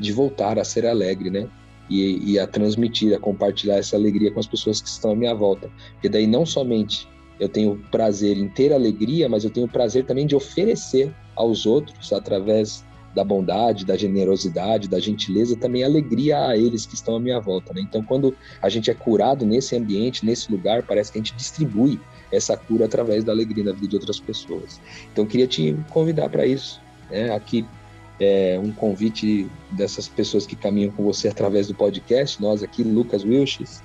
de 0.00 0.12
voltar 0.12 0.58
a 0.58 0.64
ser 0.64 0.86
alegre, 0.86 1.30
né? 1.30 1.48
E, 1.88 2.32
e, 2.32 2.38
a 2.38 2.46
transmitir, 2.46 3.14
a 3.14 3.18
compartilhar 3.18 3.76
essa 3.76 3.96
alegria 3.96 4.30
com 4.30 4.38
as 4.38 4.46
pessoas 4.46 4.80
que 4.80 4.88
estão 4.88 5.10
à 5.10 5.16
minha 5.16 5.34
volta. 5.34 5.68
Porque 5.94 6.08
daí 6.08 6.26
não 6.26 6.46
somente 6.46 7.08
eu 7.40 7.48
tenho 7.48 7.82
prazer 7.90 8.36
em 8.36 8.48
ter 8.48 8.72
alegria, 8.72 9.28
mas 9.28 9.44
eu 9.44 9.50
tenho 9.50 9.66
prazer 9.66 10.04
também 10.04 10.26
de 10.26 10.36
oferecer 10.36 11.12
aos 11.34 11.66
outros, 11.66 12.12
através 12.12 12.84
da 13.14 13.24
bondade, 13.24 13.84
da 13.84 13.96
generosidade, 13.96 14.88
da 14.88 15.00
gentileza, 15.00 15.56
também 15.56 15.82
alegria 15.82 16.46
a 16.46 16.56
eles 16.56 16.86
que 16.86 16.94
estão 16.94 17.16
à 17.16 17.20
minha 17.20 17.40
volta. 17.40 17.72
Né? 17.74 17.80
Então, 17.80 18.02
quando 18.02 18.36
a 18.62 18.68
gente 18.68 18.90
é 18.90 18.94
curado 18.94 19.44
nesse 19.44 19.74
ambiente, 19.74 20.24
nesse 20.24 20.50
lugar, 20.52 20.82
parece 20.82 21.10
que 21.10 21.18
a 21.18 21.20
gente 21.20 21.34
distribui 21.34 21.98
essa 22.30 22.56
cura 22.56 22.84
através 22.84 23.24
da 23.24 23.32
alegria 23.32 23.64
na 23.64 23.72
vida 23.72 23.88
de 23.88 23.96
outras 23.96 24.20
pessoas. 24.20 24.80
Então, 25.12 25.26
queria 25.26 25.46
te 25.46 25.76
convidar 25.90 26.28
para 26.28 26.46
isso. 26.46 26.80
Né? 27.10 27.34
Aqui 27.34 27.66
é 28.20 28.60
um 28.62 28.70
convite 28.70 29.48
dessas 29.70 30.06
pessoas 30.06 30.46
que 30.46 30.54
caminham 30.54 30.92
com 30.92 31.02
você 31.02 31.28
através 31.28 31.66
do 31.66 31.74
podcast, 31.74 32.40
nós 32.40 32.62
aqui, 32.62 32.82
Lucas 32.82 33.24
Wilches, 33.24 33.82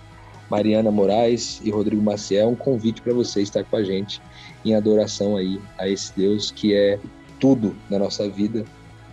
Mariana 0.50 0.92
Moraes 0.92 1.62
e 1.64 1.72
Rodrigo 1.72 2.04
Maciel, 2.04 2.50
um 2.50 2.56
convite 2.56 3.02
para 3.02 3.14
você 3.14 3.42
estar 3.42 3.64
com 3.64 3.78
a 3.78 3.84
gente 3.84 4.22
em 4.64 4.76
adoração 4.76 5.38
aí 5.38 5.60
a 5.78 5.88
esse 5.88 6.14
Deus 6.16 6.52
que 6.52 6.76
é 6.76 7.00
tudo 7.40 7.76
na 7.90 7.98
nossa 7.98 8.30
vida 8.30 8.66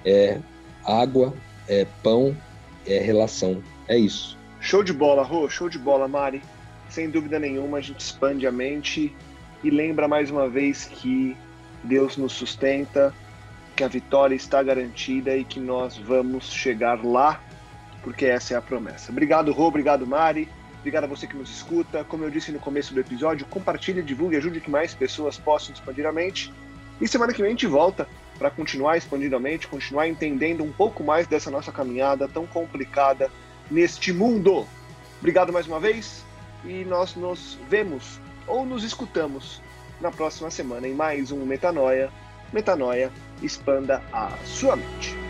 é 0.04 0.40
água, 0.84 1.32
é 1.68 1.86
pão, 2.02 2.36
é 2.86 2.98
relação. 2.98 3.62
É 3.88 3.96
isso. 3.96 4.36
Show 4.60 4.82
de 4.82 4.92
bola, 4.92 5.22
Rô, 5.22 5.48
show 5.48 5.68
de 5.68 5.78
bola, 5.78 6.06
Mari. 6.06 6.42
Sem 6.88 7.10
dúvida 7.10 7.38
nenhuma, 7.38 7.78
a 7.78 7.80
gente 7.80 8.00
expande 8.00 8.46
a 8.46 8.52
mente 8.52 9.14
e 9.64 9.70
lembra 9.70 10.06
mais 10.06 10.30
uma 10.30 10.48
vez 10.48 10.84
que 10.84 11.36
Deus 11.82 12.16
nos 12.16 12.32
sustenta, 12.32 13.14
que 13.82 13.84
a 13.84 13.88
vitória 13.88 14.36
está 14.36 14.62
garantida 14.62 15.36
e 15.36 15.42
que 15.42 15.58
nós 15.58 15.96
vamos 15.96 16.52
chegar 16.52 17.04
lá, 17.04 17.42
porque 18.00 18.26
essa 18.26 18.54
é 18.54 18.56
a 18.56 18.62
promessa. 18.62 19.10
Obrigado, 19.10 19.50
Rô, 19.50 19.66
obrigado, 19.66 20.06
Mari. 20.06 20.48
Obrigado 20.78 21.04
a 21.04 21.06
você 21.08 21.26
que 21.26 21.36
nos 21.36 21.50
escuta. 21.50 22.04
Como 22.04 22.22
eu 22.22 22.30
disse 22.30 22.52
no 22.52 22.60
começo 22.60 22.94
do 22.94 23.00
episódio, 23.00 23.44
compartilhe, 23.46 24.00
divulgue, 24.00 24.36
ajude 24.36 24.60
que 24.60 24.70
mais 24.70 24.94
pessoas 24.94 25.36
possam 25.36 25.74
expandir 25.74 26.06
a 26.06 26.12
mente. 26.12 26.52
E 27.00 27.08
semana 27.08 27.32
que 27.32 27.40
vem 27.40 27.48
a 27.48 27.50
gente 27.50 27.66
volta 27.66 28.06
para 28.38 28.52
continuar 28.52 28.96
expandindo 28.96 29.34
a 29.34 29.40
mente, 29.40 29.66
continuar 29.66 30.06
entendendo 30.06 30.62
um 30.62 30.70
pouco 30.70 31.02
mais 31.02 31.26
dessa 31.26 31.50
nossa 31.50 31.72
caminhada 31.72 32.28
tão 32.28 32.46
complicada 32.46 33.32
neste 33.68 34.12
mundo. 34.12 34.64
Obrigado 35.18 35.52
mais 35.52 35.66
uma 35.66 35.80
vez 35.80 36.24
e 36.64 36.84
nós 36.84 37.16
nos 37.16 37.58
vemos 37.68 38.20
ou 38.46 38.64
nos 38.64 38.84
escutamos 38.84 39.60
na 40.00 40.12
próxima 40.12 40.52
semana 40.52 40.86
em 40.86 40.94
mais 40.94 41.32
um 41.32 41.44
Metanoia. 41.44 42.12
Metanoia, 42.52 43.10
expanda 43.42 44.02
a 44.12 44.28
sua 44.44 44.76
mente. 44.76 45.21